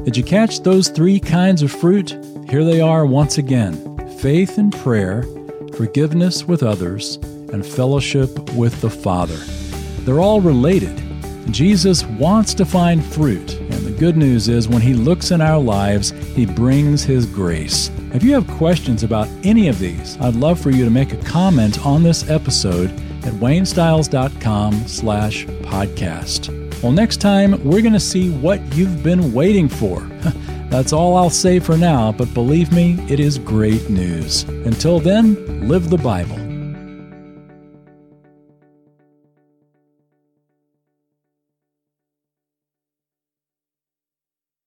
Did 0.03 0.15
you 0.15 0.23
catch 0.23 0.61
those 0.61 0.87
three 0.87 1.19
kinds 1.19 1.63
of 1.63 1.71
fruit? 1.71 2.11
Here 2.47 2.63
they 2.63 2.79
are 2.79 3.07
once 3.07 3.39
again 3.39 3.97
faith 4.19 4.59
and 4.59 4.71
prayer, 4.71 5.23
forgiveness 5.73 6.45
with 6.45 6.61
others, 6.61 7.15
and 7.51 7.65
fellowship 7.65 8.53
with 8.53 8.79
the 8.81 8.89
Father. 8.89 9.37
They're 10.05 10.19
all 10.19 10.41
related. 10.41 11.06
Jesus 11.51 12.03
wants 12.05 12.53
to 12.55 12.65
find 12.65 13.03
fruit, 13.03 13.55
and 13.55 13.85
the 13.85 13.95
good 13.97 14.17
news 14.17 14.47
is 14.47 14.67
when 14.67 14.81
He 14.81 14.93
looks 14.93 15.31
in 15.31 15.41
our 15.41 15.59
lives, 15.59 16.11
He 16.35 16.45
brings 16.45 17.03
His 17.03 17.25
grace. 17.25 17.89
If 18.13 18.23
you 18.23 18.33
have 18.33 18.47
questions 18.47 19.03
about 19.03 19.27
any 19.43 19.67
of 19.67 19.79
these, 19.79 20.17
I'd 20.19 20.35
love 20.35 20.59
for 20.59 20.71
you 20.71 20.83
to 20.85 20.91
make 20.91 21.13
a 21.13 21.17
comment 21.17 21.85
on 21.85 22.03
this 22.03 22.29
episode 22.29 22.89
at 23.25 23.33
waynestiles.com 23.33 24.87
slash 24.87 25.45
podcast. 25.45 26.81
Well, 26.81 26.91
next 26.91 27.17
time, 27.17 27.63
we're 27.63 27.81
going 27.81 27.93
to 27.93 27.99
see 27.99 28.29
what 28.29 28.61
you've 28.75 29.03
been 29.03 29.33
waiting 29.33 29.67
for. 29.67 29.99
That's 30.69 30.93
all 30.93 31.15
I'll 31.15 31.29
say 31.29 31.59
for 31.59 31.77
now, 31.77 32.11
but 32.11 32.33
believe 32.33 32.71
me, 32.71 32.99
it 33.09 33.19
is 33.19 33.37
great 33.37 33.89
news. 33.89 34.43
Until 34.43 34.99
then, 34.99 35.67
live 35.67 35.89
the 35.89 35.97
Bible. 35.97 36.46